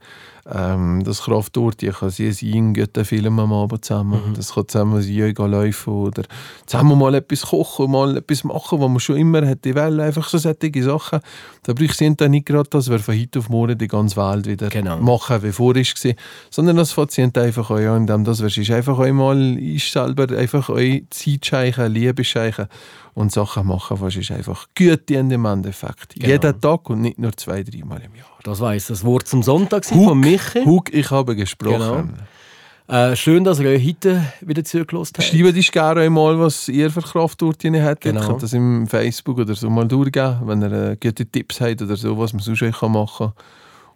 ähm, 0.49 1.03
das 1.03 1.23
Kraft 1.23 1.57
durch, 1.57 1.75
die 1.75 1.89
kann 1.89 2.09
sie 2.09 2.31
ein 2.53 2.73
guten 2.73 3.03
Film 3.03 3.39
am 3.39 3.51
Abend 3.51 3.83
zusammen. 3.83 4.21
Mhm. 4.29 4.33
Das 4.35 4.53
kann 4.53 4.67
zusammen 4.67 5.01
sein, 5.01 5.33
gehen 5.33 5.51
laufen 5.51 5.93
oder 5.93 6.23
zusammen 6.65 6.97
mal 6.97 7.15
etwas 7.15 7.41
kochen, 7.41 7.91
mal 7.91 8.15
etwas 8.15 8.45
machen, 8.45 8.79
was 8.79 8.89
man 8.89 8.99
schon 9.01 9.17
immer 9.17 9.45
hätte 9.45 9.75
wollen. 9.75 9.99
Einfach 9.99 10.29
so 10.29 10.37
solche 10.37 10.81
Sachen. 10.81 11.19
Da 11.63 11.73
brauchst 11.73 11.99
du 11.99 12.15
dann 12.15 12.31
nicht 12.31 12.45
gerade, 12.45 12.69
dass 12.69 12.89
wir 12.89 12.99
von 12.99 13.19
heute 13.19 13.39
auf 13.39 13.49
morgen 13.49 13.77
die 13.77 13.87
ganze 13.87 14.15
Welt 14.15 14.47
wieder 14.47 14.69
Genau. 14.69 14.97
machen, 15.01 15.43
wie 15.43 15.51
vorher 15.51 15.83
war. 15.83 16.13
Sondern 16.49 16.77
das 16.77 16.93
Patient 16.93 17.37
einfach 17.37 17.69
euch 17.69 17.89
an, 17.89 18.03
indem 18.03 18.23
das 18.23 18.39
ist 18.39 18.71
einfach 18.71 18.99
einmal 18.99 19.57
ist 19.57 19.91
selber 19.91 20.37
einfach 20.37 20.69
euch 20.69 21.03
Zeit 21.09 21.45
scheichen, 21.45 21.91
Liebe 21.91 22.23
scheichen 22.23 22.67
und 23.17 23.31
Sachen 23.31 23.65
machen, 23.65 23.99
was 23.99 24.15
ist 24.15 24.29
einfach 24.29 24.67
gut 24.77 25.09
in 25.09 25.29
dem 25.29 25.45
Endeffekt. 25.45 26.13
Genau. 26.13 26.27
Jeden 26.27 26.61
Tag 26.61 26.87
und 26.87 27.01
nicht 27.01 27.17
nur 27.17 27.35
zwei, 27.35 27.63
dreimal 27.63 27.99
im 28.03 28.13
Jahr. 28.13 28.27
Das 28.43 28.59
war 28.59 28.75
das 28.75 29.03
Wort 29.03 29.27
zum 29.27 29.41
Sonntag 29.41 29.85
von 29.85 30.19
Michi. 30.19 30.63
Hug, 30.63 30.93
ich 30.93 31.09
habe 31.09 31.35
gesprochen. 31.35 32.13
Äh, 32.87 33.15
schön, 33.15 33.43
dass 33.43 33.59
ihr 33.59 33.69
euch 33.69 33.87
heute 33.87 34.23
wieder 34.41 34.63
zugelassen 34.63 35.15
habt. 35.17 35.27
Schreibt 35.27 35.55
uns 35.55 35.71
gerne 35.71 36.01
einmal, 36.01 36.39
was 36.39 36.69
ihr 36.69 36.91
für 36.91 37.01
Kraftorte 37.01 37.83
habt. 37.83 38.01
Genau. 38.01 38.21
Ihr 38.21 38.27
könnt 38.27 38.43
das 38.43 38.53
im 38.53 38.85
Facebook 38.85 39.39
oder 39.39 39.55
so 39.55 39.67
mal 39.71 39.87
durchgeben, 39.87 40.41
wenn 40.45 40.61
ihr 40.61 40.91
äh, 40.91 40.97
gute 41.01 41.25
Tipps 41.25 41.59
habt 41.59 41.81
oder 41.81 41.95
so, 41.97 42.15
was 42.19 42.33
man 42.33 42.43
sonst 42.43 42.61
euch 42.61 42.81
machen 42.83 43.07
kann. 43.17 43.33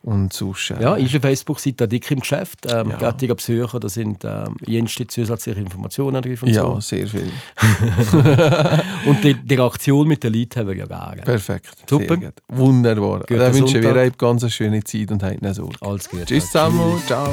Und 0.03 0.33
sonst, 0.33 0.71
äh, 0.71 0.81
Ja, 0.81 0.95
ist 0.95 1.11
eine 1.11 1.21
Facebook-Seite 1.21 1.87
dick 1.87 2.09
im 2.09 2.21
Geschäft. 2.21 2.65
Ähm, 2.67 2.93
Ja. 2.99 3.11
Geht 3.11 3.35
besuchen, 3.35 3.79
da 3.79 3.87
sind 3.87 4.23
ähm, 4.25 4.55
jenste 4.65 5.05
zusätzliche 5.05 5.59
Informationen 5.59 6.21
drin 6.21 6.37
ja, 6.45 6.63
so. 6.63 6.79
sehr 6.79 7.05
viel. 7.07 7.31
Und 9.05 9.23
die, 9.23 9.35
die 9.35 9.55
Reaktion 9.55 10.07
mit 10.07 10.23
den 10.23 10.33
Leuten 10.33 10.59
haben 10.59 10.67
wir 10.69 10.75
ja 10.75 10.85
gerne. 10.85 11.21
Perfekt. 11.21 11.69
Super. 11.87 12.17
Wunderbar. 12.47 13.19
Guten 13.19 13.39
Dann 13.39 13.53
wünschen 13.53 13.75
wir 13.75 13.83
Sonntag. 13.83 13.95
euch 13.97 14.01
eine 14.01 14.11
ganz 14.39 14.51
schöne 14.51 14.83
Zeit 14.83 15.11
und 15.11 15.23
habt 15.23 15.41
nicht 15.41 15.55
Sorge. 15.55 15.75
Alles 15.81 16.09
Gute. 16.09 16.25
Tschüss 16.25 16.45
zusammen. 16.47 17.01
Ciao. 17.05 17.31